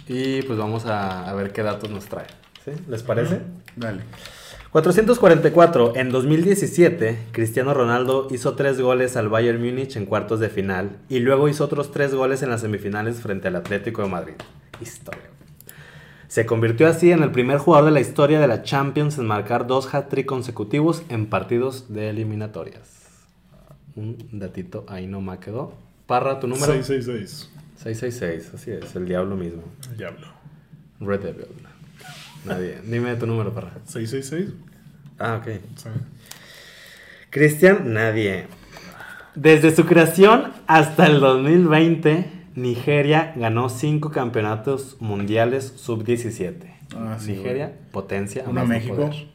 y 0.08 0.40
pues 0.42 0.58
vamos 0.58 0.86
a, 0.86 1.28
a 1.28 1.34
ver 1.34 1.52
qué 1.52 1.62
datos 1.62 1.90
nos 1.90 2.06
trae. 2.06 2.26
¿Sí? 2.64 2.70
¿Les 2.88 3.02
parece? 3.02 3.40
Dale. 3.76 4.02
444. 4.72 5.96
En 5.96 6.10
2017, 6.10 7.18
Cristiano 7.32 7.74
Ronaldo 7.74 8.28
hizo 8.30 8.54
tres 8.54 8.80
goles 8.80 9.16
al 9.16 9.28
Bayern 9.28 9.60
Múnich 9.60 9.96
en 9.96 10.06
cuartos 10.06 10.38
de 10.38 10.48
final 10.48 10.98
y 11.08 11.18
luego 11.18 11.48
hizo 11.48 11.64
otros 11.64 11.90
tres 11.90 12.14
goles 12.14 12.42
en 12.42 12.50
las 12.50 12.60
semifinales 12.60 13.20
frente 13.20 13.48
al 13.48 13.56
Atlético 13.56 14.02
de 14.02 14.08
Madrid. 14.08 14.34
Historia. 14.80 15.24
Se 16.28 16.46
convirtió 16.46 16.86
así 16.86 17.10
en 17.10 17.24
el 17.24 17.32
primer 17.32 17.58
jugador 17.58 17.86
de 17.86 17.94
la 17.94 18.00
historia 18.00 18.38
de 18.38 18.46
la 18.46 18.62
Champions 18.62 19.18
en 19.18 19.26
marcar 19.26 19.66
dos 19.66 19.92
hat-trick 19.92 20.26
consecutivos 20.26 21.02
en 21.08 21.26
partidos 21.26 21.92
de 21.92 22.08
eliminatorias. 22.08 23.00
Un 23.96 24.16
datito 24.30 24.84
ahí 24.86 25.08
no 25.08 25.20
me 25.20 25.36
quedó. 25.40 25.74
Parra, 26.06 26.38
tu 26.38 26.46
número. 26.46 26.72
666. 26.72 27.50
666, 27.74 28.54
así 28.54 28.70
es, 28.70 28.94
el 28.94 29.06
diablo 29.06 29.34
mismo. 29.34 29.64
El 29.90 29.96
diablo. 29.96 30.28
Red 31.00 31.22
Devil. 31.22 31.69
Nadie. 32.44 32.78
Dime 32.84 33.16
tu 33.16 33.26
número, 33.26 33.52
Parra. 33.52 33.72
666. 33.86 34.54
Ah, 35.18 35.36
ok. 35.40 35.48
Sí. 35.76 35.88
Cristian, 37.30 37.92
nadie. 37.92 38.46
Desde 39.34 39.74
su 39.74 39.84
creación 39.86 40.52
hasta 40.66 41.06
el 41.06 41.20
2020, 41.20 42.26
Nigeria 42.56 43.32
ganó 43.36 43.68
cinco 43.68 44.10
campeonatos 44.10 44.96
mundiales 45.00 45.72
sub-17. 45.76 46.54
Ah, 46.96 47.16
sí, 47.20 47.32
Nigeria, 47.32 47.72
potencia. 47.92 48.44
Uno 48.46 48.62
a 48.62 48.64
México. 48.64 48.96
poder. 48.96 49.26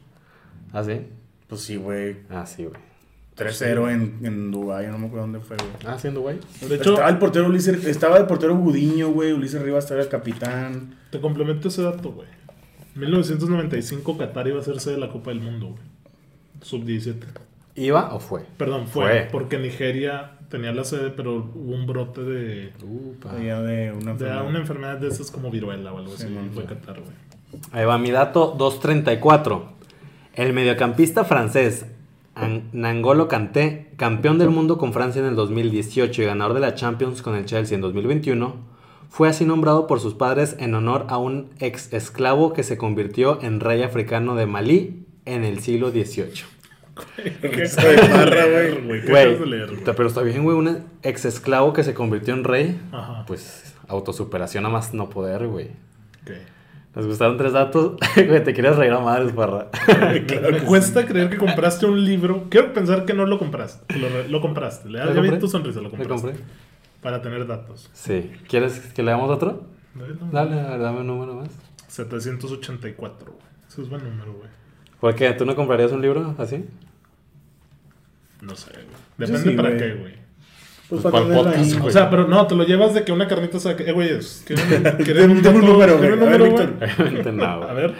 ¿Ah, 0.72 0.84
sí? 0.84 1.00
Pues 1.48 1.62
sí, 1.62 1.76
güey. 1.76 2.16
Ah, 2.28 2.44
sí, 2.44 2.64
güey. 2.64 2.78
3-0 3.38 3.90
en, 3.92 4.18
en 4.24 4.50
Dubái, 4.50 4.86
no 4.88 4.98
me 4.98 5.06
acuerdo 5.06 5.24
dónde 5.26 5.40
fue, 5.40 5.56
güey. 5.58 5.70
Ah, 5.86 5.98
siendo 5.98 6.22
güey. 6.22 6.38
De 6.68 6.74
hecho, 6.76 6.92
estaba 6.92 7.08
el 7.10 7.18
portero 7.18 7.46
Ulises, 7.46 7.84
estaba 7.84 8.16
el 8.18 8.26
portero 8.26 8.56
Gudiño, 8.56 9.08
güey. 9.08 9.32
Ulises 9.32 9.60
Rivas 9.62 9.84
estaba 9.84 10.00
el 10.00 10.08
capitán. 10.08 10.96
te 11.10 11.20
complemento 11.20 11.68
ese 11.68 11.82
dato, 11.82 12.12
güey. 12.12 12.28
1995 12.96 14.16
Qatar 14.18 14.48
iba 14.48 14.60
a 14.60 14.64
ser 14.64 14.80
sede 14.80 14.94
de 14.94 15.00
la 15.00 15.08
Copa 15.10 15.30
del 15.30 15.40
Mundo, 15.40 15.68
güey. 15.68 15.82
Sub-17. 16.62 17.14
¿Iba 17.76 18.14
o 18.14 18.20
fue? 18.20 18.42
Perdón, 18.56 18.86
fue, 18.86 19.04
Fue. 19.04 19.28
porque 19.30 19.58
Nigeria 19.58 20.32
tenía 20.48 20.72
la 20.72 20.84
sede, 20.84 21.10
pero 21.10 21.34
hubo 21.54 21.74
un 21.74 21.86
brote 21.86 22.22
de, 22.22 22.72
Upa. 22.82 23.34
De 23.34 23.42
una 23.52 23.60
de 23.62 23.88
enfermedad. 23.88 24.46
una 24.48 24.58
enfermedad 24.58 24.96
de 24.98 25.08
esas 25.08 25.30
como 25.30 25.50
viruela 25.50 25.92
o 25.92 25.98
algo 25.98 26.14
así. 26.14 26.24
Sí, 26.26 26.32
no, 26.34 26.44
y 26.46 26.48
fue. 26.48 26.64
Qatar, 26.64 27.00
güey. 27.00 27.60
Ahí 27.72 27.84
va 27.84 27.98
mi 27.98 28.10
dato 28.10 28.54
234. 28.56 29.72
El 30.34 30.52
mediocampista 30.54 31.24
francés 31.24 31.86
An- 32.34 32.68
Nangolo 32.72 33.28
Kanté, 33.28 33.90
campeón 33.96 34.38
del 34.38 34.50
mundo 34.50 34.78
con 34.78 34.92
Francia 34.92 35.20
en 35.20 35.28
el 35.28 35.36
2018 35.36 36.22
y 36.22 36.24
ganador 36.26 36.54
de 36.54 36.60
la 36.60 36.74
Champions 36.74 37.20
con 37.22 37.34
el 37.34 37.44
Chelsea 37.46 37.74
en 37.74 37.80
2021, 37.82 38.56
fue 39.08 39.28
así 39.28 39.44
nombrado 39.44 39.86
por 39.86 40.00
sus 40.00 40.14
padres 40.14 40.56
en 40.58 40.74
honor 40.74 41.06
a 41.08 41.18
un 41.18 41.50
ex 41.60 41.92
esclavo 41.92 42.52
que 42.52 42.62
se 42.62 42.76
convirtió 42.76 43.40
en 43.42 43.60
rey 43.60 43.82
africano 43.82 44.34
de 44.34 44.46
Malí 44.46 45.06
en 45.24 45.44
el 45.44 45.60
siglo 45.60 45.90
XVIII. 45.90 46.44
Pero 49.04 50.06
está 50.08 50.22
bien, 50.22 50.42
güey, 50.44 50.56
un 50.56 50.84
ex 51.02 51.24
esclavo 51.24 51.72
que 51.72 51.84
se 51.84 51.94
convirtió 51.94 52.34
en 52.34 52.44
rey, 52.44 52.80
Ajá. 52.92 53.24
pues 53.26 53.74
autosuperación 53.88 54.66
a 54.66 54.68
más 54.68 54.94
no 54.94 55.08
poder, 55.10 55.46
güey. 55.46 55.66
Ok. 56.22 56.32
Nos 56.94 57.06
gustaron 57.06 57.36
tres 57.36 57.52
datos. 57.52 57.92
Güey, 58.16 58.42
te 58.42 58.54
quieres 58.54 58.76
reír 58.76 58.90
a 58.92 59.00
madres, 59.00 59.32
parra. 59.32 59.68
Me 60.50 60.60
cuesta 60.62 61.04
creer 61.04 61.28
que 61.28 61.36
compraste 61.36 61.84
un 61.84 62.02
libro. 62.02 62.44
Quiero 62.48 62.72
pensar 62.72 63.04
que 63.04 63.12
no 63.12 63.26
lo 63.26 63.38
compraste. 63.38 63.98
Lo, 63.98 64.08
lo 64.26 64.40
compraste. 64.40 64.88
Le 64.88 65.00
¿Lo 65.00 65.08
ya 65.08 65.20
vi 65.20 65.28
compré? 65.28 65.38
tu 65.38 65.46
sonrisa, 65.48 65.80
lo 65.82 65.90
¿Le 65.90 65.96
compraste. 65.96 66.28
compré? 66.28 66.44
Para 67.06 67.22
tener 67.22 67.46
datos. 67.46 67.88
Sí. 67.92 68.32
¿Quieres 68.48 68.80
que 68.92 69.00
le 69.04 69.12
damos 69.12 69.30
otro? 69.30 69.64
Dale, 69.94 70.16
Dale, 70.32 70.60
a 70.60 70.70
ver, 70.70 70.80
dame 70.80 71.00
un 71.02 71.06
número 71.06 71.34
más. 71.36 71.50
784, 71.86 73.26
güey. 73.30 73.46
Ese 73.68 73.82
es 73.82 73.88
buen 73.88 74.02
número, 74.02 74.32
güey. 74.32 74.48
¿Por 74.98 75.14
qué? 75.14 75.30
¿Tú 75.34 75.46
no 75.46 75.54
comprarías 75.54 75.92
un 75.92 76.02
libro 76.02 76.34
así? 76.36 76.64
No 78.40 78.56
sé, 78.56 78.72
güey. 78.72 78.86
Depende 79.18 79.50
sí, 79.52 79.56
para 79.56 79.68
güey. 79.68 79.80
qué, 79.80 79.94
güey. 79.94 80.14
Pues 80.88 81.02
Pues 81.02 81.02
para 81.14 81.24
podcast, 81.32 81.56
ahí. 81.58 81.72
güey. 81.78 81.88
O 81.88 81.90
sea, 81.92 82.10
pero 82.10 82.26
no, 82.26 82.44
te 82.48 82.56
lo 82.56 82.64
llevas 82.64 82.92
de 82.92 83.04
que 83.04 83.12
una 83.12 83.28
carnita 83.28 83.60
saque. 83.60 83.88
Eh, 83.88 83.92
güey, 83.92 84.08
es. 84.10 84.42
¿Quieren, 84.44 84.66
quieren 85.04 85.30
Deme- 85.30 85.42
deme 85.42 85.58
un 85.60 85.64
un 85.76 85.82
A 85.82 85.86
ver, 85.94 86.18
número, 86.18 86.50
güey? 86.50 86.66
Víctor. 87.12 87.44
A 87.44 87.56
güey. 87.56 87.74
ver. 87.76 87.94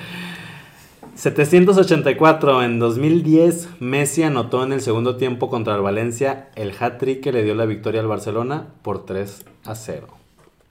784. 1.17 2.63
En 2.63 2.79
2010, 2.79 3.81
Messi 3.81 4.23
anotó 4.23 4.63
en 4.63 4.73
el 4.73 4.83
segundo 4.83 5.17
tiempo 5.17 5.49
contra 5.49 5.75
el 5.75 5.81
Valencia 5.81 6.51
el 6.57 6.75
hat-trick 6.79 7.23
que 7.23 7.33
le 7.33 7.43
dio 7.43 7.55
la 7.55 7.65
victoria 7.65 8.03
al 8.03 8.07
Barcelona 8.07 8.67
por 8.83 9.07
3 9.07 9.45
a 9.65 9.75
0. 9.75 10.09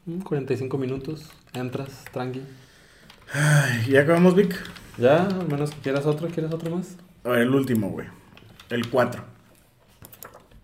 Mm, 0.06 0.20
45 0.20 0.78
minutos, 0.78 1.32
entras, 1.54 2.06
tranqui. 2.14 2.44
Ay, 3.34 3.88
¿Ya 3.90 4.02
acabamos, 4.02 4.36
Vic? 4.36 4.56
Ya, 5.00 5.24
al 5.26 5.48
menos 5.48 5.72
que 5.72 5.82
quieras 5.82 6.06
otro, 6.06 6.28
¿quieres 6.28 6.54
otro 6.54 6.76
más? 6.76 6.96
A 7.24 7.30
ver, 7.30 7.42
el 7.42 7.56
último, 7.56 7.90
güey. 7.90 8.06
El 8.70 8.88
4. 8.88 9.24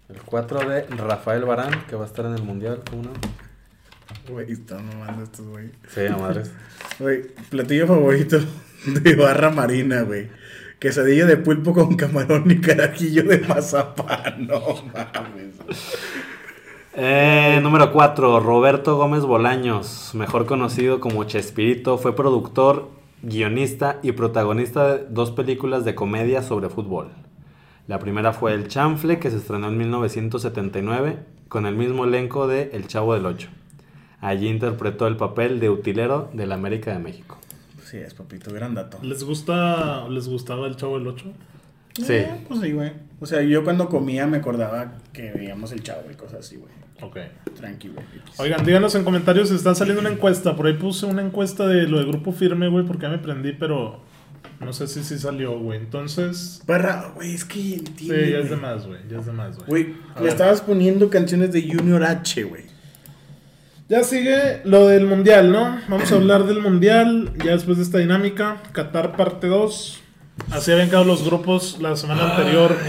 El 0.09 0.21
4 0.21 0.69
de 0.69 0.81
Rafael 0.95 1.43
Barán, 1.43 1.87
que 1.87 1.95
va 1.95 2.03
a 2.03 2.07
estar 2.07 2.25
en 2.27 2.35
el 2.35 2.43
Mundial, 2.43 2.83
¿cómo 2.87 3.01
no? 3.01 3.11
Güey, 4.31 4.51
están 4.51 4.85
mamando 4.85 5.23
estos, 5.23 5.47
güey. 5.47 5.71
Sí, 5.87 6.05
a 6.05 6.17
madres. 6.17 6.51
Güey, 6.99 7.23
platillo 7.49 7.87
favorito 7.87 8.37
de 8.85 9.15
barra 9.15 9.49
marina, 9.49 10.01
güey. 10.01 10.29
Quesadilla 10.79 11.25
de 11.25 11.37
pulpo 11.37 11.73
con 11.73 11.95
camarón 11.95 12.49
y 12.49 12.59
carajillo 12.59 13.23
de 13.23 13.39
mazapán. 13.39 14.47
No 14.47 14.61
mames. 14.93 15.55
Eh, 16.93 17.59
número 17.61 17.93
4, 17.93 18.39
Roberto 18.41 18.97
Gómez 18.97 19.23
Bolaños, 19.23 20.11
mejor 20.13 20.45
conocido 20.45 20.99
como 20.99 21.23
Chespirito, 21.23 21.97
fue 21.97 22.15
productor, 22.15 22.89
guionista 23.21 23.99
y 24.03 24.11
protagonista 24.11 24.95
de 24.95 25.05
dos 25.09 25.31
películas 25.31 25.85
de 25.85 25.95
comedia 25.95 26.41
sobre 26.41 26.69
fútbol. 26.69 27.11
La 27.87 27.99
primera 27.99 28.33
fue 28.33 28.53
El 28.53 28.67
Chanfle, 28.67 29.19
que 29.19 29.31
se 29.31 29.37
estrenó 29.37 29.69
en 29.69 29.77
1979, 29.77 31.19
con 31.47 31.65
el 31.65 31.75
mismo 31.75 32.05
elenco 32.05 32.47
de 32.47 32.71
El 32.73 32.87
Chavo 32.87 33.13
del 33.13 33.25
Ocho. 33.25 33.49
Allí 34.19 34.49
interpretó 34.49 35.07
el 35.07 35.15
papel 35.15 35.59
de 35.59 35.69
utilero 35.69 36.29
del 36.33 36.51
América 36.51 36.91
de 36.91 36.99
México. 36.99 37.40
Sí, 37.91 37.97
es 37.97 38.13
papito, 38.13 38.53
gran 38.53 38.73
dato. 38.73 38.99
¿Les 39.03 39.21
gusta, 39.21 40.07
les 40.07 40.29
gustaba 40.29 40.65
el 40.65 40.77
Chavo 40.77 40.97
del 40.97 41.07
8? 41.07 41.25
Sí. 41.97 42.13
Eh, 42.13 42.45
pues 42.47 42.61
sí, 42.61 42.71
güey. 42.71 42.93
O 43.19 43.25
sea, 43.25 43.41
yo 43.41 43.65
cuando 43.65 43.89
comía 43.89 44.25
me 44.27 44.37
acordaba 44.37 44.93
que 45.11 45.33
veíamos 45.33 45.73
el 45.73 45.83
chavo 45.83 46.03
y 46.09 46.15
cosas 46.15 46.39
así, 46.39 46.55
güey. 46.55 46.71
Ok. 47.01 47.17
Tranqui, 47.53 47.89
güey. 47.89 48.05
X. 48.27 48.39
Oigan, 48.39 48.65
díganos 48.65 48.95
en 48.95 49.03
comentarios 49.03 49.49
si 49.49 49.55
está 49.55 49.75
saliendo 49.75 49.99
una 49.99 50.09
encuesta. 50.09 50.55
Por 50.55 50.67
ahí 50.67 50.75
puse 50.75 51.05
una 51.05 51.21
encuesta 51.21 51.67
de 51.67 51.85
lo 51.85 51.99
de 51.99 52.05
Grupo 52.05 52.31
Firme, 52.31 52.69
güey, 52.69 52.85
porque 52.85 53.03
ya 53.03 53.09
me 53.09 53.17
prendí, 53.17 53.51
pero 53.51 53.99
no 54.61 54.71
sé 54.71 54.87
si 54.87 55.03
sí 55.03 55.19
salió, 55.19 55.59
güey. 55.59 55.77
Entonces, 55.77 56.63
Barra, 56.65 57.11
güey, 57.13 57.33
es 57.35 57.43
que 57.43 57.59
sí, 57.59 57.73
entiende. 57.73 58.31
ya 58.31 58.37
es 58.37 58.49
de 58.49 58.55
más, 58.55 58.87
güey. 58.87 58.99
Ya 59.09 59.19
es 59.19 59.25
de 59.25 59.33
más, 59.33 59.57
güey. 59.57 59.67
Güey, 59.67 59.83
le 60.15 60.21
ver. 60.21 60.29
estabas 60.29 60.61
poniendo 60.61 61.09
canciones 61.09 61.51
de 61.51 61.61
Junior 61.61 62.05
H, 62.05 62.43
güey. 62.45 62.70
Ya 63.91 64.05
sigue 64.05 64.61
lo 64.63 64.87
del 64.87 65.05
Mundial, 65.05 65.51
¿no? 65.51 65.77
Vamos 65.89 66.09
a 66.13 66.15
hablar 66.15 66.45
del 66.45 66.61
Mundial 66.61 67.33
ya 67.43 67.51
después 67.51 67.75
de 67.75 67.83
esta 67.83 67.97
dinámica. 67.97 68.63
Qatar 68.71 69.17
parte 69.17 69.47
2. 69.47 70.01
Así 70.51 70.71
habían 70.71 70.87
quedado 70.87 71.03
los 71.03 71.25
grupos 71.25 71.77
la 71.81 71.97
semana 71.97 72.31
anterior 72.31 72.73
Ay, 72.85 72.87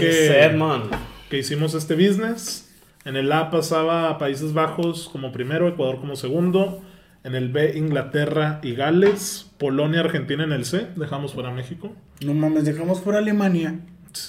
que, 1.29 1.37
hicimos 1.37 1.73
este 1.73 1.95
business. 1.95 2.73
En 3.03 3.17
el 3.17 3.33
A 3.33 3.51
pasaba 3.51 4.11
a 4.11 4.17
Países 4.17 4.53
Bajos 4.53 5.09
como 5.11 5.33
primero, 5.33 5.67
Ecuador 5.67 5.99
como 5.99 6.15
segundo. 6.15 6.81
En 7.25 7.35
el 7.35 7.49
B, 7.49 7.77
Inglaterra 7.77 8.61
y 8.63 8.73
Gales. 8.73 9.51
Polonia, 9.57 9.99
Argentina 9.99 10.45
en 10.45 10.53
el 10.53 10.63
C. 10.63 10.87
Dejamos 10.95 11.33
fuera 11.33 11.51
México. 11.51 11.91
No 12.25 12.33
mames, 12.33 12.63
dejamos 12.63 13.01
fuera 13.01 13.19
Alemania. 13.19 13.77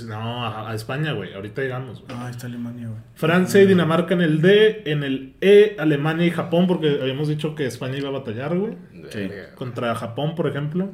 No, 0.07 0.45
a, 0.47 0.71
a 0.71 0.75
España, 0.75 1.13
güey. 1.13 1.35
Ahorita 1.35 1.63
llegamos. 1.63 2.01
güey. 2.03 2.17
Ah, 2.19 2.29
está 2.31 2.47
Alemania, 2.47 2.89
güey. 2.89 3.01
Francia 3.15 3.61
y 3.63 3.67
Dinamarca 3.67 4.15
en 4.15 4.23
el 4.23 4.41
D. 4.41 4.83
En 4.87 5.03
el 5.05 5.35
E, 5.41 5.77
Alemania 5.79 6.27
y 6.27 6.31
Japón, 6.31 6.67
porque 6.67 6.99
habíamos 7.03 7.29
dicho 7.29 7.55
que 7.55 7.67
España 7.67 7.97
iba 7.99 8.09
a 8.09 8.13
batallar, 8.13 8.57
güey. 8.57 8.77
Verga. 8.93 9.55
Contra 9.55 9.95
Japón, 9.95 10.35
por 10.35 10.47
ejemplo. 10.47 10.91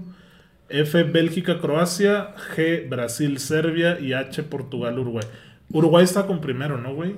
F, 0.68 1.02
Bélgica, 1.04 1.60
Croacia. 1.60 2.34
G, 2.56 2.88
Brasil, 2.88 3.38
Serbia. 3.38 3.98
Y 4.00 4.12
H, 4.12 4.42
Portugal, 4.44 4.98
Uruguay. 4.98 5.24
Uruguay 5.72 6.04
está 6.04 6.26
con 6.26 6.40
primero, 6.40 6.76
¿no, 6.78 6.94
güey? 6.94 7.16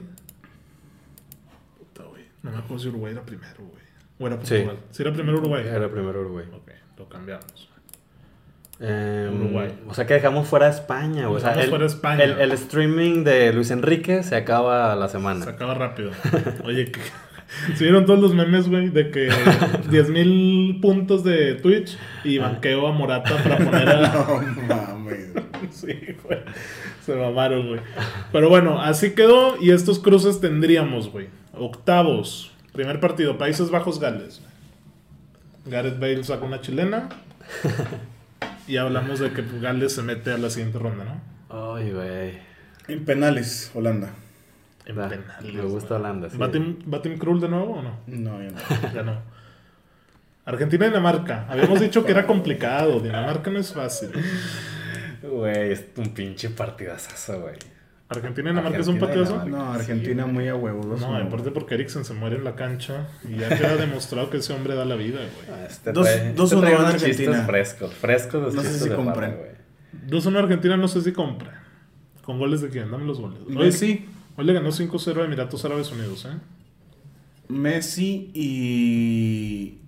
Puta, 1.79 2.05
güey. 2.09 2.25
No 2.43 2.51
me 2.51 2.59
acuerdo 2.59 2.79
si 2.83 2.89
Uruguay 2.89 3.13
era 3.13 3.23
primero, 3.23 3.65
güey. 3.65 3.83
O 4.19 4.27
era 4.27 4.37
Sí. 4.45 4.55
Portugal. 4.57 4.77
Si 4.91 5.03
era 5.03 5.13
primero 5.13 5.39
Uruguay. 5.39 5.65
Era 5.67 5.91
primero 5.91 6.21
Uruguay. 6.21 6.47
Ok, 6.53 6.71
lo 6.99 7.09
cambiamos. 7.09 7.69
Em, 8.83 9.41
Uruguay. 9.41 9.73
O 9.89 9.95
sea 9.95 10.07
que 10.07 10.15
dejamos 10.15 10.49
fuera 10.49 10.69
España, 10.69 11.29
güey. 11.29 11.37
O 11.37 11.41
sea, 11.41 11.51
Dejamos 11.51 11.65
el, 11.65 11.71
fuera 11.71 11.87
España. 11.87 12.25
El, 12.25 12.41
el 12.41 12.53
streaming 12.53 13.23
de 13.23 13.53
Luis 13.53 13.71
Enrique 13.71 14.25
se 14.25 14.35
acaba 14.35 14.97
la 14.97 15.09
semana. 15.09 15.45
Se 15.45 15.51
acaba 15.51 15.75
rápido. 15.75 16.11
Oye, 16.65 16.91
que... 16.91 17.01
¿se 17.77 17.85
vieron 17.85 18.07
todos 18.07 18.21
los 18.21 18.35
memes, 18.35 18.69
güey? 18.69 18.89
De 18.89 19.11
que 19.11 19.29
10.000 19.91 20.81
puntos 20.81 21.23
de 21.25 21.55
Twitch 21.55 21.97
y 22.25 22.39
banqueo 22.39 22.87
a 22.87 22.93
Morata 22.93 23.37
para 23.43 23.59
poner 23.59 23.89
a... 23.89 24.01
No 24.57 24.75
mames. 24.75 25.29
Sí, 25.71 26.17
güey. 26.25 26.41
Se 27.05 27.15
mamaron, 27.15 27.69
güey. 27.69 27.81
Pero 28.33 28.49
bueno, 28.49 28.81
así 28.81 29.15
quedó 29.15 29.61
y 29.61 29.71
estos 29.71 29.99
cruces 29.99 30.41
tendríamos, 30.41 31.11
güey. 31.11 31.29
Octavos. 31.55 32.53
Primer 32.73 33.01
partido, 33.01 33.39
Países 33.39 33.71
Bajos, 33.71 34.01
Gales. 34.01 34.41
Gareth 35.67 36.01
Bale 36.01 36.25
saca 36.25 36.45
una 36.45 36.61
chilena. 36.61 37.09
Y 38.67 38.77
hablamos 38.77 39.19
de 39.19 39.33
que 39.33 39.45
Gales 39.61 39.95
se 39.95 40.03
mete 40.03 40.33
a 40.33 40.39
la 40.39 40.51
siguiente 40.51 40.79
ronda, 40.79 41.05
¿no? 41.05 41.75
Ay, 41.75 41.91
güey. 41.93 42.39
En 42.89 43.05
penales, 43.05 43.71
Holanda. 43.75 44.11
En 44.87 44.97
Da, 44.97 45.09
penales, 45.09 45.55
Me 45.55 45.63
gusta. 45.63 45.97
Holanda, 45.97 46.31
sí. 46.31 46.37
¿Va 46.39 46.51
Tim, 46.51 46.79
¿Va 46.93 47.03
Tim 47.03 47.19
Krul 47.19 47.41
de 47.41 47.49
nuevo 47.49 47.75
o 47.75 47.83
no? 47.83 47.99
No, 48.07 48.43
ya 48.43 48.51
no. 48.51 48.59
Ya 48.95 49.03
no. 49.03 49.21
Argentina 50.45 50.87
y 50.87 50.89
Dinamarca. 50.89 51.47
Habíamos 51.49 51.81
dicho 51.81 52.05
que 52.05 52.13
era 52.13 52.27
complicado. 52.27 52.99
Dinamarca 53.01 53.51
no 53.51 53.61
es 53.61 53.73
fácil. 53.73 54.11
Güey, 55.23 55.73
es 55.73 55.87
un 55.97 56.13
pinche 56.15 56.51
partidazo, 56.51 57.41
güey. 57.41 57.55
Argentina 58.13 58.49
y 58.51 58.53
Dinamarca 58.53 58.79
es 58.79 58.89
un. 58.89 58.95
Dinamarca. 58.99 59.45
No, 59.47 59.73
Argentina 59.73 60.27
muy 60.27 60.49
a 60.49 60.55
huevo. 60.55 60.85
dos 60.85 61.01
No, 61.01 61.09
uno, 61.11 61.19
aparte 61.19 61.51
porque 61.51 61.75
Eriksen 61.75 62.05
se 62.05 62.15
muere 62.15 62.37
en 62.37 62.45
la 62.45 62.55
cancha 62.55 63.09
y 63.29 63.37
ya 63.37 63.49
queda 63.49 63.77
demostrado 63.77 64.31
que 64.31 64.39
ese 64.39 64.53
hombre 64.53 64.75
da 64.75 64.85
la 64.85 64.95
vida, 64.97 65.19
güey. 65.19 65.61
Este 65.67 65.93
Dos- 65.93 66.07
trae- 66.07 66.35
dos 66.35 66.53
este 66.53 66.57
uno 66.65 66.69
unos 66.79 66.95
Argentina. 66.95 67.45
frescos, 67.47 67.95
frescos 67.95 68.43
los 68.43 68.55
No 68.55 68.63
sé 68.63 68.79
si 68.79 68.89
compran. 68.91 69.15
Parra, 69.15 69.29
güey. 69.37 69.53
2-1 70.09 70.39
Argentina, 70.39 70.77
no 70.77 70.89
sé 70.89 71.03
si 71.03 71.13
compra. 71.13 71.63
¿Con 72.25 72.39
goles 72.39 72.61
de 72.61 72.69
quién? 72.69 72.91
Dame 72.91 73.05
los 73.05 73.21
goles. 73.21 73.41
Hoy, 73.49 73.55
Messi, 73.57 74.07
hoy 74.37 74.45
le 74.45 74.53
ganó 74.53 74.71
5-0 74.73 75.21
a 75.23 75.25
Emiratos 75.25 75.65
Árabes 75.65 75.91
Unidos, 75.93 76.25
¿eh? 76.25 76.37
Messi 77.49 78.31
y 78.35 79.79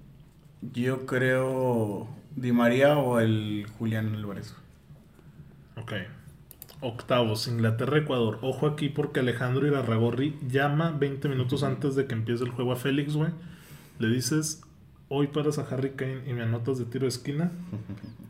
yo 0.72 1.06
creo 1.06 2.08
Di 2.37 2.52
María 2.52 2.98
o 2.98 3.20
el 3.20 3.66
Julián 3.78 4.14
Álvarez. 4.14 4.54
Ok. 5.76 5.92
Octavos, 6.84 7.48
Inglaterra-Ecuador. 7.48 8.38
Ojo 8.42 8.66
aquí 8.66 8.88
porque 8.90 9.20
Alejandro 9.20 9.66
Irarragorri 9.66 10.38
llama 10.46 10.90
20 10.90 11.28
minutos 11.28 11.62
antes 11.62 11.94
de 11.96 12.06
que 12.06 12.14
empiece 12.14 12.44
el 12.44 12.50
juego 12.50 12.72
a 12.72 12.76
Félix, 12.76 13.14
güey. 13.14 13.30
Le 13.98 14.08
dices, 14.08 14.62
hoy 15.08 15.28
paras 15.28 15.58
a 15.58 15.62
Harry 15.70 15.92
Kane 15.92 16.22
y 16.26 16.32
me 16.34 16.42
anotas 16.42 16.78
de 16.78 16.84
tiro 16.84 17.04
de 17.04 17.08
esquina 17.08 17.50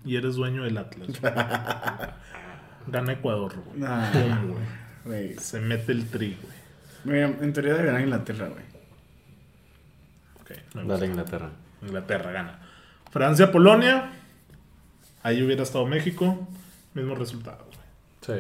y 0.04 0.16
eres 0.16 0.36
dueño 0.36 0.62
del 0.64 0.78
Atlas. 0.78 1.08
güey". 1.20 1.32
Gana 2.86 3.12
Ecuador, 3.12 3.54
güey. 3.66 3.80
Nah, 3.80 4.10
Pum, 4.12 4.48
güey. 4.52 4.64
güey. 5.04 5.38
Se 5.38 5.58
mete 5.60 5.92
el 5.92 6.06
tri, 6.08 6.36
güey. 6.40 6.54
Mira, 7.04 7.26
en 7.44 7.52
teoría 7.52 7.72
debe 7.74 7.86
ganar 7.86 8.00
Inglaterra, 8.02 8.48
güey. 8.48 8.64
Ok, 10.40 10.50
me 10.74 10.82
gusta. 10.82 10.94
Dale 10.94 11.06
Inglaterra. 11.06 11.50
Inglaterra 11.82 12.30
gana. 12.32 12.58
Francia-Polonia. 13.10 14.10
Ahí 15.22 15.42
hubiera 15.42 15.62
estado 15.62 15.86
México. 15.86 16.46
Mismo 16.94 17.14
resultado. 17.14 17.63
Sí. 18.24 18.32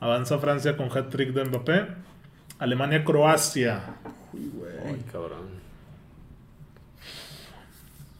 Avanza 0.00 0.38
Francia 0.38 0.76
con 0.76 0.88
hat-trick 0.96 1.32
de 1.32 1.44
Mbappé. 1.44 1.86
Alemania-Croacia. 2.58 3.80
Ay, 4.86 5.02
cabrón. 5.12 5.60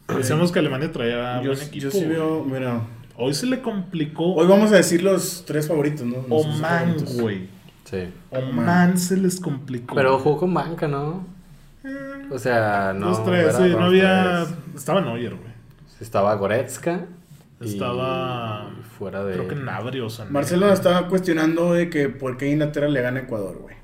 Decíamos 0.17 0.51
que 0.51 0.59
Alemania 0.59 0.91
traía 0.91 1.41
yo, 1.41 1.51
buen 1.53 1.61
equipo. 1.61 1.83
yo 1.83 1.91
sí 1.91 1.97
güey. 1.99 2.09
veo, 2.09 2.43
mira. 2.43 2.81
Hoy 3.17 3.33
se 3.33 3.45
le 3.45 3.61
complicó. 3.61 4.33
Hoy 4.33 4.47
vamos 4.47 4.71
a 4.71 4.75
decir 4.75 5.03
los 5.03 5.43
tres 5.45 5.67
favoritos, 5.67 6.05
¿no? 6.05 6.23
Nuestros 6.27 6.55
Oman, 6.57 6.95
güey. 7.19 7.47
Sí. 7.85 8.09
Oman 8.31 8.97
se 8.97 9.17
les 9.17 9.39
complicó. 9.39 9.95
Pero 9.95 10.17
jugó 10.19 10.37
con 10.39 10.53
banca, 10.53 10.87
¿no? 10.87 11.25
Eh, 11.83 12.27
O 12.31 12.39
sea, 12.39 12.93
no. 12.95 13.07
dos, 13.09 13.25
tres, 13.25 13.55
sí, 13.55 13.69
no 13.69 13.85
había. 13.85 14.45
tres. 14.45 14.55
Estaba 14.75 15.01
Neuer, 15.01 15.35
güey. 15.35 15.51
Estaba 15.99 16.33
Goretzka. 16.35 17.05
Estaba- 17.61 18.71
Fuera 18.97 19.23
de. 19.23 19.33
Creo 19.33 19.47
que 19.47 19.55
Navri 19.55 19.99
o 19.99 20.09
sea, 20.09 20.25
Marcelo 20.25 20.67
nos 20.67 20.79
estaba 20.79 21.07
cuestionando 21.07 21.73
de 21.73 21.89
que 21.89 22.09
por 22.09 22.37
qué 22.37 22.49
Inglaterra 22.49 22.87
le 22.87 23.01
gana 23.01 23.19
a 23.19 23.23
Ecuador, 23.23 23.57
güey. 23.61 23.75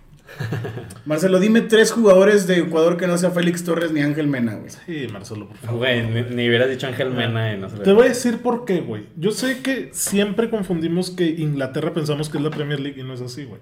Marcelo, 1.06 1.40
dime 1.40 1.62
tres 1.62 1.92
jugadores 1.92 2.48
de 2.48 2.58
Ecuador 2.60 2.98
que 2.98 3.08
no 3.08 3.18
sea 3.18 3.32
Félix 3.32 3.64
Torres 3.64 3.92
ni 3.94 4.02
Ángel 4.02 4.28
Mena, 4.28 4.56
güey. 4.56 4.70
Sí, 4.70 5.08
Marcelo, 5.12 5.48
por 5.48 5.58
favor. 5.58 5.80
Güey, 5.80 6.04
ni, 6.08 6.22
ni 6.36 6.48
hubieras 6.50 6.70
dicho 6.70 6.86
Ángel 6.88 7.12
Mena 7.12 7.54
y 7.54 7.58
no 7.58 7.70
se 7.70 7.78
Te 7.78 7.94
voy 7.94 8.06
a 8.06 8.10
decir 8.10 8.40
por 8.42 8.66
qué, 8.66 8.82
güey. 8.82 9.06
Yo 9.16 9.32
sé 9.32 9.62
que 9.62 9.90
siempre 9.94 10.50
confundimos 10.50 11.12
que 11.12 11.26
Inglaterra 11.30 11.94
pensamos 11.94 12.30
que 12.30 12.38
es 12.38 12.44
la 12.44 12.50
Premier 12.52 12.80
League 12.80 13.00
y 13.00 13.04
no 13.04 13.14
es 13.14 13.22
así, 13.22 13.46
güey. 13.46 13.62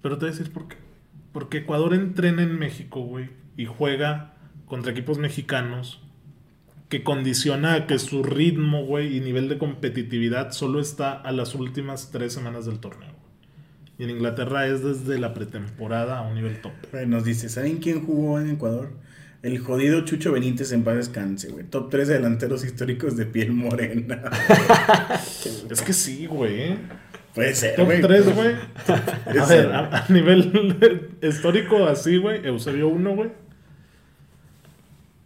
Pero 0.00 0.16
te 0.18 0.24
voy 0.26 0.34
a 0.34 0.36
decir 0.38 0.52
por 0.52 0.68
qué. 0.68 0.76
Porque 1.32 1.58
Ecuador 1.58 1.94
entrena 1.94 2.42
en 2.42 2.58
México, 2.58 3.00
güey, 3.02 3.30
y 3.56 3.66
juega 3.66 4.34
contra 4.66 4.92
equipos 4.92 5.18
mexicanos 5.18 6.02
que 6.92 7.02
condiciona 7.02 7.72
a 7.72 7.86
que 7.86 7.98
su 7.98 8.22
ritmo, 8.22 8.84
güey, 8.84 9.16
y 9.16 9.20
nivel 9.20 9.48
de 9.48 9.56
competitividad 9.56 10.50
solo 10.50 10.78
está 10.78 11.12
a 11.12 11.32
las 11.32 11.54
últimas 11.54 12.10
tres 12.10 12.34
semanas 12.34 12.66
del 12.66 12.80
torneo. 12.80 13.14
Y 13.98 14.04
en 14.04 14.10
Inglaterra 14.10 14.66
es 14.66 14.84
desde 14.84 15.18
la 15.18 15.32
pretemporada 15.32 16.18
a 16.18 16.20
un 16.20 16.34
nivel 16.34 16.60
top. 16.60 16.72
Nos 17.06 17.24
dice, 17.24 17.48
¿saben 17.48 17.78
quién 17.78 18.04
jugó 18.04 18.38
en 18.38 18.50
Ecuador? 18.50 18.90
El 19.42 19.58
jodido 19.58 20.04
Chucho 20.04 20.32
Benítez 20.32 20.70
en 20.72 20.84
paz 20.84 20.96
descanse, 20.96 21.48
güey. 21.48 21.64
Top 21.64 21.88
3 21.88 22.08
delanteros 22.08 22.62
históricos 22.62 23.16
de 23.16 23.24
piel 23.24 23.52
morena. 23.52 24.30
Es 25.70 25.80
que 25.80 25.94
sí, 25.94 26.26
güey. 26.26 26.76
Puede 27.34 27.54
ser, 27.54 27.74
Top 27.76 27.86
güey. 27.86 28.02
3, 28.02 28.34
güey. 28.34 28.54
Ver, 29.48 29.72
a, 29.72 29.96
a 29.96 30.08
nivel 30.10 31.08
histórico 31.22 31.86
así, 31.86 32.18
güey. 32.18 32.46
Eusebio 32.46 32.88
1, 32.88 33.14
güey. 33.14 33.30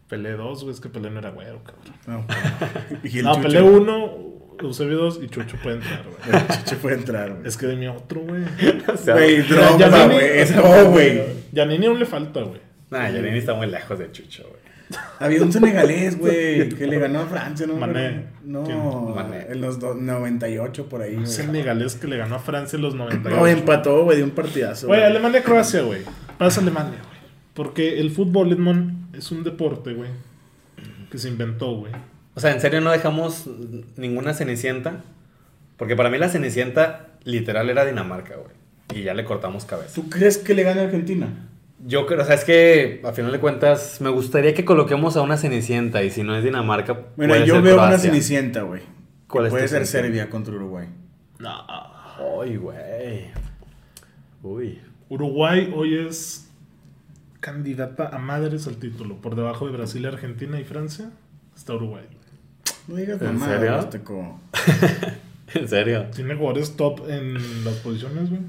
Pelé 0.08 0.32
2, 0.32 0.62
güey. 0.62 0.74
Es 0.74 0.80
que 0.80 0.88
Pelé 0.88 1.10
no 1.10 1.18
era 1.18 1.30
güero, 1.30 1.60
cabrón. 1.64 1.94
No, 2.06 2.26
y 3.02 3.18
el 3.18 3.24
No, 3.24 3.40
Pelé 3.40 3.60
1, 3.62 4.12
Eusebio 4.60 4.96
2 4.98 5.20
y 5.22 5.28
Chucho 5.28 5.56
puede 5.62 5.76
entrar, 5.76 6.02
güey. 6.04 6.42
Chucho 6.64 6.76
puede 6.78 6.96
entrar, 6.96 7.30
güey. 7.32 7.46
Es 7.46 7.56
que 7.56 7.66
de 7.66 7.76
mi 7.76 7.88
otro, 7.88 8.20
güey. 8.22 8.42
O 8.92 8.96
sea, 8.96 9.14
Güey, 9.14 9.42
Giannini- 9.42 10.12
güey. 10.12 10.38
Es 10.38 10.54
no, 10.56 10.90
güey. 10.90 11.22
Giannini 11.52 11.86
aún 11.86 11.98
le 11.98 12.06
falta, 12.06 12.40
güey. 12.42 12.60
Nah, 12.90 13.00
Janine 13.10 13.36
está 13.38 13.52
muy 13.54 13.66
lejos 13.66 13.98
de 13.98 14.10
Chucho, 14.12 14.44
güey. 14.44 14.66
Había 15.18 15.42
un 15.42 15.52
senegalés, 15.52 16.16
güey, 16.16 16.68
que 16.68 16.86
le 16.86 17.00
ganó 17.00 17.22
a 17.22 17.26
Francia, 17.26 17.66
¿no? 17.66 17.74
Mané. 17.74 18.26
No. 18.44 18.62
Mané. 19.12 19.46
en 19.50 19.60
los 19.60 19.80
do- 19.80 19.94
98 19.94 20.88
por 20.88 21.02
ahí, 21.02 21.16
güey. 21.16 21.26
Senegalés 21.26 21.96
que 21.96 22.06
le 22.06 22.16
ganó 22.16 22.36
a 22.36 22.38
Francia 22.38 22.76
en 22.76 22.82
los 22.82 22.94
98. 22.94 23.36
No, 23.40 23.46
empató, 23.48 24.04
güey, 24.04 24.18
de 24.18 24.22
un 24.22 24.30
partidazo. 24.30 24.86
Güey, 24.86 25.02
Alemania-Croacia, 25.02 25.82
güey. 25.82 26.02
Pasa 26.38 26.60
Alemania, 26.60 27.00
güey. 27.02 27.16
Porque 27.54 27.98
el 27.98 28.12
fútbol, 28.12 28.52
Edmond, 28.52 29.05
es 29.16 29.30
un 29.32 29.44
deporte, 29.44 29.92
güey. 29.94 30.10
Que 31.10 31.18
se 31.18 31.28
inventó, 31.28 31.76
güey. 31.76 31.92
O 32.34 32.40
sea, 32.40 32.52
¿en 32.52 32.60
serio 32.60 32.80
no 32.80 32.90
dejamos 32.90 33.48
ninguna 33.96 34.34
Cenicienta? 34.34 35.02
Porque 35.76 35.96
para 35.96 36.10
mí 36.10 36.18
la 36.18 36.28
Cenicienta 36.28 37.08
literal 37.24 37.70
era 37.70 37.84
Dinamarca, 37.84 38.34
güey. 38.36 38.54
Y 38.94 39.04
ya 39.04 39.14
le 39.14 39.24
cortamos 39.24 39.64
cabeza. 39.64 39.94
¿Tú 39.94 40.08
crees 40.10 40.38
que 40.38 40.54
le 40.54 40.62
gana 40.62 40.82
a 40.82 40.84
Argentina? 40.84 41.28
Yo 41.86 42.06
creo, 42.06 42.22
o 42.22 42.24
sea, 42.24 42.34
es 42.34 42.44
que 42.44 43.00
a 43.04 43.12
final 43.12 43.32
de 43.32 43.38
cuentas 43.40 44.00
me 44.00 44.08
gustaría 44.10 44.54
que 44.54 44.64
coloquemos 44.64 45.16
a 45.16 45.22
una 45.22 45.36
Cenicienta 45.36 46.02
y 46.02 46.10
si 46.10 46.22
no 46.22 46.34
es 46.36 46.42
Dinamarca, 46.44 46.92
Bueno, 47.16 47.34
puede 47.34 47.46
yo 47.46 47.54
ser 47.54 47.62
veo 47.62 47.74
una 47.74 47.86
Croacia. 47.88 48.10
cenicienta, 48.10 48.62
güey. 48.62 48.82
¿Cuál 49.28 49.44
Que 49.44 49.48
es 49.48 49.52
Puede 49.52 49.68
ser 49.68 49.78
Cenicienta? 49.86 50.06
Serbia 50.06 50.30
contra 50.30 50.54
Uruguay. 50.54 50.88
No. 51.38 51.50
Ay, 52.42 52.56
güey. 52.56 53.24
Uy. 54.42 54.80
Uruguay 55.08 55.72
hoy 55.74 56.06
es 56.08 56.45
candidata 57.40 58.08
a 58.08 58.18
madres 58.18 58.66
al 58.66 58.76
título. 58.76 59.16
Por 59.16 59.36
debajo 59.36 59.66
de 59.66 59.72
Brasil, 59.72 60.04
Argentina 60.06 60.60
y 60.60 60.64
Francia 60.64 61.10
está 61.56 61.74
Uruguay. 61.74 62.04
No 62.88 62.96
digas 62.96 63.20
¿En 63.22 63.40
serio? 63.40 63.88
¿En 65.54 65.68
serio? 65.68 66.06
Tiene 66.14 66.34
jugadores 66.34 66.76
top 66.76 67.08
en 67.08 67.64
las 67.64 67.74
posiciones, 67.76 68.30
güey. 68.30 68.42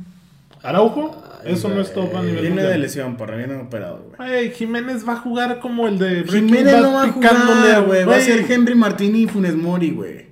Araujo, 0.63 1.23
Ay, 1.43 1.53
eso 1.53 1.69
no 1.69 1.81
es 1.81 1.93
top 1.93 2.15
a 2.15 2.23
nivel 2.23 2.41
Viene 2.41 2.63
de 2.63 2.77
lesión, 2.77 3.15
para 3.15 3.35
viene 3.35 3.55
operado, 3.55 4.07
güey. 4.07 4.29
Güey, 4.29 4.51
Jiménez 4.51 5.07
va 5.07 5.13
a 5.13 5.17
jugar 5.17 5.59
como 5.59 5.87
el 5.87 5.99
de 5.99 6.23
Breaking 6.23 6.47
Jiménez 6.47 6.73
Bad 6.73 6.81
no 6.81 6.93
va 6.93 7.03
a 7.03 7.13
picándole 7.13 7.61
jugar, 7.61 7.83
güey. 7.85 8.05
Va 8.05 8.15
a 8.15 8.21
ser 8.21 8.51
Henry 8.51 8.75
Martín 8.75 9.15
y 9.15 9.27
Funes 9.27 9.55
Mori, 9.55 9.91
güey. 9.91 10.27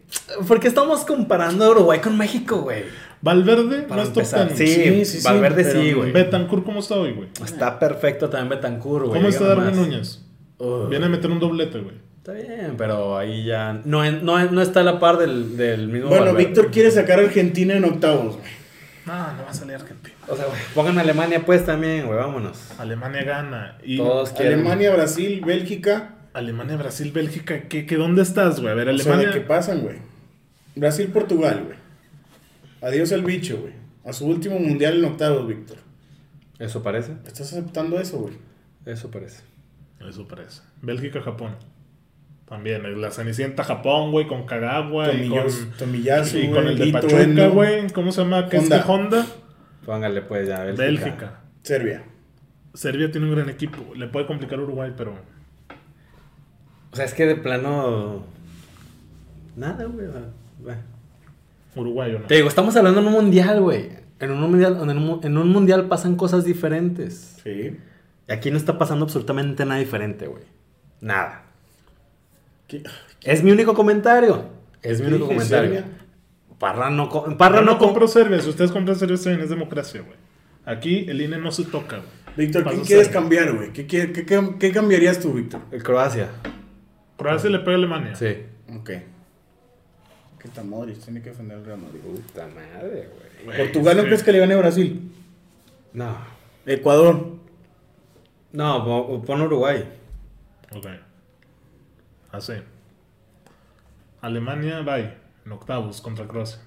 ¿Por 0.48 0.60
qué 0.60 0.68
estamos 0.68 1.06
comparando 1.06 1.66
a 1.66 1.70
Uruguay 1.72 2.00
con 2.00 2.18
México, 2.18 2.62
güey? 2.62 2.84
Valverde 3.26 3.82
Para 3.82 4.04
no 4.04 4.08
es 4.08 4.14
top 4.14 4.24
empezar. 4.24 4.54
10. 4.54 4.58
Sí, 4.76 5.06
Sí, 5.06 5.18
sí, 5.20 5.24
Valverde 5.28 5.64
sí, 5.64 5.94
güey. 5.94 6.12
Betancourt, 6.12 6.64
¿cómo 6.64 6.80
está 6.80 6.94
hoy, 6.96 7.14
güey? 7.14 7.28
Está 7.44 7.80
perfecto 7.80 8.30
también 8.30 8.50
Betancourt, 8.50 9.08
güey. 9.08 9.18
¿Cómo 9.20 9.30
está 9.30 9.46
Darwin. 9.48 9.76
Núñez? 9.76 10.22
Uy. 10.60 10.90
Viene 10.92 11.08
a 11.08 11.10
meter 11.10 11.32
un 11.32 11.40
doblete, 11.40 11.80
güey. 11.80 11.96
Está 12.18 12.34
bien, 12.34 12.76
pero 12.78 13.18
ahí 13.18 13.44
ya 13.46 13.82
no, 13.84 14.10
no, 14.12 14.40
en- 14.40 14.54
no 14.54 14.62
está 14.62 14.82
a 14.82 14.84
la 14.84 15.00
par 15.00 15.18
del, 15.18 15.58
del 15.58 15.88
mismo 15.88 16.10
Bueno, 16.10 16.26
Valverde. 16.26 16.46
Víctor 16.46 16.72
quiere 16.72 16.92
sacar 16.92 17.20
a 17.20 17.24
Argentina 17.24 17.76
en 17.76 17.84
octavos, 17.86 18.36
güey. 18.38 18.48
No, 19.08 19.14
no 19.34 19.44
va 19.44 19.50
a 19.50 19.54
salir 19.54 19.76
Argentina. 19.76 20.16
O 20.28 20.36
sea, 20.36 20.46
güey, 20.46 20.58
pongan 20.74 20.98
Alemania 21.00 21.44
pues 21.46 21.66
también, 21.66 22.06
güey, 22.08 22.18
vámonos. 22.20 22.58
Alemania 22.80 23.24
gana. 23.24 23.78
Y 23.84 23.98
Todos 23.98 24.32
quieren. 24.32 24.60
Alemania, 24.62 24.92
Brasil, 24.94 25.42
Bélgica. 25.46 26.16
Alemania, 26.34 26.76
Brasil, 26.78 27.12
Bélgica. 27.12 27.62
¿qué, 27.70 27.86
qué, 27.86 27.96
¿Dónde 27.96 28.22
estás, 28.24 28.60
güey? 28.60 28.72
A 28.72 28.76
ver, 28.76 28.90
O 28.90 28.98
sea, 28.98 29.14
Alemania. 29.14 29.28
¿de 29.36 29.42
qué 29.42 29.46
pasan, 29.48 29.82
güey? 29.82 29.96
Brasil, 30.76 31.08
Portugal, 31.14 31.64
güey. 31.66 31.85
Adiós 32.86 33.12
al 33.12 33.24
bicho, 33.24 33.58
güey. 33.62 33.74
A 34.06 34.14
su 34.14 34.28
último 34.28 34.60
mundial 34.60 35.00
en 35.00 35.06
octavos, 35.06 35.48
Víctor. 35.48 35.78
Eso 36.60 36.84
parece. 36.84 37.14
¿Estás 37.26 37.52
aceptando 37.52 38.00
eso, 38.00 38.20
güey? 38.20 38.36
Eso 38.86 39.10
parece. 39.10 39.42
Eso 40.08 40.28
parece. 40.28 40.62
Bélgica, 40.84 41.22
Japón. 41.22 41.56
También, 42.48 43.02
la 43.02 43.10
Cenicienta 43.10 43.64
Japón, 43.64 44.12
güey, 44.12 44.28
con 44.28 44.46
Kagawa 44.46 45.12
y 45.12 45.28
con, 45.30 45.40
Tomillos- 45.40 45.78
Tomiyasu, 45.80 46.38
y 46.38 46.52
con 46.52 46.68
el 46.68 46.78
de 46.78 46.92
Pachuca, 46.92 47.48
güey. 47.48 47.90
¿Cómo 47.92 48.12
se 48.12 48.22
llama? 48.22 48.48
¿Qué 48.48 48.58
es 48.58 48.64
Honda. 48.64 48.84
que 48.84 48.92
Honda? 48.92 49.26
Póngale 49.84 50.22
pues 50.22 50.48
ya, 50.48 50.64
Bélgica. 50.64 50.84
Bélgica. 50.84 51.40
Serbia. 51.64 52.04
Serbia 52.76 53.10
tiene 53.10 53.28
un 53.28 53.36
gran 53.36 53.50
equipo. 53.50 53.96
Le 53.96 54.08
puede 54.08 54.28
complicar 54.28 54.60
a 54.60 54.62
Uruguay, 54.62 54.94
pero. 54.96 55.16
O 56.92 56.96
sea, 56.96 57.06
es 57.06 57.16
que 57.16 57.26
de 57.26 57.36
plano. 57.36 58.24
Nada, 59.56 59.86
güey. 59.86 60.06
güey. 60.62 60.76
Uruguay 61.76 62.14
o 62.16 62.20
no. 62.20 62.26
Te 62.28 62.36
digo, 62.36 62.48
estamos 62.48 62.76
hablando 62.76 63.02
en 63.02 63.08
un 63.08 63.14
mundial, 63.14 63.62
güey. 63.62 63.90
En 64.20 64.32
un 64.32 64.40
mundial, 64.40 64.78
en 64.82 64.98
un, 64.98 65.20
en 65.24 65.38
un 65.38 65.50
mundial 65.50 65.88
pasan 65.88 66.16
cosas 66.16 66.46
diferentes. 66.46 67.38
Sí. 67.44 67.78
Y 68.28 68.32
aquí 68.32 68.50
no 68.52 68.58
está 68.58 68.78
pasando 68.78 69.06
absolutamente 69.06 69.66
nada 69.66 69.80
diferente, 69.80 70.28
güey. 70.28 70.44
Nada. 71.02 71.44
¿Qué? 72.68 72.84
Es 73.24 73.44
mi 73.44 73.52
único 73.52 73.74
comentario. 73.74 74.46
Es 74.82 75.00
mi 75.02 75.08
¿Qué 75.08 75.12
único 75.14 75.28
comentario. 75.28 75.72
Serbia. 75.74 75.86
Parra 76.60 76.90
no, 76.90 77.10
co- 77.10 77.38
Parra 77.38 77.62
no, 77.62 77.74
no 77.74 77.78
co- 77.78 77.86
compro 77.88 78.08
Serbia. 78.08 78.40
Si 78.40 78.50
ustedes 78.50 78.72
compran 78.72 78.96
Serbia, 78.98 79.16
es 79.44 79.50
democracia, 79.50 80.02
güey. 80.02 80.16
Aquí 80.66 81.06
el 81.10 81.22
INE 81.22 81.38
no 81.38 81.52
se 81.52 81.66
toca, 81.66 81.98
güey. 81.98 82.10
Víctor, 82.38 82.64
¿qué 82.64 82.82
quieres 82.82 83.08
Serbia. 83.08 83.12
cambiar, 83.12 83.54
güey? 83.56 83.74
¿Qué, 83.74 83.86
qué, 83.86 84.12
qué, 84.12 84.26
qué- 84.26 84.56
qué 84.60 84.72
cambiarías 84.72 85.20
tú, 85.20 85.34
Víctor? 85.34 85.62
El 85.72 85.84
Croacia. 85.84 86.30
Croacia 87.18 87.50
le 87.50 87.60
pega 87.60 87.72
a 87.74 87.76
Alemania. 87.76 88.16
Sí. 88.16 88.38
Ok. 88.76 88.92
¿Qué 90.46 90.52
tal 90.54 90.66
Modric? 90.66 91.00
Tiene 91.00 91.24
que 91.24 91.30
defender 91.32 91.58
el 91.58 91.66
Real 91.66 91.80
Madrid. 91.80 92.02
Puta 92.02 92.48
madre, 92.48 93.10
güey. 93.44 93.58
¿Portugal 93.58 93.96
no 93.98 94.02
es 94.04 94.08
crees 94.10 94.24
que 94.24 94.32
le 94.32 94.38
gane 94.38 94.54
a 94.54 94.58
Brasil? 94.58 95.12
No. 95.94 96.16
Ecuador. 96.68 97.30
No, 98.52 98.86
po- 98.86 99.24
pon 99.26 99.42
Uruguay. 99.42 99.84
Ok. 100.76 100.86
Así. 102.32 102.54
Alemania, 104.22 104.82
bye. 104.82 105.14
En 105.48 105.52
octavos 105.52 106.00
contra 106.00 106.28
Croacia. 106.28 106.60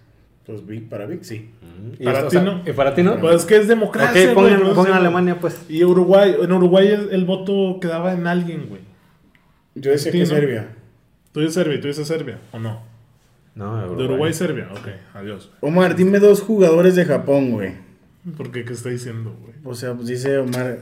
Pues 0.44 0.60
para 0.90 1.06
Vic, 1.06 1.22
sí. 1.22 1.54
¿Y 2.00 2.04
Para 2.04 2.22
ti 2.22 2.26
o 2.26 2.30
sea, 2.30 2.42
no. 2.42 2.62
¿Y 2.66 2.72
para 2.72 2.94
ti 2.96 3.04
no? 3.04 3.20
Pues 3.20 3.36
es 3.36 3.44
que 3.44 3.58
es 3.58 3.68
democracia. 3.68 4.28
ok, 4.30 4.34
pongan, 4.34 4.60
no 4.60 4.74
pongan. 4.74 4.94
Alemania, 4.94 5.38
pues. 5.38 5.66
Y 5.68 5.84
Uruguay, 5.84 6.34
en 6.40 6.50
Uruguay 6.50 6.88
el, 6.88 7.10
el 7.12 7.24
voto 7.24 7.78
quedaba 7.80 8.12
en 8.12 8.26
alguien, 8.26 8.66
güey. 8.68 8.80
Yo 9.76 9.92
decía 9.92 10.10
que. 10.10 10.26
Serbia. 10.26 10.74
Tú 11.30 11.38
dices 11.40 11.54
Serbia, 11.54 11.80
tú 11.80 11.86
dices 11.86 12.08
Serbia, 12.08 12.40
¿o 12.50 12.58
no? 12.58 12.97
No, 13.58 13.96
De 13.96 14.04
Uruguay, 14.04 14.32
Serbia. 14.32 14.68
Ok, 14.70 14.88
adiós. 15.14 15.50
Omar, 15.60 15.96
dime 15.96 16.20
dos 16.20 16.40
jugadores 16.42 16.94
de 16.94 17.04
Japón, 17.04 17.50
güey. 17.50 17.74
¿Por 18.36 18.52
qué? 18.52 18.64
¿Qué 18.64 18.72
está 18.72 18.88
diciendo, 18.88 19.36
güey? 19.40 19.54
O 19.64 19.74
sea, 19.74 19.94
pues 19.94 20.06
dice 20.06 20.38
Omar, 20.38 20.78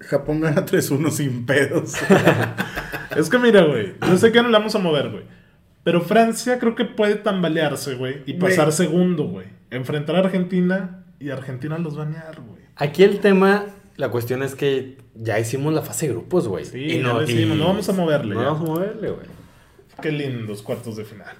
Japón 0.00 0.40
gana 0.42 0.66
3-1 0.66 1.10
sin 1.10 1.46
pedos. 1.46 1.94
Es 3.16 3.28
que 3.28 3.38
mira, 3.38 3.62
güey. 3.64 3.92
Yo 4.08 4.16
sé 4.16 4.32
que 4.32 4.42
no 4.42 4.48
la 4.48 4.58
vamos 4.58 4.74
a 4.74 4.78
mover, 4.78 5.10
güey. 5.10 5.24
Pero 5.84 6.00
Francia 6.00 6.58
creo 6.58 6.74
que 6.74 6.86
puede 6.86 7.16
tambalearse, 7.16 7.94
güey. 7.94 8.22
Y 8.24 8.34
pasar 8.34 8.72
segundo, 8.72 9.24
güey. 9.24 9.48
Enfrentar 9.70 10.16
a 10.16 10.20
Argentina 10.20 11.04
y 11.20 11.28
Argentina 11.30 11.76
los 11.78 11.98
va 11.98 12.02
a 12.02 12.06
bañar, 12.06 12.40
güey. 12.40 12.62
Aquí 12.76 13.02
el 13.02 13.20
tema, 13.20 13.66
la 13.96 14.10
cuestión 14.10 14.42
es 14.42 14.54
que 14.54 14.96
ya 15.14 15.38
hicimos 15.38 15.74
la 15.74 15.82
fase 15.82 16.06
de 16.06 16.14
grupos, 16.14 16.48
güey. 16.48 16.64
Sí, 16.64 16.78
y 16.78 17.02
hicimos, 17.26 17.58
no 17.58 17.66
vamos 17.66 17.86
a 17.88 17.92
moverle 17.92 18.34
No 18.34 18.40
ya. 18.40 18.46
vamos 18.48 18.68
a 18.68 18.72
moverle, 18.72 19.10
güey. 19.10 19.26
Qué 20.00 20.10
lindos 20.10 20.62
cuartos 20.62 20.96
de 20.96 21.04
final, 21.04 21.36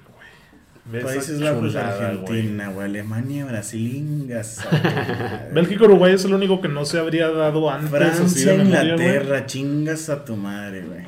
Países 0.90 1.40
Bajos. 1.40 1.76
Argentina, 1.76 2.68
güey. 2.70 2.86
Alemania, 2.86 3.44
Brasilingas. 3.44 4.66
Bélgica, 5.52 5.84
Uruguay 5.84 6.14
es 6.14 6.24
el 6.24 6.34
único 6.34 6.60
que 6.60 6.68
no 6.68 6.84
se 6.84 6.98
habría 6.98 7.28
dado 7.28 7.70
antes. 7.70 7.92
así 7.94 8.44
Francia, 8.44 8.52
de 8.52 8.58
memoria, 8.58 8.80
güey. 8.82 9.06
Inglaterra, 9.06 9.46
chingas 9.46 10.08
a 10.10 10.24
tu 10.24 10.36
madre, 10.36 10.82
güey. 10.82 11.06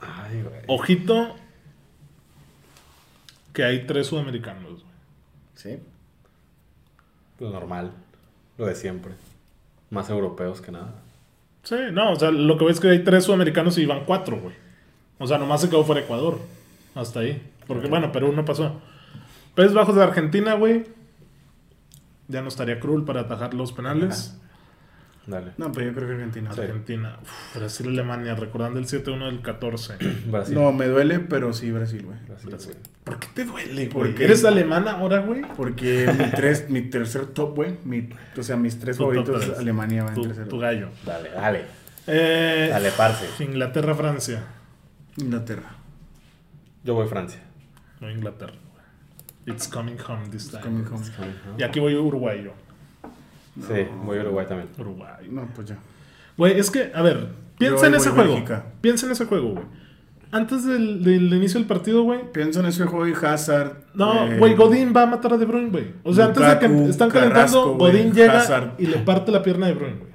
Ay, 0.00 0.42
güey. 0.42 0.60
Ojito 0.66 1.36
que 3.54 3.64
hay 3.64 3.86
tres 3.86 4.08
sudamericanos, 4.08 4.82
güey. 4.82 4.94
Sí. 5.54 5.78
Lo 7.38 7.50
normal. 7.50 7.92
Lo 8.58 8.66
de 8.66 8.74
siempre. 8.74 9.12
Más 9.90 10.10
europeos 10.10 10.60
que 10.60 10.70
nada. 10.70 10.92
Sí, 11.62 11.76
no, 11.92 12.12
o 12.12 12.16
sea, 12.16 12.30
lo 12.30 12.58
que 12.58 12.66
ves 12.66 12.74
es 12.74 12.80
que 12.80 12.90
hay 12.90 13.04
tres 13.04 13.24
sudamericanos 13.24 13.78
y 13.78 13.86
van 13.86 14.04
cuatro, 14.04 14.38
güey. 14.38 14.54
O 15.18 15.26
sea, 15.26 15.38
nomás 15.38 15.62
se 15.62 15.70
quedó 15.70 15.82
fuera 15.82 16.02
Ecuador. 16.02 16.38
Hasta 16.94 17.20
ahí. 17.20 17.42
Porque, 17.66 17.88
bueno, 17.88 18.12
Perú 18.12 18.32
no 18.32 18.44
pasó. 18.44 18.80
Países 19.54 19.74
Bajos 19.74 19.94
de 19.96 20.02
Argentina, 20.02 20.54
güey. 20.54 20.84
Ya 22.28 22.40
no 22.42 22.48
estaría 22.48 22.80
cruel 22.80 23.04
para 23.04 23.22
atajar 23.22 23.54
los 23.54 23.72
penales. 23.72 24.38
Dale. 25.26 25.52
No, 25.56 25.72
pero 25.72 25.86
yo 25.86 25.94
creo 25.94 26.06
que 26.08 26.14
Argentina. 26.14 26.50
Argentina. 26.50 27.18
Uf, 27.22 27.56
Brasil, 27.56 27.88
Alemania. 27.88 28.34
Recordando 28.34 28.78
el 28.78 28.86
7-1 28.86 29.24
del 29.26 29.40
14. 29.42 29.94
Brasil. 30.30 30.54
No, 30.54 30.72
me 30.72 30.86
duele, 30.86 31.18
pero 31.20 31.52
sí 31.52 31.70
Brasil, 31.70 32.02
güey. 32.04 32.18
Brasil, 32.26 32.50
güey. 32.74 32.76
¿Por 33.04 33.18
qué 33.18 33.28
te 33.34 33.44
duele. 33.44 33.90
¿Eres 34.22 34.44
alemana 34.44 34.92
ahora, 34.92 35.20
güey? 35.20 35.42
Porque 35.56 36.12
mi, 36.18 36.30
tres, 36.30 36.68
mi 36.68 36.82
tercer 36.82 37.26
top, 37.26 37.54
güey. 37.56 37.76
mi- 37.84 38.08
O 38.36 38.42
sea, 38.42 38.56
mis 38.56 38.78
tres 38.78 38.96
Tu 38.96 39.02
favoritos, 39.02 39.44
tres. 39.46 39.58
Alemania 39.58 40.02
va 40.04 40.08
en 40.10 40.14
Tu, 40.14 40.22
tercero. 40.24 40.48
tu 40.48 40.58
gallo. 40.58 40.88
Dale, 41.06 41.30
dale. 41.30 41.64
Eh, 42.06 42.68
Dale, 42.70 42.90
parce. 42.96 43.26
Inglaterra, 43.44 43.94
Francia. 43.94 44.42
Inglaterra. 45.16 45.74
Yo 46.82 46.94
voy 46.94 47.06
a 47.06 47.08
Francia. 47.08 47.40
No 48.00 48.10
Inglaterra. 48.10 48.52
It's 49.46 49.68
coming 49.68 49.98
home 49.98 50.28
this 50.30 50.50
time. 50.50 50.62
Coming 50.62 50.84
home. 50.84 51.04
Y 51.58 51.62
aquí 51.62 51.80
voy 51.80 51.94
Uruguay 51.94 52.42
yo. 52.44 52.52
Sí, 53.60 53.86
voy 54.04 54.18
a 54.18 54.22
Uruguay 54.22 54.46
también. 54.46 54.68
Uruguay. 54.78 55.28
No, 55.30 55.48
pues 55.54 55.68
ya. 55.68 55.78
Güey, 56.36 56.58
es 56.58 56.70
que, 56.70 56.90
a 56.94 57.02
ver, 57.02 57.28
piensa 57.58 57.82
Yo 57.82 57.86
en 57.86 57.94
ese 57.94 58.10
juego. 58.10 58.42
Piensa 58.80 59.06
en 59.06 59.12
ese 59.12 59.26
juego, 59.26 59.50
güey. 59.50 59.64
Antes 60.32 60.64
del, 60.64 61.04
del 61.04 61.32
inicio 61.32 61.60
del 61.60 61.68
partido, 61.68 62.02
güey. 62.02 62.32
Pienso 62.32 62.58
en 62.58 62.66
ese 62.66 62.84
juego 62.86 63.06
y 63.06 63.12
Hazard. 63.12 63.84
No, 63.94 64.26
eh, 64.26 64.38
güey, 64.38 64.56
Godín 64.56 64.92
va 64.96 65.02
a 65.02 65.06
matar 65.06 65.34
a 65.34 65.36
De 65.36 65.44
Bruyne, 65.44 65.70
güey. 65.70 65.92
O 66.02 66.12
sea, 66.12 66.24
antes 66.24 66.44
de 66.44 66.58
que 66.58 66.88
están 66.88 67.08
calentando, 67.08 67.30
Carrasco, 67.30 67.74
Godín 67.76 68.12
llega 68.12 68.40
Hazard. 68.40 68.72
y 68.78 68.86
le 68.86 68.98
parte 68.98 69.30
la 69.30 69.44
pierna 69.44 69.66
a 69.66 69.68
De 69.68 69.74
Bruyne, 69.76 69.98
güey. 69.98 70.12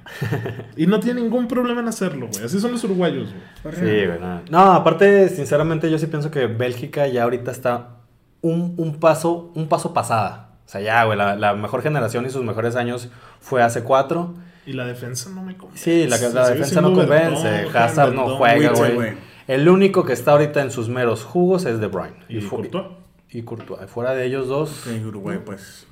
Y 0.76 0.86
no 0.86 1.00
tiene 1.00 1.22
ningún 1.22 1.48
problema 1.48 1.80
en 1.80 1.88
hacerlo, 1.88 2.28
güey. 2.30 2.44
Así 2.44 2.60
son 2.60 2.72
los 2.72 2.84
uruguayos, 2.84 3.32
güey. 3.62 3.74
Sí, 3.76 4.06
güey. 4.06 4.20
No. 4.20 4.42
no, 4.50 4.72
aparte, 4.72 5.30
sinceramente, 5.30 5.90
yo 5.90 5.98
sí 5.98 6.06
pienso 6.06 6.30
que 6.30 6.46
Bélgica 6.46 7.06
ya 7.06 7.22
ahorita 7.22 7.50
está 7.50 7.99
un, 8.42 8.74
un 8.76 8.98
paso, 9.00 9.50
un 9.54 9.68
paso 9.68 9.92
pasada. 9.92 10.50
O 10.66 10.68
sea, 10.68 10.80
ya, 10.80 11.04
güey, 11.04 11.18
la, 11.18 11.34
la 11.36 11.54
mejor 11.54 11.82
generación 11.82 12.26
y 12.26 12.30
sus 12.30 12.44
mejores 12.44 12.76
años 12.76 13.08
fue 13.40 13.62
hace 13.62 13.82
cuatro. 13.82 14.34
Y 14.66 14.72
la 14.74 14.86
defensa 14.86 15.30
no 15.30 15.42
me 15.42 15.56
convence. 15.56 15.82
Sí, 15.82 16.06
la, 16.08 16.18
defensa 16.18 16.80
no 16.80 16.92
convence. 16.92 17.66
Hazard 17.74 18.12
no 18.14 18.36
juega, 18.36 18.72
güey. 18.72 19.14
El 19.48 19.68
único 19.68 20.04
que 20.04 20.12
está 20.12 20.32
ahorita 20.32 20.62
en 20.62 20.70
sus 20.70 20.88
meros 20.88 21.24
jugos 21.24 21.64
es 21.64 21.80
De 21.80 21.88
Bruyne. 21.88 22.14
Y 22.28 22.40
fu- 22.40 22.56
Courtois. 22.56 22.86
Y 23.30 23.42
Courtois. 23.42 23.90
Fuera 23.90 24.12
de 24.12 24.26
ellos 24.26 24.46
dos, 24.46 24.86
Ok, 24.86 25.06
Uruguay, 25.06 25.40
pues. 25.44 25.86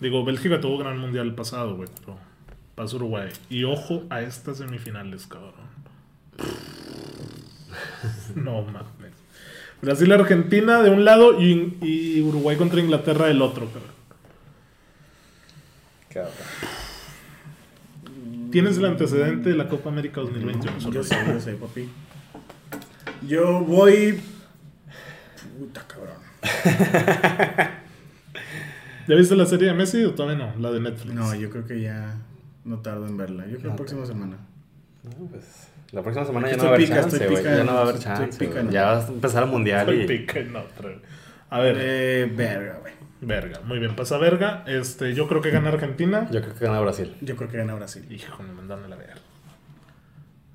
Digo, 0.00 0.24
Bélgica 0.24 0.60
tuvo 0.60 0.78
gran 0.78 0.98
mundial 0.98 1.34
pasado, 1.36 1.76
güey. 1.76 1.88
Pero 2.00 2.16
pasa 2.74 2.96
Uruguay. 2.96 3.28
Y 3.48 3.62
ojo 3.64 4.02
a 4.10 4.22
estas 4.22 4.58
semifinales, 4.58 5.26
cabrón. 5.28 5.52
no 8.34 8.62
mames. 8.62 9.19
Brasil, 9.82 10.12
Argentina 10.12 10.82
de 10.82 10.90
un 10.90 11.04
lado 11.04 11.40
y, 11.40 11.76
y 11.80 12.20
Uruguay 12.22 12.56
contra 12.56 12.80
Inglaterra 12.80 13.26
del 13.26 13.40
otro, 13.42 13.66
cabrón. 13.72 14.00
Tienes 18.50 18.76
el 18.78 18.84
antecedente 18.84 19.50
de 19.50 19.56
la 19.56 19.68
Copa 19.68 19.90
América 19.90 20.20
2021. 20.20 20.80
solo 20.80 20.94
Yo 20.94 21.04
sé, 21.04 21.16
yo 21.26 21.40
sé, 21.40 21.52
papi. 21.54 21.88
Yo 23.26 23.60
voy. 23.60 24.20
Puta 25.58 25.86
cabrón. 25.86 26.16
¿Ya 29.08 29.14
viste 29.14 29.36
la 29.36 29.46
serie 29.46 29.68
de 29.68 29.74
Messi 29.74 30.04
o 30.04 30.14
todavía 30.14 30.46
no? 30.46 30.60
La 30.60 30.72
de 30.72 30.80
Netflix. 30.80 31.14
No, 31.14 31.34
yo 31.34 31.48
creo 31.50 31.66
que 31.66 31.80
ya 31.80 32.16
no 32.64 32.80
tardo 32.80 33.06
en 33.06 33.16
verla. 33.16 33.44
Yo 33.46 33.58
creo 33.58 33.58
que 33.60 33.64
la 33.66 33.70
No, 33.70 33.76
próxima 33.76 34.04
semana. 34.06 34.36
No, 35.04 35.26
pues, 35.28 35.68
la 35.92 36.02
próxima 36.02 36.24
semana 36.26 36.50
ya 36.50 36.56
no 36.56 36.64
va 36.64 36.70
a 36.70 36.74
haber 36.74 36.86
pica, 36.88 37.00
chance, 37.00 37.18
pica, 37.28 37.42
Ya 37.56 37.64
no 37.64 37.72
va 37.74 37.78
a 37.78 37.82
haber 37.82 37.94
estoy 37.96 38.12
chance. 38.14 38.38
pica, 38.38 38.52
güey. 38.52 38.64
no. 38.66 38.70
Ya 38.70 38.84
va 38.86 38.98
a 39.04 39.08
empezar 39.08 39.42
el 39.44 39.48
mundial 39.50 39.80
Estoy 39.88 40.00
y. 40.02 40.06
pica 40.18 40.38
en 40.38 40.56
otra. 40.56 40.90
A 41.50 41.60
ver, 41.60 41.76
Eh, 41.80 42.32
verga, 42.34 42.78
güey. 42.80 42.92
verga. 43.20 43.60
Muy 43.64 43.78
bien, 43.80 43.96
pasa 43.96 44.16
verga. 44.18 44.64
Este, 44.66 45.14
yo 45.14 45.26
creo 45.28 45.40
que 45.40 45.50
gana 45.50 45.68
Argentina. 45.70 46.28
Yo 46.30 46.40
creo 46.42 46.54
que 46.54 46.64
gana 46.64 46.80
Brasil. 46.80 47.14
Yo 47.20 47.34
creo 47.36 47.50
que 47.50 47.56
gana 47.58 47.74
Brasil. 47.74 48.06
Hijo, 48.10 48.42
me 48.42 48.52
mandaron 48.52 48.84
a 48.84 48.88
la 48.88 48.96
verga. 48.96 49.14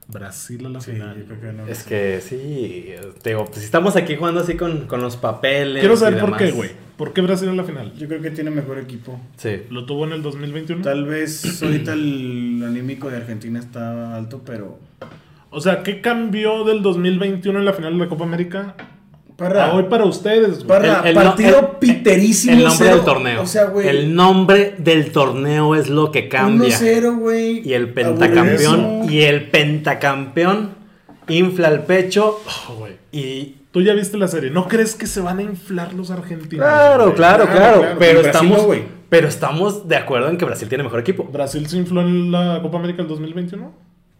Brasil 0.08 0.64
a 0.66 0.70
la 0.70 0.82
Sí, 0.82 0.92
final. 0.92 1.18
yo 1.18 1.26
creo 1.26 1.40
que 1.42 1.46
gana 1.48 1.64
Es 1.68 1.84
que 1.84 2.22
sí, 2.22 2.94
te 3.24 3.32
digo, 3.32 3.46
pues 3.46 3.58
si 3.60 3.66
estamos 3.66 3.96
aquí 3.96 4.16
jugando 4.16 4.40
así 4.40 4.56
con, 4.56 4.86
con 4.86 5.02
los 5.02 5.18
papeles. 5.18 5.80
Quiero 5.80 5.96
y 5.96 5.98
saber 5.98 6.20
por 6.20 6.30
demás. 6.30 6.42
qué, 6.44 6.52
güey. 6.52 6.70
¿Por 6.96 7.12
qué 7.12 7.22
Brasil 7.22 7.50
en 7.50 7.58
la 7.58 7.64
final? 7.64 7.92
Yo 7.98 8.08
creo 8.08 8.22
que 8.22 8.30
tiene 8.30 8.52
mejor 8.52 8.78
equipo. 8.78 9.20
Sí. 9.38 9.64
¿Lo 9.72 9.86
tuvo 9.86 10.06
en 10.06 10.14
el 10.14 10.22
2021? 10.22 10.82
Tal 10.84 11.06
vez 11.06 11.62
ahorita 11.62 11.94
el 11.94 12.64
anímico 12.66 13.10
de 13.10 13.18
Argentina 13.18 13.60
está 13.60 14.16
alto, 14.16 14.44
pero. 14.46 14.80
O 15.56 15.62
sea, 15.62 15.84
¿qué 15.84 16.02
cambió 16.02 16.64
del 16.66 16.82
2021 16.82 17.60
en 17.60 17.66
la 17.66 17.74
final 17.74 17.94
de 17.94 18.00
la 18.00 18.10
Copa 18.10 18.26
América 18.26 18.76
Parra, 19.38 19.66
a 19.68 19.74
hoy 19.74 19.84
para 19.90 20.06
ustedes, 20.06 20.56
güey? 20.64 20.68
Parra, 20.68 21.00
El- 21.02 21.08
el 21.10 21.16
no- 21.16 21.22
partido 21.24 21.60
el- 21.60 21.66
piterísimo. 21.80 22.54
El 22.58 22.64
nombre 22.64 22.78
cero. 22.78 22.96
del 22.98 23.06
torneo. 23.06 23.42
O 23.42 23.46
sea, 23.46 23.66
güey. 23.66 23.88
El 23.88 24.16
nombre 24.16 24.76
del 24.78 25.12
torneo 25.12 25.76
es 25.76 25.90
lo 25.90 26.12
que 26.12 26.28
cambia. 26.30 26.68
1-0, 26.78 27.18
güey. 27.20 27.62
Y 27.68 27.74
el 27.74 27.90
pentacampeón. 27.90 29.10
Y 29.10 29.22
el 29.22 29.50
pentacampeón 29.50 30.72
infla 31.28 31.70
el 31.70 31.80
pecho 31.82 32.40
Oh, 32.70 32.76
güey. 32.76 32.94
y. 33.12 33.56
Tú 33.72 33.82
ya 33.82 33.94
viste 33.94 34.18
la 34.18 34.30
serie. 34.30 34.52
¿No 34.52 34.70
crees 34.70 34.96
que 34.96 35.06
se 35.06 35.20
van 35.20 35.40
a 35.40 35.42
inflar 35.44 35.94
los 35.94 36.10
argentinos? 36.10 36.66
Claro, 36.66 37.04
güey? 37.06 37.16
claro, 37.16 37.44
Claro, 37.46 37.58
claro. 37.58 37.80
claro. 37.82 37.96
Pero 38.00 38.22
Brasil 38.22 38.28
estamos. 38.32 38.58
no, 38.60 38.64
güey. 38.68 38.84
pero 39.10 39.28
estamos 39.28 39.88
de 39.88 39.96
acuerdo 39.98 40.30
en 40.30 40.38
que 40.38 40.46
Brasil 40.46 40.70
tiene 40.70 40.84
mejor 40.86 41.02
equipo. 41.02 41.26
¿Brasil 41.26 41.68
se 41.68 41.78
infló 41.78 42.00
en 42.02 42.32
la 42.32 42.60
Copa 42.62 42.78
América 42.78 43.00
del 43.00 43.08
2021? 43.10 43.74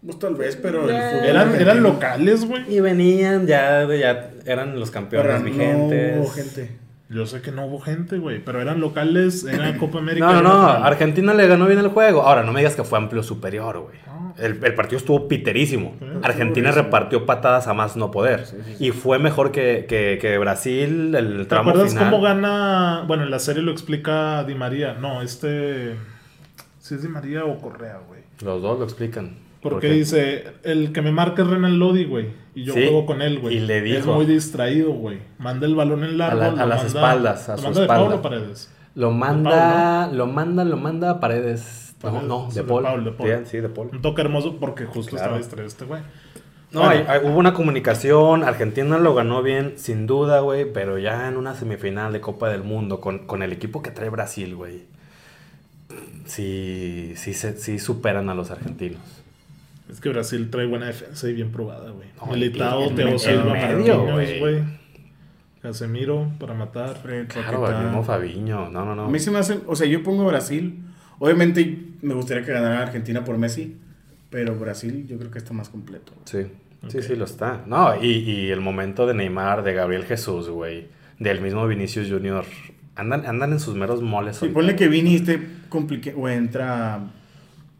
Pues 0.06 0.18
tal 0.20 0.36
vez, 0.36 0.56
pero. 0.56 0.82
el 0.88 0.94
fútbol 0.94 1.24
Eran, 1.26 1.48
argentino- 1.48 1.60
eran 1.70 1.82
locales, 1.82 2.44
güey. 2.46 2.62
Y 2.74 2.80
venían 2.80 3.46
ya, 3.46 3.84
de- 3.86 3.98
ya 3.98 4.30
eran 4.46 4.78
los 4.78 4.90
campeones 4.90 5.42
vigentes. 5.42 6.16
No 6.16 6.22
hubo 6.22 6.30
gente. 6.30 6.70
Yo 7.08 7.24
sé 7.26 7.40
que 7.40 7.52
no 7.52 7.66
hubo 7.66 7.80
gente, 7.80 8.18
güey. 8.18 8.42
Pero 8.44 8.60
eran 8.60 8.80
locales, 8.80 9.44
era 9.44 9.76
Copa 9.78 9.98
América. 9.98 10.26
No, 10.26 10.42
no, 10.42 10.42
no. 10.42 10.68
Argentina 10.84 11.34
le 11.34 11.46
ganó 11.46 11.66
bien 11.66 11.78
el 11.80 11.88
juego. 11.88 12.22
Ahora, 12.22 12.42
no 12.42 12.52
me 12.52 12.60
digas 12.60 12.74
que 12.76 12.82
fue 12.84 12.98
amplio 12.98 13.22
superior, 13.22 13.78
güey. 13.80 13.96
No. 14.06 14.34
El, 14.38 14.62
el 14.64 14.74
partido 14.74 14.98
estuvo 14.98 15.28
piterísimo. 15.28 15.94
Sí, 15.98 16.04
Argentina 16.22 16.68
estuvo 16.70 16.84
repartió 16.84 17.24
patadas 17.26 17.66
a 17.68 17.74
más 17.74 17.96
no 17.96 18.10
poder. 18.10 18.44
Sí, 18.46 18.56
sí, 18.64 18.74
sí. 18.76 18.84
Y 18.86 18.90
fue 18.90 19.18
mejor 19.18 19.50
que, 19.52 19.86
que- 19.88 20.18
que 20.20 20.36
Brasil 20.38 21.14
el 21.14 21.38
¿Te 21.38 21.44
tramo 21.46 21.70
acuerdas 21.70 21.92
final. 21.94 22.10
cómo 22.10 22.22
gana? 22.22 23.04
Bueno, 23.06 23.22
en 23.22 23.30
la 23.30 23.38
serie 23.38 23.62
lo 23.62 23.70
explica 23.72 24.42
Di 24.44 24.54
María. 24.54 24.94
No, 24.94 25.22
este. 25.22 25.94
Si 26.80 26.94
es 26.96 27.02
Di 27.02 27.08
María 27.08 27.44
o 27.44 27.58
Correa, 27.60 27.98
güey. 28.06 28.20
Los 28.42 28.60
dos 28.62 28.78
lo 28.78 28.84
explican. 28.84 29.45
Porque 29.74 29.88
dice: 29.90 30.44
El 30.62 30.92
que 30.92 31.02
me 31.02 31.12
marca 31.12 31.42
es 31.42 31.48
Renan 31.48 31.78
Lodi, 31.78 32.04
güey. 32.04 32.28
Y 32.54 32.64
yo 32.64 32.74
Sí, 32.74 32.82
juego 32.84 33.06
con 33.06 33.20
él, 33.22 33.38
güey. 33.40 33.56
y 33.56 33.60
le 33.60 33.78
Es 33.78 33.84
dijo- 34.04 34.14
muy 34.14 34.26
distraído, 34.26 34.92
güey. 34.92 35.18
Manda 35.38 35.66
el 35.66 35.74
balón 35.74 36.04
en 36.04 36.16
largo. 36.18 36.40
A 36.42 36.50
la- 36.52 36.62
a 36.62 36.66
las 36.66 36.84
manda- 36.84 36.86
espaldas, 36.86 37.48
a 37.48 37.52
lo 37.52 37.58
su 37.58 37.64
manda 37.64 37.80
de 37.80 37.84
espalda. 37.86 38.04
Pablo 38.08 38.22
Paredes. 38.22 38.70
Lo 38.94 39.10
manda, 39.10 40.06
lo 40.12 40.26
manda, 40.26 40.64
lo 40.64 40.76
manda 40.78 41.10
a 41.10 41.20
Paredes. 41.20 41.94
No, 42.02 42.10
Paredes, 42.12 42.28
no, 42.28 42.48
de 42.48 42.54
de 42.54 42.62
Paul. 42.64 43.04
De. 43.04 43.38
Sí, 43.44 43.50
Sí, 43.50 43.56
de 43.58 43.68
Paul. 43.68 43.88
Un 43.92 44.00
toque 44.02 44.22
hermoso 44.22 44.56
porque 44.58 44.84
justo 44.86 45.10
Claro. 45.16 45.24
estaba 45.24 45.38
distraído 45.38 45.66
este 45.68 45.84
güey. 45.84 46.00
No, 46.72 46.80
Bueno. 46.80 47.04
hay- 47.08 47.20
hay- 47.20 47.26
hubo 47.28 47.38
una 47.38 47.52
comunicación, 47.54 48.42
Argentina 48.42 48.98
lo 48.98 49.14
ganó 49.14 49.42
bien, 49.42 49.74
sin 49.76 50.06
duda, 50.06 50.40
güey, 50.40 50.70
pero 50.72 50.98
ya 50.98 51.28
en 51.28 51.36
una 51.36 51.54
semifinal 51.54 52.12
de 52.12 52.20
Copa 52.20 52.48
del 52.50 52.64
Mundo, 52.64 53.00
con, 53.00 53.20
con 53.26 53.42
el 53.42 53.52
equipo 53.52 53.82
que 53.82 53.90
trae 53.90 54.10
Brasil, 54.10 54.54
güey, 54.56 54.82
sí, 56.26 57.12
sí, 57.16 57.34
se- 57.34 57.56
sí 57.56 57.78
superan 57.78 58.28
a 58.28 58.34
los 58.34 58.50
argentinos. 58.50 59.00
Es 59.88 60.00
que 60.00 60.08
Brasil 60.08 60.50
trae 60.50 60.66
buena 60.66 60.86
defensa 60.86 61.28
y 61.28 61.32
bien 61.32 61.52
probada, 61.52 61.90
güey. 61.90 62.08
No, 62.16 62.32
Militao, 62.32 62.90
y 62.90 62.94
Teo 62.94 63.18
Silva, 63.18 63.54
Marquinhos, 63.54 64.38
güey. 64.40 64.62
Casemiro 65.62 66.32
para 66.38 66.54
matar. 66.54 66.96
Fred, 66.96 67.28
Claro, 67.28 67.68
el 67.68 67.84
mismo 67.84 68.02
Fabiño, 68.04 68.68
no, 68.70 68.84
no, 68.84 68.94
no. 68.94 69.04
A 69.04 69.08
mí 69.08 69.18
se 69.18 69.30
me 69.30 69.38
hace. 69.38 69.60
O 69.66 69.74
sea, 69.76 69.86
yo 69.86 70.02
pongo 70.02 70.24
Brasil. 70.26 70.82
Obviamente 71.18 71.78
me 72.02 72.14
gustaría 72.14 72.44
que 72.44 72.52
ganara 72.52 72.82
Argentina 72.82 73.24
por 73.24 73.38
Messi. 73.38 73.76
Pero 74.30 74.56
Brasil 74.56 75.06
yo 75.08 75.18
creo 75.18 75.30
que 75.30 75.38
está 75.38 75.52
más 75.54 75.68
completo. 75.68 76.12
Sí, 76.24 76.46
sí, 76.88 77.02
sí 77.02 77.16
lo 77.16 77.24
está. 77.24 77.62
No, 77.66 78.00
y, 78.02 78.08
y 78.08 78.50
el 78.50 78.60
momento 78.60 79.06
de 79.06 79.14
Neymar, 79.14 79.62
de 79.62 79.72
Gabriel 79.72 80.04
Jesús, 80.04 80.48
güey, 80.48 80.88
del 81.18 81.40
mismo 81.40 81.66
Vinicius 81.66 82.10
Junior, 82.10 82.44
andan, 82.96 83.24
andan 83.24 83.52
en 83.52 83.60
sus 83.60 83.76
meros 83.76 84.02
moles. 84.02 84.36
Sí, 84.36 84.46
ahorita. 84.46 84.54
ponle 84.58 84.76
que 84.76 84.88
Vini 84.88 85.14
esté 85.14 85.40
complicado. 85.68 86.18
O 86.18 86.28
entra. 86.28 87.00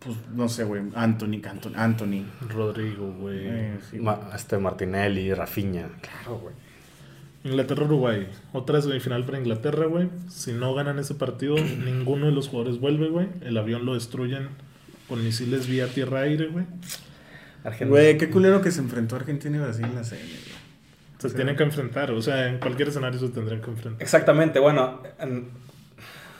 Pues 0.07 0.19
no 0.35 0.49
sé, 0.49 0.65
güey. 0.65 0.83
Anthony, 0.95 1.41
Anthony. 1.49 1.73
Anthony. 1.77 2.25
Rodrigo, 2.49 3.13
güey. 3.21 3.41
Eh, 3.43 3.79
sí. 3.91 3.99
Ma- 3.99 4.31
este 4.35 4.57
Martinelli, 4.59 5.35
Rafinha. 5.35 5.89
Claro, 6.01 6.39
güey. 6.39 6.55
Inglaterra-Uruguay. 7.45 8.29
Otra 8.53 8.81
semifinal 8.81 9.25
para 9.25 9.39
Inglaterra, 9.39 9.87
güey. 9.87 10.09
Si 10.29 10.53
no 10.53 10.75
ganan 10.75 10.99
ese 10.99 11.15
partido, 11.15 11.57
ninguno 11.85 12.27
de 12.27 12.33
los 12.33 12.49
jugadores 12.49 12.81
vuelve, 12.81 13.09
güey. 13.09 13.29
El 13.43 13.57
avión 13.59 13.85
lo 13.87 13.95
destruyen 13.95 14.49
con 15.09 15.23
misiles 15.25 15.69
vía 15.69 15.87
tierra-aire, 15.89 16.47
güey. 16.49 16.65
Argentina. 17.65 17.91
Güey, 17.91 18.19
qué 18.19 18.31
culero 18.31 18.61
que 18.63 18.71
se 18.71 18.81
enfrentó 18.81 19.17
Argentina 19.17 19.57
y 19.57 19.61
Brasil 19.61 19.85
en 19.85 19.95
la 19.95 20.05
serie, 20.05 20.25
güey. 20.25 20.57
Se 21.19 21.27
O 21.27 21.31
sea, 21.31 21.37
tienen 21.37 21.57
que 21.57 21.63
enfrentar. 21.63 22.11
O 22.13 22.21
sea, 22.23 22.49
en 22.49 22.59
cualquier 22.59 22.89
escenario 22.89 23.19
se 23.19 23.29
tendrían 23.29 23.61
que 23.61 23.71
enfrentar. 23.71 24.03
Exactamente, 24.03 24.59
bueno, 24.61 25.03
en- 25.19 25.49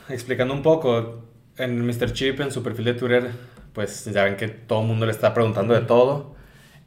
explicando 0.09 0.53
un 0.53 0.61
poco, 0.61 1.23
en 1.57 1.85
Mr. 1.85 2.13
Chip, 2.13 2.39
en 2.41 2.51
su 2.51 2.61
perfil 2.63 2.85
de 2.85 2.93
Twitter, 2.93 3.31
pues 3.73 4.05
ya 4.05 4.23
ven 4.23 4.37
que 4.37 4.47
todo 4.47 4.81
el 4.81 4.87
mundo 4.87 5.05
le 5.05 5.11
está 5.11 5.33
preguntando 5.33 5.73
de 5.73 5.81
todo. 5.81 6.35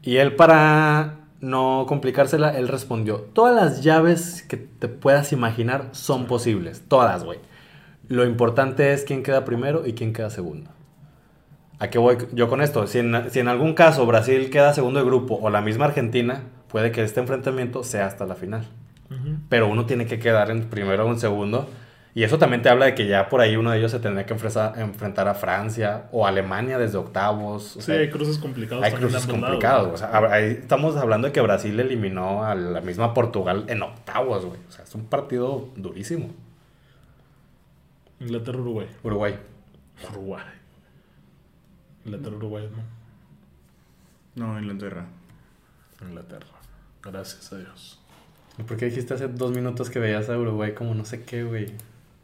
Y 0.02 0.16
él 0.16 0.34
para 0.36 1.20
no 1.40 1.86
complicársela, 1.88 2.50
él 2.56 2.68
respondió, 2.68 3.20
todas 3.32 3.54
las 3.54 3.82
llaves 3.82 4.42
que 4.42 4.56
te 4.56 4.88
puedas 4.88 5.32
imaginar 5.32 5.88
son 5.92 6.26
posibles, 6.26 6.82
todas, 6.88 7.24
güey. 7.24 7.38
Lo 8.08 8.26
importante 8.26 8.92
es 8.92 9.04
quién 9.04 9.22
queda 9.22 9.44
primero 9.44 9.86
y 9.86 9.94
quién 9.94 10.12
queda 10.12 10.30
segundo. 10.30 10.70
¿A 11.78 11.88
qué 11.88 11.98
voy 11.98 12.18
yo 12.32 12.48
con 12.48 12.60
esto? 12.60 12.86
Si 12.86 12.98
en, 12.98 13.30
si 13.30 13.38
en 13.38 13.48
algún 13.48 13.74
caso 13.74 14.04
Brasil 14.04 14.50
queda 14.50 14.74
segundo 14.74 14.98
de 15.00 15.06
grupo 15.06 15.38
o 15.40 15.48
la 15.48 15.62
misma 15.62 15.86
Argentina, 15.86 16.42
puede 16.68 16.92
que 16.92 17.02
este 17.02 17.20
enfrentamiento 17.20 17.84
sea 17.84 18.06
hasta 18.06 18.26
la 18.26 18.34
final. 18.34 18.68
Pero 19.48 19.66
uno 19.66 19.86
tiene 19.86 20.06
que 20.06 20.20
quedar 20.20 20.52
en 20.52 20.64
primero 20.68 21.06
o 21.06 21.10
en 21.10 21.18
segundo. 21.18 21.68
Y 22.12 22.24
eso 22.24 22.38
también 22.38 22.61
te 22.61 22.68
habla 22.68 22.86
de 22.86 22.94
que 22.96 23.06
ya 23.06 23.28
por 23.28 23.40
ahí 23.40 23.54
uno 23.54 23.70
de 23.70 23.78
ellos 23.78 23.92
se 23.92 24.00
tendría 24.00 24.26
que 24.26 24.34
enfresa- 24.34 24.74
enfrentar 24.80 25.28
a 25.28 25.34
Francia 25.34 26.08
o 26.11 26.26
Alemania 26.26 26.76
desde 26.76 26.98
octavos. 26.98 27.76
o 27.76 27.80
Sí, 27.80 27.86
sea, 27.86 28.00
hay 28.00 28.11
cruces 28.11 28.38
complicados. 28.38 28.84
hay 28.84 28.92
cruces 28.92 29.26
complicados. 29.26 29.84
lados, 29.84 29.94
o 29.94 29.96
sea, 29.98 30.08
a- 30.08 30.32
ahí 30.34 30.58
estamos 30.61 30.96
hablando 30.96 31.28
de 31.28 31.32
que 31.32 31.40
Brasil 31.40 31.78
eliminó 31.78 32.44
a 32.44 32.54
la 32.56 32.80
misma 32.80 33.14
Portugal 33.14 33.64
en 33.68 33.82
octavos, 33.82 34.44
güey. 34.44 34.58
O 34.68 34.72
sea, 34.72 34.84
es 34.84 34.94
un 34.96 35.06
partido 35.06 35.68
durísimo. 35.76 36.30
Inglaterra, 38.18 38.58
Uruguay. 38.58 38.88
Uruguay. 39.04 39.38
Uruguay. 40.11 40.44
Inglaterra, 42.04 42.36
Uruguay, 42.36 42.68
no. 44.34 44.46
No, 44.46 44.58
Inglaterra. 44.58 45.06
Inglaterra. 46.02 46.46
Gracias 47.02 47.52
a 47.52 47.58
Dios. 47.58 48.00
¿Por 48.66 48.76
qué 48.76 48.86
dijiste 48.86 49.14
hace 49.14 49.28
dos 49.28 49.52
minutos 49.52 49.88
que 49.90 49.98
veías 50.00 50.28
a 50.28 50.36
Uruguay 50.36 50.74
como 50.74 50.94
no 50.94 51.04
sé 51.04 51.22
qué, 51.22 51.44
güey? 51.44 51.72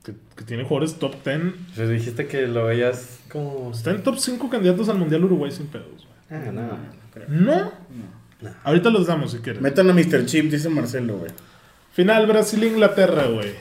Que, 0.06 0.14
que 0.36 0.44
tiene 0.44 0.62
jugadores 0.62 1.00
top 1.00 1.16
10. 1.24 1.40
Pues 1.74 1.88
dijiste 1.90 2.28
que 2.28 2.46
lo 2.46 2.66
veías 2.66 3.18
como... 3.28 3.72
Está 3.72 3.90
en 3.90 4.04
top 4.04 4.18
5 4.18 4.48
candidatos 4.48 4.88
al 4.88 4.98
Mundial 4.98 5.24
Uruguay 5.24 5.50
sin 5.50 5.66
pedos. 5.66 6.06
güey. 6.30 6.40
Ah, 6.40 6.52
no. 6.52 6.78
¿No? 7.28 7.72
Ahorita 8.62 8.90
los 8.90 9.08
damos 9.08 9.32
si 9.32 9.38
quieres. 9.38 9.60
Metan 9.60 9.90
a 9.90 9.92
Mr. 9.92 10.24
Chip, 10.26 10.48
dice 10.48 10.68
Marcelo, 10.68 11.18
güey. 11.18 11.32
Final 11.92 12.26
Brasil-Inglaterra, 12.28 13.26
güey. 13.26 13.54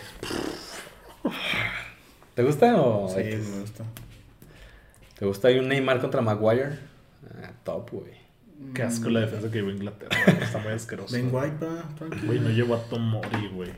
¿Te 2.35 2.43
gusta 2.43 2.75
o...? 2.79 3.09
Sí, 3.09 3.21
X? 3.21 3.47
me 3.49 3.59
gusta. 3.61 3.83
¿Te 5.17 5.25
gusta 5.25 5.47
ahí 5.47 5.57
un 5.57 5.67
Neymar 5.69 5.99
contra 5.99 6.21
Maguire? 6.21 6.77
Ah, 7.41 7.51
top, 7.63 7.89
güey. 7.91 8.11
Qué 8.73 8.83
asco 8.83 9.09
la 9.09 9.21
defensa 9.21 9.49
que 9.49 9.57
llevó 9.59 9.71
Inglaterra. 9.71 10.15
Está 10.41 10.59
muy 10.59 10.73
asqueroso. 10.73 11.15
Ben 11.15 11.29
White, 11.33 11.55
pa, 11.59 11.89
tranquilo. 11.97 12.27
Güey, 12.27 12.39
no 12.39 12.49
llevó 12.49 12.75
a 12.75 12.83
Tomori, 12.83 13.47
güey. 13.53 13.71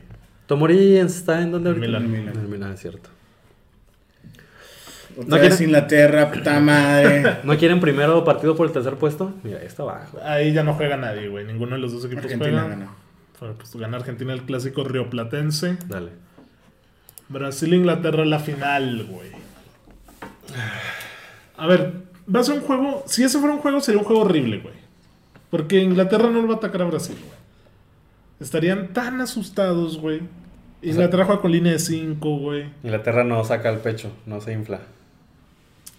Tomori 0.48 0.96
está 0.96 1.40
en 1.42 1.52
donde 1.52 1.70
En 1.70 1.76
ahorita? 1.76 1.98
Milán. 2.00 2.28
En 2.30 2.36
el 2.40 2.48
Milán, 2.48 2.72
es 2.72 2.80
cierto. 2.80 3.08
Otra 5.16 5.24
No 5.28 5.36
vez 5.36 5.48
quiere- 5.56 5.64
Inglaterra, 5.64 6.30
puta 6.32 6.58
madre. 6.60 7.36
¿No 7.44 7.56
quieren 7.56 7.78
primero 7.80 8.24
partido 8.24 8.56
por 8.56 8.66
el 8.66 8.72
tercer 8.72 8.94
puesto? 8.96 9.32
Mira, 9.44 9.58
ahí 9.60 9.66
está 9.66 9.84
abajo. 9.84 10.18
Ahí 10.24 10.52
ya 10.52 10.64
no 10.64 10.74
juega 10.74 10.96
nadie, 10.96 11.28
güey. 11.28 11.44
Ninguno 11.44 11.76
de 11.76 11.80
los 11.82 11.92
dos 11.92 12.04
equipos 12.04 12.24
Argentina 12.24 12.50
juega. 12.62 12.68
ganó. 12.68 12.96
Bueno, 13.38 13.54
pues 13.56 13.76
gana 13.76 13.96
Argentina 13.98 14.32
el 14.32 14.42
clásico 14.42 14.82
rioplatense. 14.82 15.76
Dale. 15.86 16.10
Brasil-Inglaterra 17.28 18.24
la 18.24 18.38
final, 18.40 19.04
güey. 19.04 19.28
A 21.56 21.66
ver, 21.66 21.92
va 22.34 22.40
a 22.40 22.44
ser 22.44 22.54
un 22.54 22.60
juego. 22.62 23.04
Si 23.06 23.22
ese 23.22 23.38
fuera 23.38 23.54
un 23.54 23.60
juego, 23.60 23.80
sería 23.80 23.98
un 24.00 24.06
juego 24.06 24.22
horrible, 24.22 24.58
güey. 24.58 24.74
Porque 25.50 25.78
Inglaterra 25.80 26.30
no 26.30 26.40
lo 26.42 26.48
va 26.48 26.54
a 26.54 26.56
atacar 26.56 26.82
a 26.82 26.86
Brasil, 26.86 27.16
güey. 27.20 27.38
Estarían 28.40 28.92
tan 28.92 29.20
asustados, 29.20 29.98
güey. 29.98 30.22
Inglaterra 30.82 31.24
juega 31.24 31.40
con 31.42 31.52
línea 31.52 31.72
de 31.72 31.78
5, 31.78 32.38
güey. 32.38 32.70
Inglaterra 32.84 33.24
no 33.24 33.42
saca 33.44 33.68
el 33.70 33.78
pecho, 33.78 34.12
no 34.26 34.40
se 34.40 34.52
infla. 34.52 34.80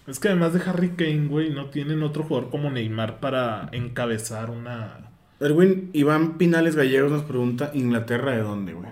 Es 0.06 0.18
que 0.18 0.28
además 0.28 0.54
de 0.54 0.62
Harry 0.68 0.90
Kane, 0.90 1.28
güey, 1.28 1.50
no 1.50 1.66
tienen 1.66 2.02
otro 2.02 2.24
jugador 2.24 2.50
como 2.50 2.70
Neymar 2.70 3.20
para 3.20 3.68
encabezar 3.72 4.50
una. 4.50 5.10
Erwin 5.38 5.90
Iván 5.92 6.38
Pinales 6.38 6.76
Gallegos 6.76 7.12
nos 7.12 7.22
pregunta: 7.24 7.70
¿Inglaterra 7.74 8.32
de 8.32 8.42
dónde, 8.42 8.72
güey? 8.72 8.88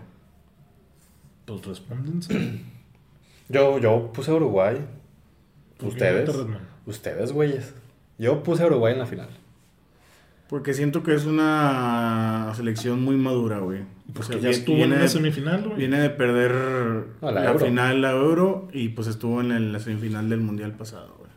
Pues 1.46 1.64
respóndense. 1.64 2.61
Yo, 3.49 3.78
yo 3.78 4.12
puse 4.12 4.30
Uruguay. 4.30 4.76
¿Por 5.78 5.88
qué 5.88 5.94
¿Ustedes? 5.94 6.30
Ustedes, 6.84 7.32
güeyes. 7.32 7.74
Yo 8.18 8.42
puse 8.42 8.62
a 8.62 8.66
Uruguay 8.66 8.92
en 8.92 8.99
la 8.99 9.07
final. 9.07 9.30
Porque 10.49 10.72
siento 10.72 11.03
que 11.03 11.14
es 11.14 11.26
una 11.26 12.53
selección 12.57 13.03
muy 13.03 13.16
madura, 13.16 13.59
güey. 13.59 13.82
Pues 14.14 14.28
O 14.28 14.32
sea, 14.32 14.40
que 14.40 14.44
ya 14.44 14.51
estuvo 14.51 14.78
en 14.78 14.90
de, 14.99 15.09
semifinal, 15.09 15.62
güey. 15.62 15.76
viene 15.76 16.01
de 16.01 16.09
perder 16.09 17.05
la 17.20 17.30
la, 17.30 17.44
Euro. 17.46 17.59
final, 17.59 18.01
la 18.01 18.12
Euro, 18.12 18.68
y 18.72 18.88
pues 18.88 19.09
estuvo 19.09 19.42
en 19.42 19.72
la 19.72 19.78
semifinal 19.78 20.30
del 20.30 20.40
Mundial 20.40 20.72
pasado, 20.72 21.14
güey. 21.18 21.28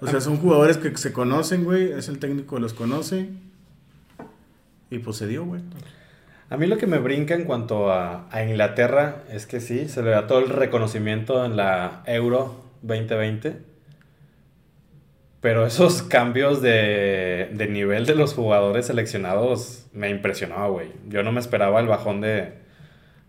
O 0.00 0.08
sea, 0.08 0.20
son 0.20 0.38
jugadores 0.38 0.78
que 0.78 0.96
se 0.96 1.12
conocen, 1.12 1.62
güey. 1.62 1.92
Es 1.92 2.08
el 2.08 2.18
técnico 2.18 2.56
que 2.56 2.60
los 2.60 2.74
conoce. 2.74 3.28
Y 4.90 4.98
pues 4.98 5.16
se 5.16 5.28
dio, 5.28 5.44
güey. 5.44 5.62
A 6.50 6.56
mí 6.56 6.66
lo 6.66 6.76
que 6.78 6.88
me 6.88 6.98
brinca 6.98 7.34
en 7.34 7.44
cuanto 7.44 7.92
a, 7.92 8.26
a 8.30 8.42
Inglaterra 8.42 9.22
es 9.30 9.46
que 9.46 9.60
sí, 9.60 9.88
se 9.88 10.02
le 10.02 10.10
da 10.10 10.26
todo 10.26 10.40
el 10.40 10.48
reconocimiento 10.48 11.44
en 11.44 11.56
la 11.56 12.02
Euro 12.06 12.64
2020. 12.82 13.58
Pero 15.40 15.64
esos 15.66 16.02
cambios 16.02 16.60
de, 16.62 17.50
de 17.52 17.68
nivel 17.68 18.06
de 18.06 18.14
los 18.16 18.34
jugadores 18.34 18.86
seleccionados 18.86 19.86
me 19.92 20.10
impresionaba, 20.10 20.68
güey. 20.68 20.88
Yo 21.08 21.22
no 21.22 21.30
me 21.30 21.40
esperaba 21.40 21.78
el 21.80 21.86
bajón 21.86 22.20
de, 22.20 22.54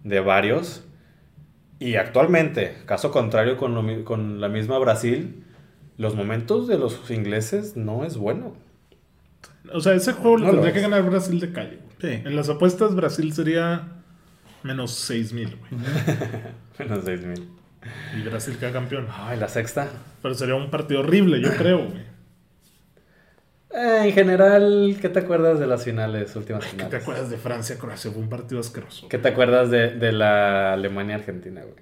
de 0.03 0.19
varios. 0.19 0.83
Y 1.77 1.95
actualmente, 1.95 2.75
caso 2.85 3.11
contrario 3.11 3.57
con, 3.57 3.75
lo 3.75 4.03
con 4.05 4.41
la 4.41 4.49
misma 4.49 4.79
Brasil, 4.79 5.43
los 5.97 6.15
momentos 6.15 6.67
de 6.67 6.77
los 6.79 7.09
ingleses 7.11 7.77
no 7.77 8.03
es 8.03 8.17
bueno. 8.17 8.55
O 9.71 9.79
sea, 9.79 9.93
ese 9.93 10.13
juego 10.13 10.37
lo 10.37 10.45
No 10.45 10.45
lo 10.47 10.51
tendría 10.53 10.69
es. 10.69 10.75
que 10.75 10.81
ganar 10.81 11.03
Brasil 11.09 11.39
de 11.39 11.51
calle, 11.51 11.77
güey. 11.77 11.95
Sí. 12.15 12.21
En 12.25 12.35
las 12.35 12.49
apuestas, 12.49 12.95
Brasil 12.95 13.31
sería 13.33 13.87
menos 14.63 14.91
6000, 14.91 15.57
güey. 15.57 15.71
Menos 16.79 17.05
6.000. 17.05 17.58
Y 18.17 18.21
Brasil 18.23 18.57
queda 18.59 18.71
campeón. 18.71 19.07
Ay, 19.11 19.37
la 19.39 19.47
sexta. 19.47 19.87
Pero 20.21 20.33
sería 20.35 20.55
un 20.55 20.69
partido 20.69 20.99
horrible, 21.01 21.41
yo 21.41 21.49
creo, 21.57 21.85
güey. 21.87 22.09
Eh, 23.71 24.01
en 24.07 24.11
general, 24.13 24.97
¿qué 24.99 25.09
te 25.09 25.19
acuerdas 25.19 25.59
de 25.59 25.67
las 25.67 25.83
finales, 25.83 26.35
últimas 26.35 26.63
¿Qué 26.63 26.71
finales? 26.71 26.89
te 26.89 26.97
acuerdas 26.97 27.29
de 27.29 27.37
Francia-Croacia? 27.37 28.11
Fue 28.11 28.21
un 28.21 28.29
partido 28.29 28.59
asqueroso. 28.59 29.07
¿Qué 29.07 29.19
te 29.19 29.27
acuerdas 29.29 29.69
de, 29.69 29.91
de 29.91 30.11
la 30.11 30.73
Alemania-Argentina, 30.73 31.61
güey? 31.61 31.75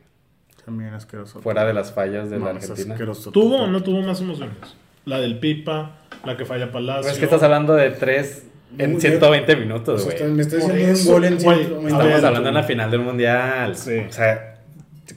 También 0.65 0.93
asqueroso. 0.93 1.39
Fuera 1.41 1.63
de 1.65 1.73
las 1.73 1.93
fallas 1.93 2.29
de 2.29 2.39
No, 2.39 2.45
la 2.45 2.51
Argentina. 2.51 2.93
asqueroso. 2.93 3.31
¿Tuvo 3.31 3.63
o 3.63 3.67
no 3.67 3.81
tuvo 3.83 4.01
más 4.01 4.19
emociones? 4.19 4.57
La 5.05 5.21
del 5.21 5.39
Pipa, 5.39 5.99
la 6.25 6.35
que 6.35 6.43
falla 6.45 6.69
Palacio. 6.73 7.03
Pero 7.03 7.13
es 7.13 7.19
que 7.19 7.25
estás 7.25 7.41
hablando 7.43 7.73
de 7.73 7.91
tres 7.91 8.45
en 8.77 8.91
Muy 8.91 8.99
120 9.01 9.53
O 9.53 9.57
minutos, 9.57 10.03
güey. 10.03 10.23
me 10.25 10.41
está 10.41 10.59
Por 10.59 10.73
diciendo 10.73 10.99
un 10.99 11.05
gol 11.07 11.23
en 11.23 11.37
güey, 11.37 11.57
120. 11.65 11.85
a 11.85 11.97
Estamos 11.97 12.23
hablando 12.25 12.49
en 12.49 12.55
la 12.55 12.63
final 12.63 12.91
del 12.91 12.99
mundial. 12.99 13.75
Sí. 13.77 13.99
O 13.99 14.11
sea, 14.11 14.56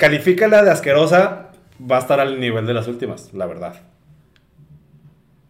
califícala 0.00 0.64
de 0.64 0.70
asquerosa, 0.72 1.50
va 1.80 1.96
a 1.96 2.00
estar 2.00 2.18
al 2.18 2.40
nivel 2.40 2.66
de 2.66 2.74
las 2.74 2.88
últimas, 2.88 3.32
la 3.32 3.46
verdad. 3.46 3.74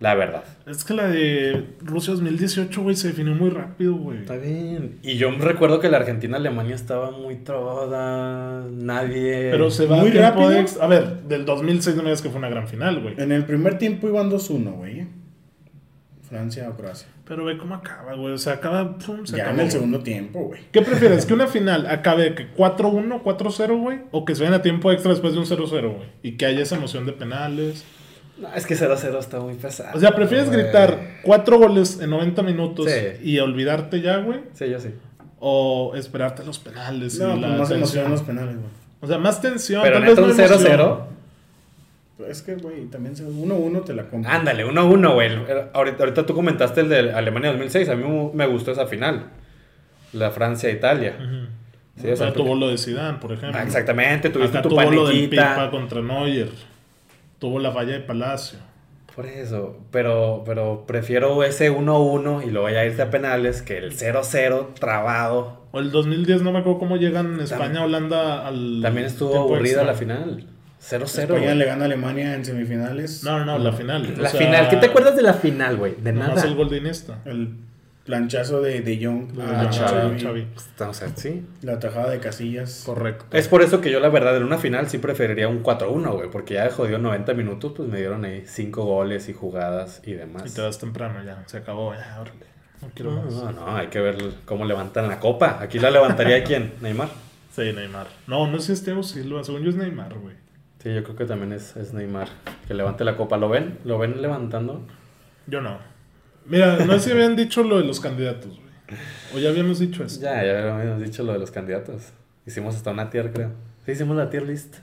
La 0.01 0.15
verdad. 0.15 0.45
Es 0.67 0.83
que 0.85 0.95
la 0.95 1.09
de 1.09 1.75
Rusia 1.83 2.15
2018, 2.15 2.81
güey, 2.83 2.97
se 2.97 3.09
definió 3.09 3.35
muy 3.35 3.51
rápido, 3.51 3.95
güey. 3.97 4.21
Está 4.21 4.37
bien. 4.37 4.99
Y 5.03 5.17
yo 5.19 5.31
recuerdo 5.31 5.79
que 5.79 5.91
la 5.91 5.99
Argentina-Alemania 5.99 6.75
estaba 6.75 7.11
muy 7.11 7.37
trabada. 7.37 8.65
Nadie. 8.71 9.51
Pero 9.51 9.71
se 9.71 9.85
va 9.85 9.97
Muy 9.97 10.11
rápido. 10.13 10.53
ex- 10.53 10.81
A 10.81 10.87
ver, 10.87 11.25
del 11.25 11.45
2006 11.45 11.97
no 11.97 12.03
me 12.03 12.09
digas 12.09 12.23
que 12.23 12.31
fue 12.31 12.39
una 12.39 12.49
gran 12.49 12.67
final, 12.67 13.01
güey. 13.03 13.15
En 13.19 13.31
el 13.31 13.45
primer 13.45 13.77
tiempo 13.77 14.09
iban 14.09 14.31
2-1, 14.31 14.73
güey. 14.73 15.07
Francia 16.31 16.69
o 16.71 16.77
Croacia. 16.77 17.09
Pero 17.27 17.45
ve 17.45 17.59
cómo 17.59 17.75
acaba, 17.75 18.15
güey. 18.15 18.33
O 18.33 18.39
sea, 18.39 18.55
acaba. 18.55 18.97
pum, 18.99 19.27
se 19.27 19.37
Ya 19.37 19.43
acabó, 19.43 19.55
en 19.57 19.61
el 19.61 19.67
güey. 19.67 19.71
segundo 19.71 19.99
tiempo, 20.01 20.41
güey. 20.47 20.61
¿Qué 20.73 20.81
prefieres? 20.83 21.27
¿Que 21.27 21.35
una 21.35 21.47
final 21.49 21.87
acabe 21.89 22.35
que 22.35 22.53
4-1, 22.55 23.23
4-0, 23.23 23.79
güey? 23.81 23.99
¿O 24.13 24.25
que 24.25 24.35
se 24.35 24.43
vayan 24.45 24.59
a 24.59 24.63
tiempo 24.63 24.91
extra 24.93 25.11
después 25.11 25.35
de 25.35 25.41
un 25.41 25.47
0-0, 25.47 25.93
güey? 25.95 26.09
Y 26.23 26.33
que 26.39 26.47
haya 26.47 26.61
esa 26.63 26.77
emoción 26.77 27.05
de 27.05 27.13
penales. 27.13 27.85
No, 28.39 28.49
es 28.55 28.65
que 28.65 28.75
0-0 28.75 29.19
está 29.19 29.39
muy 29.41 29.55
pesado. 29.55 29.91
O 29.97 30.01
sea, 30.01 30.15
¿prefieres 30.15 30.47
güey. 30.49 30.63
gritar 30.63 31.19
4 31.25 31.59
goles 31.59 32.01
en 32.01 32.09
90 32.11 32.43
minutos 32.43 32.87
Sí. 32.91 33.29
y 33.29 33.39
olvidarte 33.39 34.01
ya, 34.01 34.17
güey? 34.19 34.41
Sí, 34.55 34.71
yo 34.71 34.81
sí. 34.81 34.89
O 35.41 35.93
esperarte 35.97 36.45
los 36.45 36.59
penales 36.59 37.19
No, 37.19 37.29
y 37.37 37.41
pues 37.41 37.41
la 37.41 37.49
más 37.49 37.71
emoción 37.71 37.81
tensión? 37.81 38.11
los 38.11 38.23
penales, 38.23 38.55
güey. 38.57 38.69
O 39.03 39.07
sea, 39.07 39.19
más 39.19 39.41
tensión. 39.43 39.83
Pero 39.83 39.97
tal 39.97 40.05
neta 40.05 40.21
vez 40.23 40.31
un 40.31 40.37
no 40.37 40.45
emoción. 40.45 40.79
0-0. 40.79 41.01
Es 42.29 42.43
que, 42.43 42.55
güey, 42.57 42.87
también 42.87 43.17
se- 43.17 43.25
1-1 43.25 43.83
te 43.85 43.95
la 43.95 44.05
compro. 44.09 44.31
Ándale, 44.31 44.65
1-1, 44.65 45.15
güey. 45.15 45.31
Ahorita, 45.73 46.05
ahorita 46.05 46.27
tú 46.27 46.35
comentaste 46.35 46.81
el 46.83 46.89
de 46.89 47.13
Alemania 47.13 47.51
2006. 47.51 47.89
A 47.89 47.97
mí 47.97 48.05
me 48.35 48.47
gustó 48.47 48.73
esa 48.73 48.87
final. 48.87 49.31
La 50.13 50.31
Francia-Italia. 50.31 51.17
Ujú. 51.19 51.47
Sí, 52.03 52.09
o 52.09 52.17
sea, 52.17 52.33
tuvo 52.33 52.55
lo 52.55 52.69
de 52.69 52.79
Zidane, 52.79 53.19
por 53.19 53.33
ejemplo. 53.33 53.59
Ah, 53.61 53.63
exactamente, 53.63 54.31
tuviste 54.31 54.59
Acá 54.59 54.63
tu 54.63 54.71
tuvo 54.75 54.91
lo 54.91 55.07
del. 55.09 55.29
Pipa 55.29 55.71
contra 55.71 56.01
Neuer. 56.01 56.49
Tuvo 57.39 57.59
la 57.59 57.73
falla 57.73 57.93
de 57.93 58.01
Palacio. 58.01 58.59
Por 59.15 59.27
eso, 59.27 59.79
pero, 59.91 60.43
pero 60.47 60.85
prefiero 60.87 61.43
ese 61.45 61.71
1-1 61.71 62.43
y 62.47 62.51
luego 62.51 62.71
ya 62.71 62.85
irte 62.85 63.03
a 63.03 63.11
penales 63.11 63.61
que 63.61 63.77
el 63.77 63.93
0-0 63.93 64.69
trabado. 64.79 65.65
O 65.73 65.81
el 65.81 65.91
2010, 65.91 66.43
no 66.43 66.53
me 66.53 66.61
acuerdo 66.61 66.79
cómo 66.79 66.97
llegan 66.97 67.39
España, 67.41 67.85
Holanda 67.85 68.47
al. 68.47 68.81
También 68.83 69.07
estuvo 69.07 69.37
aburrida 69.37 69.83
extra. 69.83 69.85
la 69.85 69.95
final. 69.95 70.47
0-0. 70.81 71.03
España 71.05 71.27
güey. 71.41 71.55
le 71.57 71.65
gana 71.65 71.83
a 71.83 71.87
Alemania 71.87 72.35
en 72.35 72.45
semifinales. 72.45 73.23
No, 73.25 73.39
no, 73.39 73.45
no, 73.45 73.59
la 73.59 73.73
final. 73.73 74.15
La 74.17 74.29
O 74.29 74.31
sea, 74.31 74.41
final, 74.41 74.69
¿qué 74.69 74.77
te 74.77 74.87
acuerdas 74.87 75.17
de 75.17 75.23
la 75.23 75.35
final, 75.35 75.77
güey? 75.77 75.95
De 76.01 76.13
nada. 76.13 76.43
el 76.43 76.55
gol 76.55 76.71
de 76.71 76.79
Iniesta. 76.79 77.19
El, 77.25 77.55
Planchazo 78.03 78.61
de 78.63 78.81
De 78.81 78.97
de 78.97 79.07
a 79.07 79.11
Jong, 79.11 80.19
Xavi. 80.19 80.21
Xavi. 80.21 81.43
La 81.63 81.79
tajada 81.79 82.11
de 82.11 82.19
Casillas. 82.19 82.83
Correcto. 82.85 83.25
Es 83.31 83.47
por 83.47 83.63
eso 83.63 83.81
que 83.81 83.93
yo, 83.93 84.01
la 84.01 84.09
verdad, 84.09 84.37
en 84.37 84.43
una 84.43 84.59
final 84.59 84.89
sí 84.89 84.99
preferiría 84.99 85.49
un 85.49 85.63
4-1, 85.63 86.13
güey. 86.15 86.31
Porque 86.31 86.55
ya 86.55 86.65
de 86.65 86.71
jodido 86.71 86.99
90 86.99 87.35
minutos, 87.35 87.73
pues 87.77 87.89
me 87.89 87.99
dieron 87.99 88.25
ahí 88.25 88.43
5 88.47 88.85
goles 88.85 89.29
y 89.29 89.33
jugadas 89.35 90.01
y 90.05 90.13
Y 90.13 90.15
demás. 90.15 90.53
te 90.53 90.61
vas 90.63 90.79
temprano 90.79 91.23
ya. 91.25 91.45
Se 91.47 91.59
acabó, 91.59 91.95
ya, 91.95 92.19
órale. 92.21 92.47
No 92.83 92.89
quiero 92.95 93.13
No, 93.13 93.23
más. 93.23 93.35
no, 93.35 93.53
no, 93.53 93.77
hay 93.77 93.89
que 93.89 94.01
ver 94.01 94.17
cómo 94.47 94.65
levantan 94.65 95.07
la 95.07 95.21
copa. 95.21 95.59
Aquí 95.61 95.79
la 95.79 95.91
levantaría 95.91 96.43
quién, 96.45 96.73
Neymar. 96.81 97.11
Sí, 97.55 97.73
Neymar. 97.73 98.07
No, 98.27 98.47
no 98.47 98.57
es 98.57 98.83
Thiago 98.83 99.03
Silva. 99.03 99.45
Según 99.45 99.63
yo 99.63 99.71
es 99.71 99.77
Neymar, 99.77 100.15
güey. 100.15 100.35
Sí, 100.83 100.95
yo 100.95 101.03
creo 101.05 101.17
que 101.17 101.27
también 101.27 101.53
es, 101.53 101.77
es 101.77 101.93
Neymar. 101.93 102.29
Que 102.67 102.75
levante 102.75 103.05
la 103.05 103.17
copa. 103.17 103.37
¿Lo 103.37 103.49
ven? 103.49 103.79
¿Lo 103.85 103.99
ven 103.99 104.23
levantando? 104.23 104.87
Yo 105.47 105.61
no. 105.61 105.79
Mira, 106.47 106.85
no 106.87 106.95
sé 106.95 107.01
si 107.01 107.11
habían 107.13 107.37
dicho 107.37 107.63
lo 107.63 107.79
de 107.79 107.85
los 107.85 108.01
candidatos, 108.01 108.59
güey. 108.59 108.71
O 109.35 109.39
ya 109.39 109.51
habíamos 109.51 109.79
dicho 109.79 110.03
eso. 110.03 110.21
Ya, 110.21 110.43
ya 110.45 110.75
habíamos 110.77 111.03
dicho 111.03 111.23
lo 111.23 111.33
de 111.33 111.39
los 111.39 111.51
candidatos. 111.51 112.13
Hicimos 112.47 112.75
hasta 112.77 112.91
una 112.91 113.11
tier, 113.11 113.31
creo. 113.31 113.53
Sí, 113.85 113.93
hicimos 113.93 114.17
la 114.17 114.31
tier 114.31 114.43
list. 114.45 114.77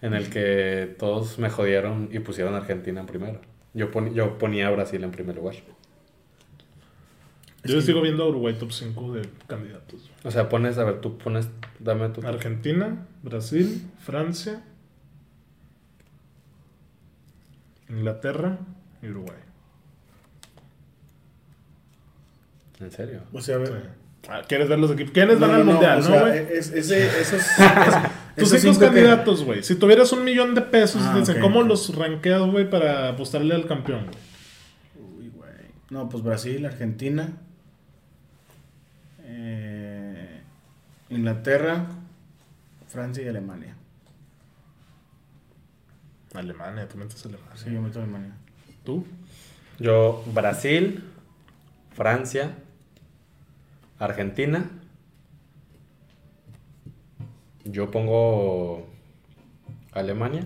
En 0.00 0.14
el 0.14 0.30
que 0.30 0.94
todos 0.98 1.38
me 1.38 1.50
jodieron 1.50 2.08
y 2.12 2.20
pusieron 2.20 2.54
a 2.54 2.58
Argentina 2.58 3.00
en 3.00 3.06
primero. 3.06 3.40
Yo, 3.74 3.90
pon- 3.90 4.14
yo 4.14 4.38
ponía 4.38 4.68
a 4.68 4.70
Brasil 4.70 5.02
en 5.04 5.10
primer 5.10 5.36
lugar. 5.36 5.54
Yo 7.64 7.80
sigo 7.80 8.00
viendo 8.00 8.24
a 8.24 8.28
Uruguay 8.28 8.54
top 8.54 8.72
5 8.72 9.12
de 9.12 9.28
candidatos. 9.46 10.10
O 10.24 10.30
sea, 10.32 10.48
pones, 10.48 10.78
a 10.78 10.84
ver, 10.84 11.00
tú 11.00 11.18
pones, 11.18 11.48
dame 11.78 12.08
tu... 12.08 12.26
Argentina, 12.26 13.06
Brasil, 13.22 13.82
Francia, 14.00 14.64
Inglaterra 17.92 18.58
y 19.02 19.08
Uruguay. 19.08 19.36
¿En 22.80 22.90
serio? 22.90 23.20
O 23.32 23.40
sea, 23.40 23.56
a 23.56 23.58
ver. 23.58 23.68
Sí. 23.68 24.28
Ah, 24.28 24.42
¿Quieres 24.48 24.68
ver 24.68 24.78
los 24.78 24.90
equipos? 24.92 25.12
¿Quiénes 25.12 25.38
van 25.40 25.50
No, 25.50 25.56
al 25.56 25.60
no, 25.60 25.66
no, 25.66 25.72
mundial, 25.72 25.98
o 25.98 26.02
no, 26.02 26.06
sea, 26.08 26.20
güey? 26.22 26.38
es- 26.52 26.70
ese- 26.72 27.20
esos, 27.20 27.40
es- 28.36 28.36
Tus 28.36 28.52
esos 28.52 28.78
que- 28.78 28.84
candidatos, 28.86 29.44
güey. 29.44 29.62
Si 29.62 29.74
tuvieras 29.76 30.12
un 30.12 30.24
millón 30.24 30.54
de 30.54 30.62
pesos, 30.62 31.02
Ah, 31.04 31.20
¿cómo 31.40 31.62
los 31.62 31.94
rankeas, 31.96 32.40
güey, 32.42 32.68
para 32.70 33.08
apostarle 33.10 33.54
al 33.54 33.66
campeón? 33.66 34.06
güey? 34.06 35.18
Uy, 35.26 35.28
güey. 35.34 35.50
No, 35.90 36.08
pues 36.08 36.22
Brasil, 36.22 36.64
Argentina, 36.64 37.32
eh, 39.24 40.40
Inglaterra, 41.10 41.86
Francia 42.88 43.22
y 43.24 43.28
Alemania. 43.28 43.76
Alemania, 46.34 46.88
tú 46.88 46.98
metes 46.98 47.24
Alemania. 47.26 47.56
Sí, 47.56 47.72
yo 47.72 47.80
meto 47.80 47.98
Alemania. 48.00 48.34
¿Tú? 48.84 49.06
Yo, 49.78 50.22
Brasil, 50.32 51.04
Francia, 51.94 52.54
Argentina. 53.98 54.70
Yo 57.64 57.90
pongo 57.90 58.88
Alemania, 59.92 60.44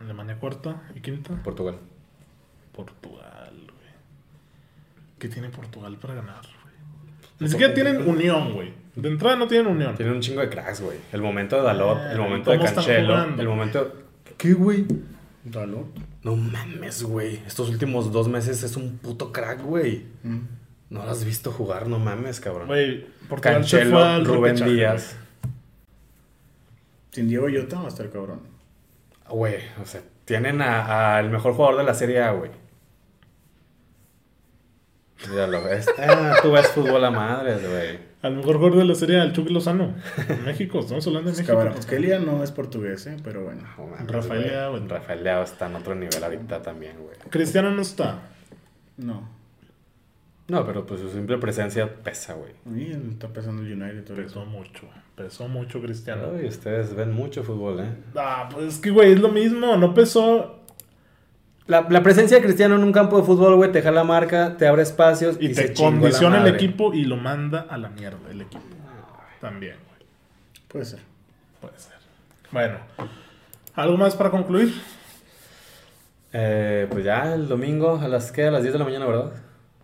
Alemania 0.00 0.38
cuarta 0.38 0.82
y 0.94 1.00
quinta. 1.00 1.34
Portugal. 1.42 1.78
Portugal, 2.72 3.52
güey. 3.52 3.90
¿Qué 5.18 5.28
tiene 5.28 5.50
Portugal 5.50 5.96
para 5.98 6.14
ganar, 6.14 6.40
güey? 6.62 6.74
Ni 7.40 7.48
siquiera 7.48 7.74
tienen 7.74 8.08
unión, 8.08 8.54
güey. 8.54 8.72
De 8.94 9.08
entrada 9.08 9.36
no 9.36 9.46
tienen 9.46 9.66
unión. 9.66 9.94
Tiene 9.94 10.12
un 10.12 10.20
chingo 10.20 10.40
de 10.40 10.48
cracks, 10.48 10.80
güey. 10.80 10.98
El 11.12 11.20
momento 11.20 11.56
de 11.56 11.62
Dalot, 11.62 11.98
Eh, 11.98 12.12
el 12.12 12.18
momento 12.18 12.50
de 12.50 12.56
¿cómo 12.56 12.68
están 12.68 12.84
Cancelo, 12.84 13.14
jugando, 13.14 13.42
el 13.42 13.48
momento... 13.48 14.05
¿Qué, 14.36 14.52
güey? 14.52 14.86
Dalot. 15.44 15.86
No 16.22 16.36
mames, 16.36 17.02
güey. 17.02 17.40
Estos 17.46 17.68
últimos 17.68 18.12
dos 18.12 18.28
meses 18.28 18.62
es 18.62 18.76
un 18.76 18.98
puto 18.98 19.32
crack, 19.32 19.62
güey. 19.62 20.04
Mm. 20.22 20.40
No 20.90 21.04
lo 21.04 21.10
has 21.10 21.24
visto 21.24 21.52
jugar, 21.52 21.88
no 21.88 21.98
mames, 21.98 22.40
cabrón. 22.40 22.68
Güey, 22.68 23.06
al 23.44 24.24
Rubén 24.24 24.56
Díaz. 24.56 25.16
Sin 27.10 27.28
Diego 27.28 27.48
Yota 27.48 27.78
va 27.78 27.86
a 27.86 27.88
estar 27.88 28.10
cabrón. 28.10 28.40
Güey, 29.28 29.60
o 29.82 29.86
sea, 29.86 30.02
tienen 30.24 30.60
al 30.60 31.30
mejor 31.30 31.54
jugador 31.54 31.78
de 31.78 31.84
la 31.84 31.94
Serie 31.94 32.22
A, 32.22 32.32
güey. 32.32 32.50
Ya 35.34 35.46
lo 35.46 35.64
ves. 35.64 35.86
Ah, 35.98 36.36
tú 36.42 36.52
ves 36.52 36.66
fútbol 36.68 37.04
a 37.04 37.10
madres, 37.10 37.60
güey. 37.62 37.72
güey. 37.72 37.98
Al 38.22 38.34
mejor 38.36 38.56
jugador 38.56 38.78
de 38.78 38.84
la 38.84 38.94
serie, 38.94 39.20
el 39.22 39.32
Chucky 39.32 39.52
Lozano. 39.52 39.94
En 40.28 40.44
México, 40.44 40.80
estamos 40.80 41.06
hablando 41.06 41.28
de 41.28 41.32
Es 41.32 41.38
México. 41.38 41.56
cabrón. 41.56 41.78
Esquelia 41.78 42.18
no 42.18 42.42
es 42.42 42.50
portugués, 42.52 43.06
¿eh? 43.06 43.16
pero 43.24 43.44
bueno. 43.44 43.62
No 43.78 43.86
mames, 43.86 44.06
Rafael 44.08 44.40
güey. 44.40 44.50
Leao, 44.50 44.70
güey. 44.72 44.88
Rafael 44.88 45.24
Leao 45.24 45.42
está 45.44 45.66
en 45.68 45.76
otro 45.76 45.94
nivel 45.94 46.22
ahorita 46.22 46.60
también, 46.62 46.96
güey. 46.98 47.16
Cristiano 47.30 47.70
no 47.70 47.82
está. 47.82 48.18
No. 48.96 49.28
No, 50.48 50.64
pero 50.64 50.86
pues 50.86 51.00
su 51.00 51.08
simple 51.10 51.38
presencia 51.38 51.92
pesa, 52.02 52.34
güey. 52.34 52.52
Y 52.78 52.92
está 52.92 53.28
pesando 53.28 53.62
el 53.62 53.72
United 53.72 54.04
todo 54.04 54.16
Pesó 54.16 54.42
eso. 54.42 54.46
mucho. 54.46 54.82
Pesó 55.16 55.48
mucho 55.48 55.80
Cristiano. 55.80 56.28
Uy, 56.28 56.46
ustedes 56.46 56.94
ven 56.94 57.12
mucho 57.12 57.42
fútbol, 57.42 57.80
¿eh? 57.80 57.88
Ah, 58.14 58.48
pues 58.52 58.66
es 58.74 58.78
que, 58.78 58.90
güey, 58.90 59.12
es 59.12 59.20
lo 59.20 59.28
mismo. 59.30 59.76
No 59.76 59.92
pesó. 59.94 60.55
La, 61.66 61.86
la 61.88 62.02
presencia 62.02 62.36
de 62.36 62.44
Cristiano 62.44 62.76
en 62.76 62.84
un 62.84 62.92
campo 62.92 63.18
de 63.18 63.24
fútbol, 63.24 63.56
güey, 63.56 63.72
te 63.72 63.82
jala 63.82 64.04
marca, 64.04 64.56
te 64.56 64.68
abre 64.68 64.82
espacios 64.82 65.36
Y, 65.40 65.46
y, 65.46 65.54
se 65.54 65.68
te 65.68 65.68
la 65.70 65.74
condiciona 65.74 66.40
el 66.40 66.54
equipo 66.54 66.94
y 66.94 67.04
lo 67.04 67.16
manda 67.16 67.66
a 67.68 67.76
la 67.76 67.88
mierda 67.88 68.30
el 68.30 68.42
equipo. 68.42 68.64
También, 69.40 69.76
güey. 69.88 70.08
Puede 70.68 70.84
ser. 70.84 71.00
Puede 71.60 71.78
ser. 71.78 71.96
Bueno. 72.52 72.78
¿Algo 73.74 73.96
más 73.96 74.14
para 74.14 74.30
concluir? 74.30 74.74
Eh, 76.32 76.86
pues 76.90 77.04
ya 77.04 77.34
el 77.34 77.48
domingo 77.48 77.98
a 77.98 78.08
las, 78.08 78.30
¿qué? 78.30 78.44
A 78.44 78.50
las 78.50 78.62
10 78.62 78.74
de 78.74 78.78
la 78.78 78.84
mañana, 78.84 79.06
¿verdad? 79.06 79.32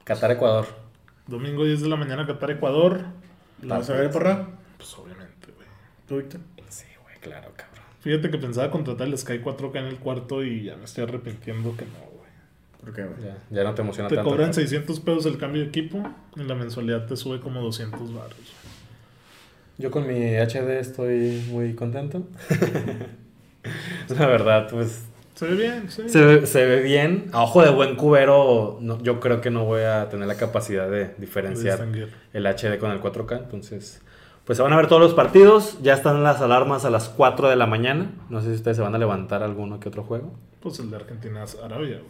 Qatar, 0.04 0.30
Ecuador. 0.32 0.66
Domingo 1.26 1.64
10 1.64 1.82
de 1.82 1.88
la 1.88 1.96
mañana, 1.96 2.26
Qatar, 2.26 2.50
Ecuador. 2.50 3.04
¿Lo 3.62 3.74
vas 3.74 3.88
a 3.90 3.94
ver, 3.94 4.10
porra? 4.10 4.48
Pues 4.76 4.98
obviamente, 4.98 5.52
güey. 5.52 5.66
¿Tú, 6.06 6.16
Víctor? 6.16 6.40
Sí, 6.68 6.86
güey, 7.02 7.16
claro, 7.20 7.52
cabrón. 7.56 7.71
Fíjate 8.02 8.30
que 8.30 8.38
pensaba 8.38 8.70
contratar 8.70 9.06
el 9.08 9.16
Sky 9.16 9.38
4K 9.40 9.78
en 9.78 9.86
el 9.86 9.96
cuarto 9.96 10.44
y 10.44 10.64
ya 10.64 10.76
me 10.76 10.84
estoy 10.84 11.04
arrepintiendo 11.04 11.74
que 11.76 11.84
no, 11.86 11.98
güey. 12.16 12.30
¿Por 12.80 12.92
qué, 12.92 13.04
güey? 13.04 13.22
Ya, 13.22 13.36
ya 13.50 13.64
no 13.64 13.74
te 13.74 13.82
emociona 13.82 14.08
Te 14.08 14.16
tanto. 14.16 14.28
cobran 14.30 14.48
cabrón. 14.50 14.68
600 14.68 15.00
pesos 15.00 15.26
el 15.26 15.38
cambio 15.38 15.62
de 15.62 15.68
equipo 15.68 16.02
y 16.36 16.42
la 16.42 16.54
mensualidad 16.54 17.06
te 17.06 17.16
sube 17.16 17.40
como 17.40 17.62
200 17.62 18.12
baros. 18.14 18.36
Yo 19.78 19.90
con 19.90 20.06
mi 20.06 20.34
HD 20.36 20.78
estoy 20.80 21.44
muy 21.48 21.74
contento. 21.74 22.24
la 24.08 24.26
verdad, 24.26 24.68
pues 24.70 25.04
Se 25.34 25.46
ve 25.46 25.54
bien, 25.54 25.90
sí. 25.90 26.08
se 26.08 26.24
ve, 26.24 26.46
se 26.46 26.66
ve 26.66 26.82
bien. 26.82 27.28
A 27.32 27.42
ojo 27.42 27.62
de 27.62 27.70
buen 27.70 27.96
cubero, 27.96 28.78
no- 28.80 29.00
yo 29.02 29.20
creo 29.20 29.40
que 29.40 29.50
no 29.50 29.64
voy 29.64 29.82
a 29.82 30.08
tener 30.08 30.26
la 30.26 30.36
capacidad 30.36 30.90
de 30.90 31.14
diferenciar 31.18 31.86
el 32.32 32.46
HD 32.46 32.78
con 32.78 32.90
el 32.90 33.00
4K. 33.00 33.38
Entonces, 33.44 34.02
pues 34.44 34.56
se 34.56 34.62
van 34.62 34.72
a 34.72 34.76
ver 34.76 34.88
todos 34.88 35.00
los 35.00 35.14
partidos. 35.14 35.78
Ya 35.82 35.94
están 35.94 36.22
las 36.22 36.40
alarmas 36.40 36.84
a 36.84 36.90
las 36.90 37.08
4 37.08 37.48
de 37.48 37.56
la 37.56 37.66
mañana. 37.66 38.10
No 38.28 38.40
sé 38.40 38.48
si 38.48 38.54
ustedes 38.54 38.76
se 38.76 38.82
van 38.82 38.94
a 38.94 38.98
levantar 38.98 39.42
alguno 39.42 39.78
que 39.78 39.88
otro 39.88 40.02
juego. 40.02 40.32
Pues 40.60 40.78
el 40.80 40.90
de 40.90 40.96
Argentina-Arabia. 40.96 42.00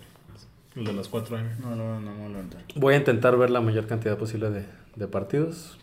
El 0.74 0.84
de 0.84 0.92
las 0.94 1.08
4 1.08 1.36
AM. 1.36 1.50
No, 1.60 1.76
no, 1.76 2.00
no 2.00 2.10
me 2.12 2.16
voy 2.16 2.26
a 2.26 2.28
levantar. 2.30 2.62
Voy 2.76 2.94
a 2.94 2.96
intentar 2.96 3.36
ver 3.36 3.50
la 3.50 3.60
mayor 3.60 3.86
cantidad 3.86 4.16
posible 4.16 4.50
de, 4.50 4.64
de 4.96 5.08
partidos. 5.08 5.78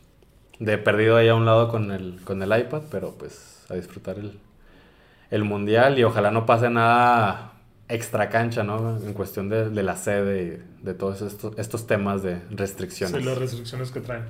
De 0.59 0.77
perdido 0.77 1.15
ahí 1.17 1.27
a 1.27 1.35
un 1.35 1.45
lado 1.45 1.69
con 1.69 1.91
el, 1.91 2.19
con 2.23 2.41
el 2.41 2.59
iPad, 2.59 2.81
pero 2.91 3.15
pues 3.17 3.65
a 3.69 3.75
disfrutar 3.75 4.17
el, 4.17 4.39
el 5.29 5.43
mundial 5.43 5.99
y 5.99 6.03
ojalá 6.03 6.31
no 6.31 6.45
pase 6.45 6.69
nada 6.69 7.53
extra 7.87 8.29
cancha, 8.29 8.63
¿no? 8.63 8.97
En 8.97 9.13
cuestión 9.13 9.49
de, 9.49 9.69
de 9.69 9.83
la 9.83 9.95
sede 9.95 10.43
y 10.43 10.85
de 10.85 10.93
todos 10.93 11.21
estos, 11.21 11.57
estos 11.57 11.87
temas 11.87 12.23
de 12.23 12.41
restricciones. 12.51 13.17
Sí, 13.17 13.23
las 13.23 13.37
restricciones 13.37 13.91
que 13.91 14.01
traen. 14.01 14.25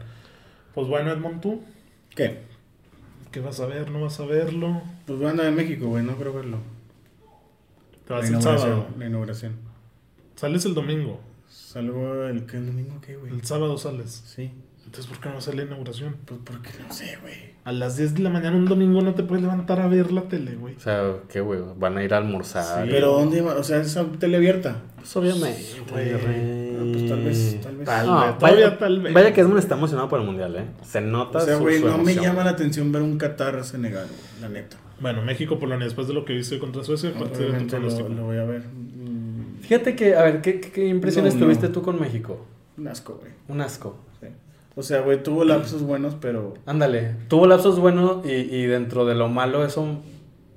Pues 0.73 0.87
bueno, 0.87 1.11
Edmond, 1.11 1.41
tú, 1.41 1.63
¿Qué? 2.15 2.39
¿qué 3.31 3.39
vas 3.41 3.59
a 3.59 3.65
ver? 3.67 3.91
¿No 3.91 4.01
vas 4.01 4.19
a 4.19 4.25
verlo? 4.25 4.81
Pues 5.05 5.21
a 5.21 5.29
andar 5.29 5.45
en 5.47 5.55
México, 5.55 5.87
güey. 5.87 6.03
No 6.03 6.15
creo 6.15 6.33
verlo. 6.33 6.57
Te 8.05 8.13
La 8.13 8.19
vas 8.19 8.25
el 8.29 8.35
inauguración. 8.35 8.69
sábado. 8.69 8.87
La 8.97 9.05
inauguración. 9.05 9.53
Sales 10.35 10.65
el 10.65 10.73
domingo. 10.73 11.19
Salgo 11.47 12.25
el, 12.25 12.45
¿qué, 12.45 12.57
el 12.57 12.67
domingo 12.67 12.99
qué, 13.05 13.15
güey? 13.15 13.31
El 13.31 13.43
sábado 13.43 13.77
sales. 13.77 14.23
Sí. 14.25 14.51
Entonces, 14.85 15.05
¿por 15.11 15.19
qué 15.19 15.29
no 15.29 15.39
sale 15.39 15.57
la 15.57 15.63
inauguración? 15.65 16.15
Pues 16.25 16.39
porque 16.43 16.69
no 16.81 16.91
sé, 16.91 17.17
güey. 17.21 17.35
A 17.63 17.71
las 17.71 17.97
10 17.97 18.15
de 18.15 18.19
la 18.21 18.29
mañana 18.31 18.57
un 18.57 18.65
domingo 18.65 19.01
no 19.01 19.13
te 19.13 19.21
puedes 19.21 19.43
levantar 19.43 19.79
a 19.81 19.87
ver 19.87 20.11
la 20.11 20.23
tele, 20.23 20.55
güey. 20.55 20.75
O 20.75 20.79
sea, 20.79 21.17
¿qué, 21.29 21.41
güey? 21.41 21.59
¿Van 21.77 21.97
a 21.97 22.03
ir 22.03 22.13
a 22.15 22.17
almorzar? 22.17 22.85
Sí. 22.85 22.89
Pero 22.91 23.11
¿dónde 23.11 23.37
iba? 23.37 23.53
O 23.55 23.63
sea, 23.63 23.81
es 23.81 23.95
tele 24.19 24.37
abierta. 24.37 24.81
Pues 24.95 25.15
obviamente, 25.15 25.63
Güey. 25.91 26.68
Pues 26.85 27.07
tal 27.09 27.23
vez- 27.23 27.61
tal 27.61 27.75
vez. 27.77 27.85
Tal 27.85 28.05
No, 28.07 28.21
vez, 28.25 28.37
todavía 28.37 28.65
vaya, 28.65 28.77
tal 28.79 29.01
vez. 29.01 29.13
vaya 29.13 29.33
que 29.33 29.41
Edmund 29.41 29.59
está 29.59 29.75
emocionado 29.75 30.09
por 30.09 30.19
el 30.19 30.25
mundial, 30.25 30.55
¿eh? 30.55 30.65
Se 30.83 31.01
nota 31.01 31.39
O 31.39 31.41
sea, 31.41 31.55
güey, 31.57 31.81
no 31.83 31.97
me 31.97 32.15
llama 32.15 32.43
la 32.43 32.51
atención 32.51 32.91
ver 32.91 33.01
un 33.01 33.17
Qatar-Senegal, 33.17 34.07
la 34.41 34.49
neta. 34.49 34.77
Bueno, 34.99 35.21
México-Polonia, 35.21 35.85
después 35.85 36.07
de 36.07 36.13
lo 36.13 36.25
que 36.25 36.33
viste 36.33 36.59
contra 36.59 36.83
Suecia, 36.83 37.13
¿cuál 37.17 37.33
sería 37.35 37.57
tu 37.67 37.79
lo, 37.79 38.09
lo 38.09 38.23
voy 38.25 38.37
a 38.37 38.43
ver. 38.43 38.63
Mm, 38.63 39.61
Fíjate 39.61 39.95
que, 39.95 40.15
a 40.15 40.23
ver, 40.23 40.41
¿qué, 40.41 40.59
qué- 40.59 40.71
qué 40.71 40.87
impresiones 40.87 41.35
No, 41.35 41.41
no. 41.41 41.45
tuviste 41.45 41.69
tú 41.69 41.81
con 41.81 41.99
México? 42.01 42.45
Un 42.77 42.87
asco, 42.87 43.17
güey. 43.21 43.31
Un 43.47 43.61
asco. 43.61 43.97
Sí. 44.19 44.27
O 44.75 44.83
sea, 44.83 45.01
güey, 45.01 45.21
tuvo 45.23 45.43
lapsos 45.45 45.81
buenos, 45.83 46.15
pero 46.19 46.53
Ándale, 46.65 47.15
tuvo 47.27 47.47
lapsos 47.47 47.79
buenos 47.79 48.25
y, 48.25 48.31
y 48.31 48.65
dentro 48.65 49.05
de 49.05 49.15
lo 49.15 49.27
malo 49.29 49.63
es 49.65 49.77
un, 49.77 50.01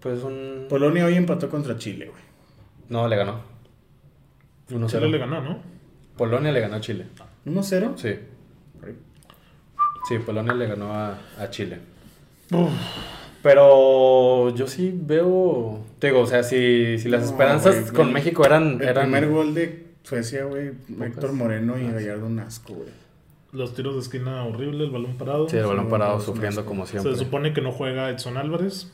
pues 0.00 0.22
un... 0.24 0.66
Polonia 0.68 1.04
hoy 1.04 1.14
empató 1.14 1.48
contra 1.48 1.76
Chile, 1.76 2.06
güey. 2.10 2.22
No, 2.88 3.06
le 3.08 3.16
ganó. 3.16 3.40
1-0. 4.70 4.86
Chile 4.88 5.08
le 5.08 5.18
ganó, 5.18 5.40
¿no? 5.42 5.58
Polonia 6.16 6.52
le 6.52 6.60
ganó 6.60 6.76
a 6.76 6.80
Chile. 6.80 7.06
1-0. 7.46 7.92
Sí. 7.96 8.14
Sí, 10.08 10.18
Polonia 10.18 10.52
le 10.54 10.66
ganó 10.66 10.92
a, 10.92 11.18
a 11.38 11.50
Chile. 11.50 11.78
Pero 13.42 14.54
yo 14.54 14.66
sí 14.66 14.92
veo. 14.94 15.80
Te 15.98 16.08
digo, 16.08 16.20
o 16.20 16.26
sea, 16.26 16.42
si, 16.42 16.98
si 16.98 17.08
las 17.08 17.22
No, 17.22 17.26
esperanzas 17.28 17.80
güey, 17.82 17.94
con 17.94 18.12
México 18.12 18.44
eran. 18.44 18.80
El 18.80 18.88
eran 18.88 19.04
primer 19.10 19.28
gol 19.30 19.54
de 19.54 19.86
Suecia, 20.04 20.44
güey. 20.44 20.72
Héctor 21.00 21.32
Moreno 21.32 21.78
y 21.78 21.86
Ah. 21.86 21.92
Gallardo 21.92 22.26
un 22.26 22.38
asco, 22.40 22.74
güey. 22.74 22.88
Los 23.52 23.74
tiros 23.74 23.94
de 23.94 24.00
esquina 24.00 24.44
horrible, 24.44 24.84
el 24.84 24.90
balón 24.90 25.16
parado. 25.16 25.48
Sí, 25.48 25.56
el 25.56 25.66
balón 25.66 25.84
Sí, 25.86 25.90
parado 25.90 26.20
sufriendo 26.20 26.64
como 26.64 26.86
Se 26.86 26.92
siempre. 26.92 27.16
supone 27.16 27.52
que 27.52 27.60
no 27.60 27.72
juega 27.72 28.08
Edson 28.10 28.36
Álvarez. 28.36 28.90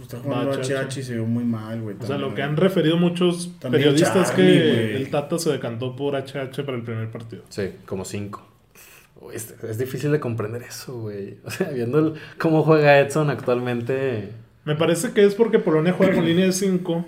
Está 0.00 0.18
jugando 0.18 0.60
y 0.60 1.02
se 1.02 1.14
vio 1.14 1.26
muy 1.26 1.44
mal, 1.44 1.80
güey. 1.82 1.96
O 2.00 2.06
sea, 2.06 2.18
lo 2.18 2.34
que 2.34 2.42
han 2.42 2.56
referido 2.56 2.96
muchos 2.96 3.52
También 3.58 3.82
periodistas 3.84 4.16
es 4.30 4.36
Charlie, 4.36 4.46
que 4.58 4.68
güey. 4.72 4.96
el 4.96 5.10
Tata 5.10 5.38
se 5.38 5.50
decantó 5.50 5.94
por 5.96 6.14
HH 6.14 6.64
para 6.64 6.76
el 6.76 6.82
primer 6.82 7.10
partido. 7.10 7.42
Sí, 7.48 7.72
como 7.86 8.04
cinco. 8.04 8.46
Uy, 9.20 9.34
Es, 9.36 9.50
es 9.62 9.78
difícil 9.78 10.10
de 10.12 10.20
comprender 10.20 10.62
eso, 10.62 10.98
güey. 11.00 11.38
O 11.44 11.50
sea, 11.50 11.68
viendo 11.70 11.98
el- 11.98 12.14
cómo 12.38 12.62
juega 12.62 12.98
Edson 12.98 13.28
actualmente. 13.30 14.32
Me 14.64 14.76
parece 14.76 15.12
que 15.12 15.24
es 15.24 15.34
porque 15.34 15.58
Polonia 15.58 15.92
juega 15.92 16.14
con 16.14 16.24
línea 16.24 16.46
de 16.46 16.52
5 16.52 17.04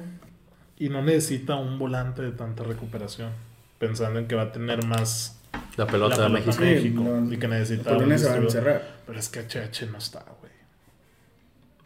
y 0.78 0.88
no 0.88 1.02
necesita 1.02 1.56
un 1.56 1.78
volante 1.78 2.22
de 2.22 2.32
tanta 2.32 2.64
recuperación. 2.64 3.30
Pensando 3.78 4.18
en 4.18 4.26
que 4.26 4.34
va 4.34 4.42
a 4.42 4.52
tener 4.52 4.84
más 4.86 5.40
La 5.76 5.86
pelota 5.86 6.16
la 6.16 6.22
de 6.24 6.28
México. 6.30 6.56
México 6.60 7.02
no, 7.02 7.32
y 7.32 7.36
que 7.38 7.48
necesita 7.48 7.90
Polonia 7.94 8.16
se 8.18 8.28
va 8.28 8.34
a 8.34 8.38
encerrar. 8.38 8.82
Pero 9.06 9.18
es 9.18 9.28
que 9.28 9.40
HH 9.40 9.86
no 9.90 9.98
está, 9.98 10.24
güey. 10.40 10.52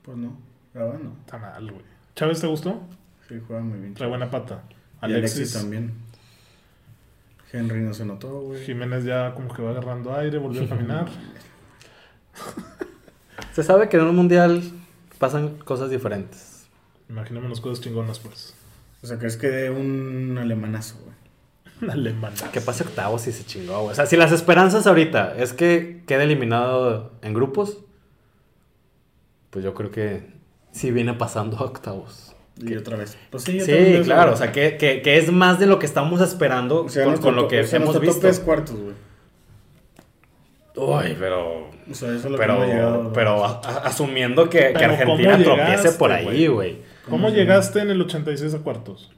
Pues 0.03 0.17
no, 0.17 0.37
No. 0.77 1.17
Está 1.25 1.39
mal, 1.39 1.71
güey. 1.71 1.83
¿Chávez 2.15 2.41
te 2.41 2.47
gustó? 2.47 2.81
Sí, 3.29 3.41
juega 3.47 3.63
muy 3.63 3.79
bien. 3.79 3.95
Trae 3.95 4.09
buena 4.09 4.31
pata. 4.31 4.63
Y 5.03 5.07
Alexis, 5.07 5.37
Alexis, 5.39 5.63
también. 5.63 5.95
Henry 7.53 7.81
no 7.81 7.95
se 7.95 8.05
notó, 8.05 8.41
güey. 8.41 8.63
Jiménez 8.65 9.05
ya 9.05 9.33
como 9.35 9.53
que 9.55 9.63
va 9.63 9.71
agarrando 9.71 10.15
aire, 10.15 10.39
volvió 10.39 10.65
a 10.65 10.69
caminar. 10.69 11.07
Se 13.53 13.63
sabe 13.63 13.89
que 13.89 13.97
en 13.97 14.05
un 14.05 14.17
mundial 14.17 14.63
pasan 15.19 15.57
cosas 15.59 15.89
diferentes. 15.91 16.67
Imaginémonos 17.09 17.63
cosas 17.63 17.83
chingonas, 17.83 18.19
pues. 18.19 18.55
O 19.03 19.07
sea, 19.07 19.19
crees 19.19 19.39
que 19.39 19.49
de 19.49 19.71
un 19.71 20.37
alemanazo, 20.39 20.99
güey. 21.03 21.17
Un 21.83 21.91
alemanazo. 21.91 22.51
Que 22.53 22.61
pase 22.61 22.85
octavos 22.85 23.27
y 23.27 23.33
se 23.33 23.45
chingó, 23.45 23.81
güey. 23.81 23.93
O 23.93 23.95
sea, 23.95 24.07
si 24.07 24.17
las 24.17 24.33
esperanzas 24.33 24.87
ahorita 24.87 25.37
es 25.37 25.53
que 25.53 26.03
quede 26.07 26.25
eliminado 26.25 27.13
en 27.21 27.35
grupos, 27.35 27.79
pues 29.51 29.65
yo 29.65 29.75
creo 29.75 29.91
que 29.91 30.36
sí 30.77 30.91
viene 30.91 31.15
pasando 31.15 31.57
a 31.59 31.63
octavos. 31.63 32.35
Y 32.59 32.75
otra 32.75 32.97
vez. 32.97 33.19
Pues 33.31 33.43
sí, 33.45 33.61
Sí, 33.61 34.01
claro, 34.05 34.33
o 34.33 34.37
sea, 34.37 34.51
que, 34.53 34.77
que- 34.79 35.03
que 35.03 35.19
es 35.19 35.31
más 35.31 35.59
de 35.59 35.67
lo 35.67 35.79
que 35.79 35.85
estamos 35.87 36.21
esperando 36.23 36.85
O 36.85 36.89
sea, 36.89 37.05
con, 37.17 37.37
lo 37.37 37.49
que 37.49 37.61
o 37.61 37.67
sea, 37.67 37.79
hemos 37.81 38.01
visto. 38.01 38.29
es 38.29 38.41
cuartos, 38.41 38.77
güey. 38.81 38.95
Uy, 40.77 41.17
pero. 41.19 41.69
O 41.91 41.95
sea, 41.95 42.09
eso 42.09 42.17
es 42.17 42.25
lo 42.25 42.31
que 42.33 42.37
Pero, 42.39 42.65
llegado. 42.67 43.13
pero 43.13 43.45
a- 43.45 43.61
a- 43.65 43.79
asumiendo 43.87 44.49
que, 44.51 44.73
que 44.73 44.85
Argentina 44.85 45.33
¿cómo 45.33 45.45
tropiece 45.45 45.93
por 45.93 46.13
ahí, 46.13 46.47
güey? 46.49 46.79
¿Cómo 47.09 47.29
llegaste 47.31 47.81
en 47.81 47.91
el 47.91 48.01
86 48.03 48.55
a 48.55 48.59
cuartos? 48.59 49.11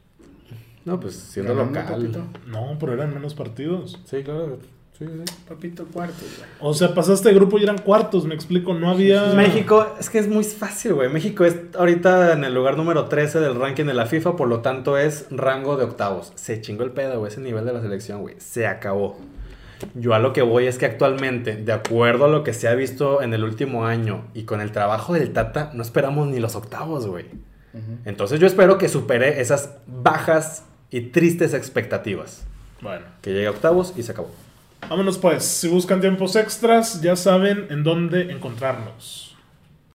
No, 0.84 1.00
pues 1.00 1.16
siendo 1.16 1.54
local. 1.54 2.10
No, 2.46 2.76
pero 2.78 2.92
eran 2.94 3.12
menos 3.14 3.34
partidos. 3.34 3.98
Sí, 4.04 4.22
claro. 4.22 4.58
Sí, 4.98 5.06
sí. 5.06 5.34
Papito 5.48 5.86
cuartos, 5.86 6.26
güey. 6.38 6.50
O 6.60 6.74
sea, 6.74 6.92
pasaste 6.92 7.28
de 7.28 7.34
grupo 7.36 7.58
y 7.58 7.62
eran 7.62 7.78
cuartos, 7.78 8.24
me 8.24 8.34
explico. 8.34 8.74
No 8.74 8.90
había. 8.90 9.32
México, 9.34 9.94
es 10.00 10.10
que 10.10 10.18
es 10.18 10.26
muy 10.28 10.42
fácil, 10.42 10.94
güey. 10.94 11.08
México 11.08 11.44
es 11.44 11.56
ahorita 11.78 12.32
en 12.32 12.42
el 12.42 12.52
lugar 12.52 12.76
número 12.76 13.04
13 13.04 13.38
del 13.38 13.54
ranking 13.54 13.84
de 13.84 13.94
la 13.94 14.06
FIFA, 14.06 14.34
por 14.34 14.48
lo 14.48 14.60
tanto 14.60 14.98
es 14.98 15.26
rango 15.30 15.76
de 15.76 15.84
octavos. 15.84 16.32
Se 16.34 16.60
chingó 16.60 16.82
el 16.82 16.90
pedo, 16.90 17.20
güey, 17.20 17.30
ese 17.30 17.40
nivel 17.40 17.64
de 17.64 17.72
la 17.72 17.80
selección, 17.80 18.22
güey. 18.22 18.34
Se 18.38 18.66
acabó. 18.66 19.18
Yo 19.94 20.14
a 20.14 20.18
lo 20.18 20.32
que 20.32 20.42
voy 20.42 20.66
es 20.66 20.78
que 20.78 20.86
actualmente, 20.86 21.54
de 21.54 21.72
acuerdo 21.72 22.24
a 22.24 22.28
lo 22.28 22.42
que 22.42 22.52
se 22.52 22.66
ha 22.66 22.74
visto 22.74 23.22
en 23.22 23.32
el 23.32 23.44
último 23.44 23.86
año 23.86 24.24
y 24.34 24.42
con 24.42 24.60
el 24.60 24.72
trabajo 24.72 25.14
del 25.14 25.32
Tata, 25.32 25.70
no 25.74 25.82
esperamos 25.82 26.26
ni 26.26 26.40
los 26.40 26.56
octavos, 26.56 27.06
güey. 27.06 27.26
Entonces 28.04 28.40
yo 28.40 28.48
espero 28.48 28.76
que 28.76 28.88
supere 28.88 29.40
esas 29.40 29.74
bajas 29.86 30.64
y 30.90 31.02
tristes 31.02 31.54
expectativas. 31.54 32.44
Bueno, 32.80 33.06
Que 33.22 33.32
llegue 33.32 33.46
a 33.46 33.50
octavos 33.50 33.94
y 33.96 34.02
se 34.02 34.12
acabó. 34.12 34.30
Vámonos 34.88 35.18
pues. 35.18 35.44
Si 35.44 35.68
buscan 35.68 36.00
tiempos 36.00 36.36
extras, 36.36 37.00
ya 37.00 37.16
saben 37.16 37.66
en 37.70 37.82
dónde 37.84 38.30
encontrarnos. 38.30 39.27